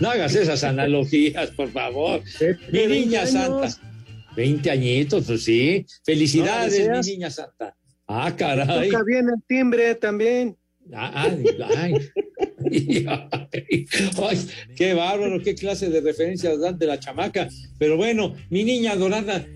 No 0.00 0.10
hagas 0.10 0.34
esas 0.34 0.62
analogías, 0.64 1.50
por 1.50 1.70
favor. 1.70 2.22
Mi 2.72 2.86
niña 2.86 3.26
santa. 3.26 3.68
20 4.36 4.70
añitos, 4.70 5.24
pues 5.26 5.44
sí. 5.44 5.84
Felicidades, 6.04 6.88
No, 6.88 7.00
mi 7.00 7.00
niña 7.00 7.30
santa. 7.30 7.76
Ah, 8.12 8.34
caray. 8.36 8.90
Toca 8.90 9.04
bien 9.04 9.28
el 9.28 9.40
timbre 9.46 9.94
también. 9.94 10.56
Ay, 10.92 11.44
ay. 11.76 11.94
Ay, 14.22 14.48
qué 14.76 14.94
bárbaro, 14.94 15.40
qué 15.42 15.54
clase 15.54 15.88
de 15.88 16.00
referencias 16.00 16.60
dan 16.60 16.78
de 16.78 16.86
la 16.86 16.98
chamaca. 16.98 17.48
Pero 17.78 17.96
bueno, 17.96 18.34
mi 18.50 18.64
niña 18.64 18.92
adorada. 18.92 19.46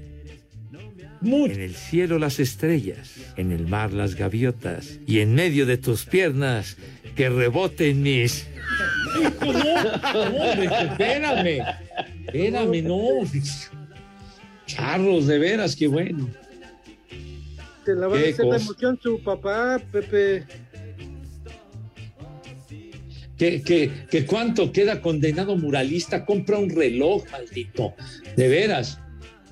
En 1.21 1.61
el 1.61 1.75
cielo 1.75 2.19
las 2.19 2.39
estrellas, 2.39 3.15
en 3.37 3.51
el 3.51 3.67
mar 3.67 3.93
las 3.93 4.15
gaviotas, 4.15 5.01
y 5.07 5.21
en 5.21 5.35
medio 5.35 5.67
de 5.67 5.79
tus 5.79 6.05
piernas 6.05 6.77
que 7.17 7.29
reboten 7.29 8.03
mis. 8.03 8.47
No, 9.41 9.53
no, 9.53 10.63
espérame, 10.63 11.63
espérame, 12.27 12.83
no. 12.83 13.01
Charros, 14.67 15.27
de 15.27 15.39
veras, 15.39 15.77
qué 15.77 15.89
bueno. 15.89 16.29
Te 17.85 17.95
la 17.95 18.07
va 18.09 18.17
a 18.17 18.21
hacer 18.21 18.47
la 18.47 18.57
emoción 18.57 18.99
su 19.03 19.23
papá, 19.23 19.81
Pepe. 19.93 20.45
que, 23.37 23.63
que, 23.63 23.91
que 24.11 24.27
cuánto 24.27 24.71
queda 24.73 25.01
condenado 25.01 25.57
muralista, 25.57 26.25
compra 26.25 26.59
un 26.59 26.71
reloj, 26.71 27.25
maldito. 27.31 27.95
De 28.37 28.49
veras. 28.49 28.99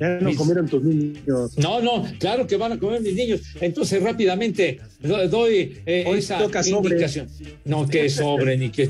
Ya 0.00 0.18
no 0.20 0.34
comieron 0.34 0.66
tus 0.68 0.82
niños. 0.82 1.56
No, 1.58 1.80
no, 1.80 2.04
claro 2.18 2.46
que 2.46 2.56
van 2.56 2.72
a 2.72 2.78
comer 2.78 3.00
mis 3.02 3.14
niños. 3.14 3.40
Entonces, 3.60 4.02
rápidamente 4.02 4.80
do- 5.00 5.28
doy 5.28 5.80
eh, 5.86 6.04
esa 6.16 6.38
toca 6.38 6.62
sobre. 6.62 6.90
indicación. 6.90 7.28
No, 7.64 7.86
que 7.86 8.08
sobre, 8.08 8.56
ni 8.56 8.70
que. 8.70 8.88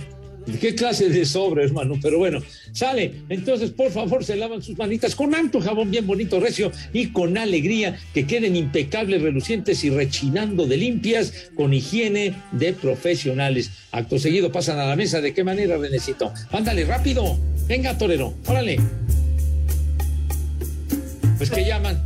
¿Qué 0.61 0.75
clase 0.75 1.09
de 1.09 1.25
sobre, 1.25 1.65
hermano? 1.65 1.99
Pero 2.01 2.19
bueno, 2.19 2.41
sale. 2.73 3.13
Entonces, 3.29 3.71
por 3.71 3.91
favor, 3.91 4.25
se 4.25 4.37
lavan 4.37 4.63
sus 4.63 4.77
manitas 4.77 5.15
con 5.15 5.35
alto 5.35 5.61
jabón 5.61 5.91
bien 5.91 6.07
bonito, 6.07 6.41
recio 6.41 6.73
y 6.93 7.09
con 7.09 7.39
alegría, 7.39 7.99
que 8.15 8.27
queden 8.27 8.57
impecables, 8.57 9.23
relucientes 9.23 9.85
y 9.85 9.91
rechinando 9.91 10.67
de 10.67 10.77
limpias 10.77 11.33
con 11.55 11.73
higiene 11.73 12.35
de 12.53 12.73
profesionales. 12.73 13.71
Acto 13.93 14.19
seguido 14.19 14.51
pasan 14.53 14.79
a 14.79 14.87
la 14.87 14.97
mesa. 14.97 15.21
¿De 15.21 15.35
qué 15.35 15.45
manera, 15.45 15.77
Renecito? 15.77 16.33
Ándale, 16.51 16.85
rápido. 16.85 17.39
Venga, 17.67 17.97
torero, 17.97 18.35
órale. 18.47 18.79
Pues 21.39 21.51
que 21.51 21.65
llaman 21.65 22.01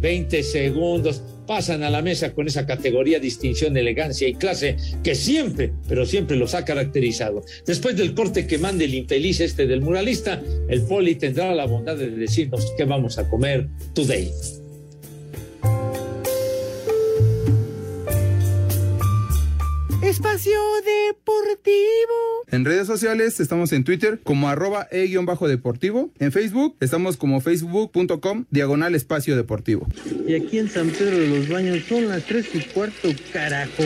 20 0.00 0.42
segundos, 0.42 1.22
pasan 1.50 1.82
a 1.82 1.90
la 1.90 2.00
mesa 2.00 2.32
con 2.32 2.46
esa 2.46 2.64
categoría, 2.64 3.18
distinción, 3.18 3.76
elegancia 3.76 4.28
y 4.28 4.34
clase 4.34 4.76
que 5.02 5.16
siempre, 5.16 5.72
pero 5.88 6.06
siempre 6.06 6.36
los 6.36 6.54
ha 6.54 6.64
caracterizado. 6.64 7.42
Después 7.66 7.96
del 7.96 8.14
corte 8.14 8.46
que 8.46 8.56
mande 8.56 8.84
el 8.84 8.94
infeliz 8.94 9.40
este 9.40 9.66
del 9.66 9.80
muralista, 9.80 10.40
el 10.68 10.82
poli 10.82 11.16
tendrá 11.16 11.52
la 11.52 11.66
bondad 11.66 11.96
de 11.96 12.08
decirnos 12.08 12.72
qué 12.76 12.84
vamos 12.84 13.18
a 13.18 13.28
comer 13.28 13.68
today. 13.94 14.30
Espacio 20.20 20.60
Deportivo. 20.84 22.44
En 22.48 22.66
redes 22.66 22.86
sociales 22.86 23.40
estamos 23.40 23.72
en 23.72 23.84
Twitter 23.84 24.20
como 24.22 24.50
arroba 24.50 24.86
e-deportivo. 24.90 26.10
En 26.18 26.30
Facebook 26.30 26.76
estamos 26.80 27.16
como 27.16 27.40
facebook.com 27.40 28.44
diagonal 28.50 28.94
espacio 28.94 29.34
deportivo. 29.34 29.86
Y 30.26 30.34
aquí 30.34 30.58
en 30.58 30.68
San 30.68 30.90
Pedro 30.90 31.16
de 31.16 31.26
los 31.26 31.48
Baños 31.48 31.84
son 31.88 32.08
las 32.08 32.26
tres 32.26 32.54
y 32.54 32.60
cuarto, 32.60 33.08
carajo. 33.32 33.82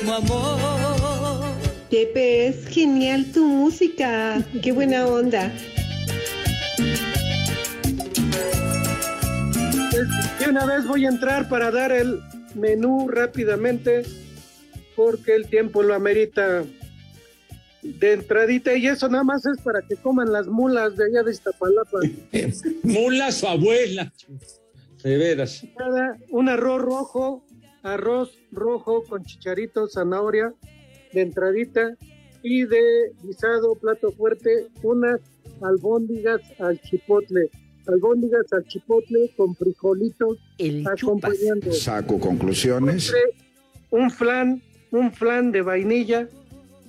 Mismo 0.00 0.14
amor. 0.14 1.40
Pepe, 1.90 2.48
es 2.48 2.66
genial 2.68 3.26
tu 3.32 3.44
música. 3.46 4.44
Qué 4.62 4.72
buena 4.72 5.06
onda. 5.06 5.52
De 10.38 10.48
una 10.48 10.64
vez 10.66 10.86
voy 10.86 11.04
a 11.04 11.08
entrar 11.08 11.48
para 11.48 11.70
dar 11.70 11.92
el 11.92 12.20
menú 12.54 13.08
rápidamente, 13.08 14.02
porque 14.96 15.34
el 15.34 15.46
tiempo 15.46 15.82
lo 15.82 15.94
amerita 15.94 16.64
de 17.82 18.12
entradita, 18.12 18.74
y 18.76 18.86
eso 18.86 19.08
nada 19.08 19.24
más 19.24 19.44
es 19.46 19.60
para 19.62 19.82
que 19.82 19.96
coman 19.96 20.32
las 20.32 20.46
mulas 20.46 20.96
de 20.96 21.04
allá 21.06 21.22
de 21.22 21.32
Iztapalapa. 21.32 21.98
Mula 22.82 23.32
su 23.32 23.46
abuela. 23.46 24.12
De 25.02 25.16
veras. 25.16 25.64
Un 26.30 26.48
arroz 26.48 26.80
rojo, 26.82 27.44
arroz 27.82 28.38
rojo 28.52 29.02
con 29.04 29.24
chicharito, 29.24 29.88
zanahoria, 29.88 30.52
de 31.12 31.20
entradita, 31.20 31.96
y 32.42 32.64
de 32.64 33.12
guisado, 33.22 33.74
plato 33.74 34.12
fuerte, 34.12 34.68
unas 34.82 35.20
albóndigas 35.62 36.40
al 36.58 36.80
chipotle. 36.80 37.50
Albóndigas 37.86 38.52
al 38.52 38.64
chipotle 38.66 39.32
con 39.36 39.54
frijolitos 39.54 40.38
acompañando. 40.86 41.72
Saco 41.72 42.18
conclusiones. 42.18 43.10
Postre, 43.10 43.20
un 43.90 44.10
flan, 44.10 44.62
un 44.90 45.12
flan 45.12 45.52
de 45.52 45.62
vainilla 45.62 46.28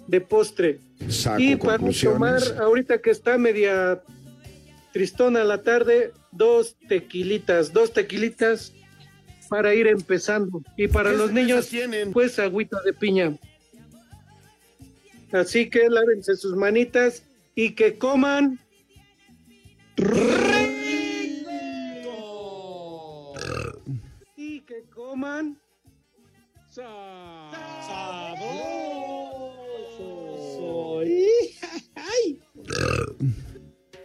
de 0.07 0.21
postre. 0.21 0.79
Saco 1.09 1.41
y 1.41 1.55
para 1.55 1.79
tomar, 1.91 2.41
ahorita 2.59 3.01
que 3.01 3.09
está 3.09 3.37
media 3.37 4.01
tristona 4.93 5.43
la 5.43 5.63
tarde, 5.63 6.11
dos 6.31 6.75
tequilitas, 6.87 7.73
dos 7.73 7.93
tequilitas 7.93 8.73
para 9.51 9.75
ir 9.75 9.85
empezando. 9.87 10.63
Y 10.77 10.87
para 10.87 11.11
¿Qué 11.11 11.17
los 11.17 11.33
niños, 11.33 11.69
pues 12.13 12.39
agüita 12.39 12.81
de 12.83 12.93
piña. 12.93 13.37
Así 15.33 15.69
que 15.69 15.89
lávense 15.89 16.37
sus 16.37 16.55
manitas 16.55 17.23
y 17.53 17.71
que 17.71 17.97
coman. 17.97 18.57
Y 24.37 24.61
que 24.61 24.85
coman. 24.89 25.59
Sabroso. 26.69 27.01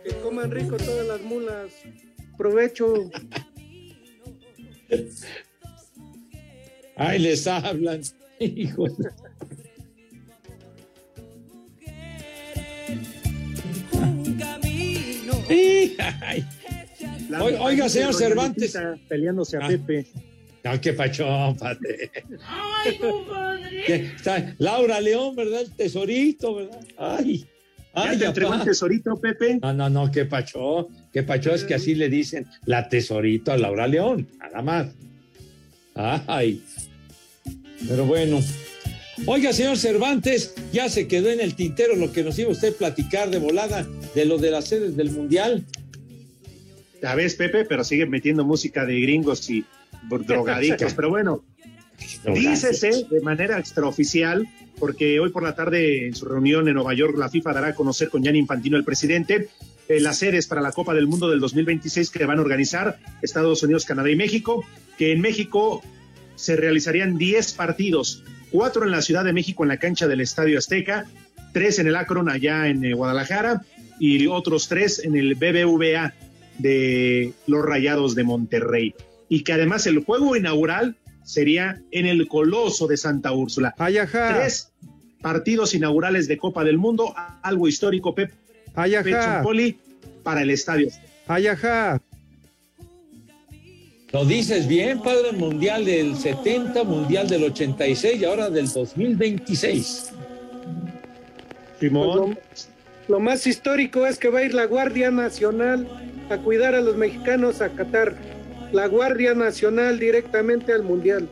Que 0.02 0.12
coman 0.24 0.50
rico 0.50 0.76
todas 0.76 1.06
las 1.06 1.20
mulas. 1.22 1.72
Provecho. 2.36 3.08
Ay, 6.96 7.18
les 7.18 7.46
hablan. 7.46 8.00
Hijos. 8.40 8.92
Ay. 15.48 16.44
La 17.28 17.42
Oiga, 17.42 17.62
oiga, 17.62 17.88
señor 17.88 18.14
Cervantes. 18.14 18.76
Peleándose 19.08 19.56
a 19.56 19.60
Ah. 19.64 19.68
Pepe. 19.68 20.06
No, 20.64 20.80
qué 20.80 20.92
pachón, 20.92 21.56
padre. 21.56 22.10
¿Qué? 23.86 23.94
Está 24.16 24.54
Laura 24.58 25.00
León, 25.00 25.36
¿verdad? 25.36 25.60
El 25.62 25.72
tesorito, 25.72 26.56
¿verdad? 26.56 26.80
Ay. 26.98 27.46
¿Ya 27.96 28.10
Ay, 28.10 28.18
te 28.18 28.26
entregó 28.26 28.52
el 28.52 28.62
tesorito, 28.62 29.16
Pepe? 29.16 29.58
No, 29.62 29.72
no, 29.72 29.88
no, 29.88 30.10
qué 30.10 30.26
pachó. 30.26 30.88
Qué 31.12 31.22
pachó 31.22 31.54
es 31.54 31.64
que 31.64 31.74
así 31.74 31.94
le 31.94 32.10
dicen 32.10 32.46
la 32.66 32.88
tesorito 32.90 33.52
a 33.52 33.56
Laura 33.56 33.86
León, 33.86 34.28
nada 34.38 34.60
más. 34.60 34.88
Ay. 35.94 36.62
Pero 37.88 38.04
bueno. 38.04 38.40
Oiga, 39.24 39.54
señor 39.54 39.78
Cervantes, 39.78 40.54
ya 40.72 40.90
se 40.90 41.08
quedó 41.08 41.30
en 41.30 41.40
el 41.40 41.54
tintero 41.54 41.96
lo 41.96 42.12
que 42.12 42.22
nos 42.22 42.38
iba 42.38 42.50
usted 42.50 42.74
a 42.74 42.76
platicar 42.76 43.30
de 43.30 43.38
volada 43.38 43.86
de 44.14 44.26
lo 44.26 44.36
de 44.36 44.50
las 44.50 44.66
sedes 44.66 44.94
del 44.94 45.10
Mundial. 45.10 45.64
Ya 47.00 47.14
ves, 47.14 47.34
Pepe, 47.34 47.64
pero 47.64 47.82
sigue 47.82 48.04
metiendo 48.04 48.44
música 48.44 48.84
de 48.84 49.00
gringos 49.00 49.48
y 49.48 49.64
drogadictos. 50.08 50.92
Pero 50.96 51.08
bueno, 51.10 51.44
dícese 52.34 53.06
de 53.10 53.20
manera 53.20 53.58
extraoficial, 53.58 54.46
porque 54.78 55.20
hoy 55.20 55.30
por 55.30 55.42
la 55.42 55.54
tarde 55.54 56.06
en 56.06 56.14
su 56.14 56.26
reunión 56.26 56.68
en 56.68 56.74
Nueva 56.74 56.94
York 56.94 57.16
la 57.16 57.28
FIFA 57.28 57.52
dará 57.52 57.68
a 57.68 57.74
conocer 57.74 58.08
con 58.08 58.22
Gianni 58.22 58.38
Infantino, 58.38 58.76
el 58.76 58.84
presidente, 58.84 59.48
eh, 59.88 60.00
las 60.00 60.18
sedes 60.18 60.46
para 60.46 60.60
la 60.60 60.72
Copa 60.72 60.94
del 60.94 61.06
Mundo 61.06 61.28
del 61.28 61.40
2026 61.40 62.10
que 62.10 62.26
van 62.26 62.38
a 62.38 62.42
organizar 62.42 62.98
Estados 63.22 63.62
Unidos, 63.62 63.84
Canadá 63.84 64.10
y 64.10 64.16
México, 64.16 64.64
que 64.98 65.12
en 65.12 65.20
México 65.20 65.82
se 66.34 66.56
realizarían 66.56 67.16
10 67.16 67.52
partidos, 67.52 68.22
cuatro 68.50 68.84
en 68.84 68.90
la 68.90 69.02
Ciudad 69.02 69.24
de 69.24 69.32
México 69.32 69.64
en 69.64 69.68
la 69.68 69.78
cancha 69.78 70.08
del 70.08 70.20
Estadio 70.20 70.58
Azteca, 70.58 71.06
tres 71.52 71.78
en 71.78 71.86
el 71.86 71.96
Akron 71.96 72.28
allá 72.28 72.68
en 72.68 72.84
eh, 72.84 72.92
Guadalajara 72.94 73.62
y 73.98 74.26
otros 74.26 74.68
tres 74.68 75.02
en 75.02 75.16
el 75.16 75.34
BBVA 75.36 76.14
de 76.58 77.32
los 77.46 77.64
Rayados 77.64 78.14
de 78.14 78.24
Monterrey. 78.24 78.94
Y 79.28 79.42
que 79.42 79.52
además 79.52 79.86
el 79.86 80.04
juego 80.04 80.36
inaugural 80.36 80.96
sería 81.26 81.82
en 81.90 82.06
el 82.06 82.28
Coloso 82.28 82.86
de 82.86 82.96
Santa 82.96 83.32
Úrsula. 83.32 83.74
Tres 83.76 84.72
partidos 85.20 85.74
inaugurales 85.74 86.28
de 86.28 86.38
Copa 86.38 86.64
del 86.64 86.78
Mundo, 86.78 87.12
algo 87.42 87.68
histórico, 87.68 88.14
Pep. 88.14 88.32
Ayajá. 88.74 89.42
Poli 89.42 89.78
para 90.22 90.42
el 90.42 90.50
estadio. 90.50 90.88
Ayajá. 91.26 92.00
Lo 94.12 94.24
dices 94.24 94.68
bien, 94.68 95.02
padre, 95.02 95.32
mundial 95.32 95.84
del 95.84 96.16
70, 96.16 96.84
mundial 96.84 97.28
del 97.28 97.44
86 97.44 98.20
y 98.20 98.24
ahora 98.24 98.48
del 98.48 98.70
2026. 98.72 100.12
Simón. 101.80 102.36
Pues 102.36 102.68
Lo, 103.08 103.16
lo 103.16 103.20
más 103.20 103.46
histórico 103.46 104.06
es 104.06 104.18
que 104.18 104.28
va 104.28 104.38
a 104.38 104.44
ir 104.44 104.54
la 104.54 104.66
Guardia 104.66 105.10
Nacional 105.10 105.88
a 106.30 106.38
cuidar 106.38 106.74
a 106.74 106.80
los 106.80 106.96
mexicanos 106.96 107.60
a 107.60 107.70
Qatar. 107.70 108.14
La 108.72 108.86
Guardia 108.88 109.34
Nacional 109.34 109.98
directamente 109.98 110.72
al 110.72 110.82
Mundial. 110.82 111.28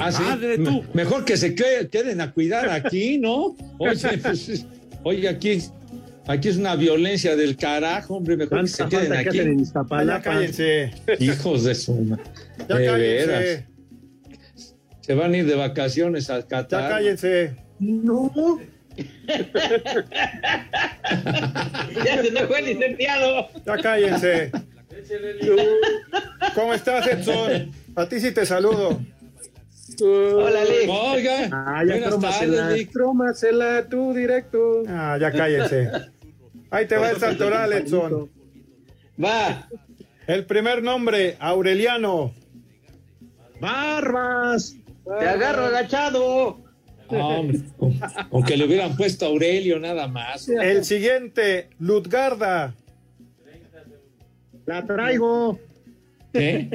Ah, 0.00 0.12
¿sí? 0.12 0.22
Me- 0.58 0.82
Mejor 0.92 1.24
que 1.24 1.36
se 1.36 1.54
que- 1.54 1.88
queden 1.90 2.20
a 2.20 2.32
cuidar 2.32 2.68
aquí, 2.70 3.18
¿no? 3.18 3.56
Oye, 3.78 4.18
pues, 4.22 4.66
oye, 5.02 5.28
aquí, 5.28 5.58
aquí 6.28 6.48
es 6.48 6.56
una 6.56 6.76
violencia 6.76 7.34
del 7.36 7.56
carajo, 7.56 8.16
hombre. 8.16 8.36
Mejor 8.36 8.60
que 8.62 8.68
se 8.68 8.86
queden 8.88 9.10
que 9.12 9.18
aquí. 9.28 9.38
en. 9.40 9.64
Ya 9.64 10.20
cállense. 10.22 10.92
Hijos 11.18 11.64
de 11.64 11.74
su 11.74 12.16
Ya 12.68 12.76
de 12.76 12.86
cállense. 12.86 13.26
veras. 13.26 13.64
Se 15.00 15.14
van 15.14 15.34
a 15.34 15.36
ir 15.38 15.46
de 15.46 15.54
vacaciones 15.56 16.30
a 16.30 16.40
Ya 16.40 16.46
Qatar. 16.46 16.90
cállense. 16.90 17.56
No. 17.80 18.32
Ya 22.04 22.22
se 22.22 22.28
enojó 22.28 22.56
el 22.56 22.64
licenciado. 22.66 23.48
Ya 23.66 23.76
cállense. 23.78 24.50
¿Cómo 26.54 26.74
estás, 26.74 27.06
Edson? 27.06 27.70
A 27.96 28.08
ti 28.08 28.20
sí 28.20 28.32
te 28.32 28.44
saludo. 28.46 29.00
Hola, 30.02 30.64
Lick. 30.64 30.88
Oiga, 30.90 31.48
Ah, 31.52 31.82
ya. 31.86 32.10
Trómasela 32.92 33.86
tú 33.88 34.12
directo. 34.14 34.82
Ah, 34.88 35.16
ya 35.20 35.30
cállense. 35.30 35.90
Ahí 36.70 36.86
te 36.86 36.96
va 36.96 37.10
el 37.10 37.18
santoral, 37.18 37.72
Edson. 37.72 38.30
Va. 39.22 39.68
El 40.26 40.44
primer 40.46 40.82
nombre, 40.82 41.36
Aureliano. 41.38 42.32
Barbas. 43.60 44.74
Te 45.20 45.28
agarro 45.28 45.66
agachado. 45.66 46.60
Hombre, 47.08 47.60
con, 47.76 47.92
con 48.30 48.42
que 48.42 48.56
le 48.56 48.64
hubieran 48.64 48.96
puesto 48.96 49.26
a 49.26 49.28
Aurelio 49.28 49.78
nada 49.78 50.08
más. 50.08 50.48
El 50.48 50.84
siguiente, 50.84 51.68
Lutgarda. 51.78 52.74
La 54.66 54.84
traigo. 54.86 55.58
¿Qué? 56.32 56.68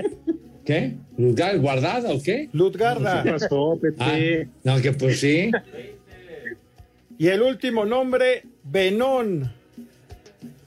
¿Qué? 0.66 0.96
¿Lugar 1.18 1.58
guardada 1.60 2.12
o 2.12 2.22
qué? 2.22 2.50
Lutgarda. 2.54 3.24
¿Qué 3.24 3.32
pasó, 3.32 3.78
Pepe? 3.82 3.98
Ah, 4.00 4.50
no, 4.64 4.82
que 4.82 4.92
pues 4.94 5.20
sí. 5.20 5.52
Y 7.18 7.28
el 7.28 7.42
último 7.42 7.86
nombre, 7.86 8.44
Benón. 8.64 9.52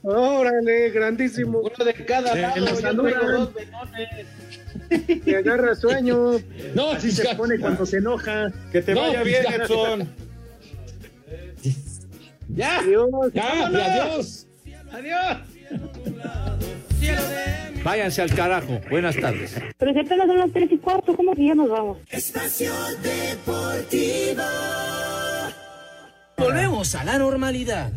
Órale, 0.03 0.89
grandísimo. 0.89 1.59
Uno 1.59 1.85
de 1.85 1.93
cada 2.05 2.33
Se 2.33 2.41
lado. 2.41 2.79
Yo 2.79 3.37
dos. 3.39 3.49
Te 5.23 5.35
agarra 5.37 5.73
sueño. 5.75 6.33
No, 6.75 6.91
Así 6.91 7.09
se 7.11 7.23
ya- 7.23 7.37
pone 7.37 7.57
cuando 7.57 7.85
se 7.85 7.97
enoja. 7.97 8.51
Que 8.71 8.81
te 8.81 8.93
No, 8.93 8.99
vaya 9.01 9.23
bien, 9.23 9.43
ya. 9.49 9.55
Edson. 9.55 10.09
Ya, 12.49 12.79
Adiós. 12.79 13.09
ya, 13.33 13.65
adiós. 13.67 14.47
Adiós. 14.91 15.37
Váyanse 17.83 18.21
al 18.21 18.33
carajo. 18.33 18.79
Buenas 18.89 19.15
tardes. 19.17 19.55
Pero 19.77 19.93
si 19.93 19.99
apenas 19.99 20.27
son 20.27 20.37
las 20.37 20.51
tres 20.51 20.71
y 20.71 20.77
cuarto, 20.77 21.15
¿cómo 21.15 21.33
que 21.35 21.45
ya 21.47 21.55
nos 21.55 21.69
vamos? 21.69 21.97
Espacio 22.09 22.71
Deportivo. 23.01 24.43
Volvemos 26.37 26.95
a 26.95 27.03
la 27.03 27.17
normalidad. 27.17 27.91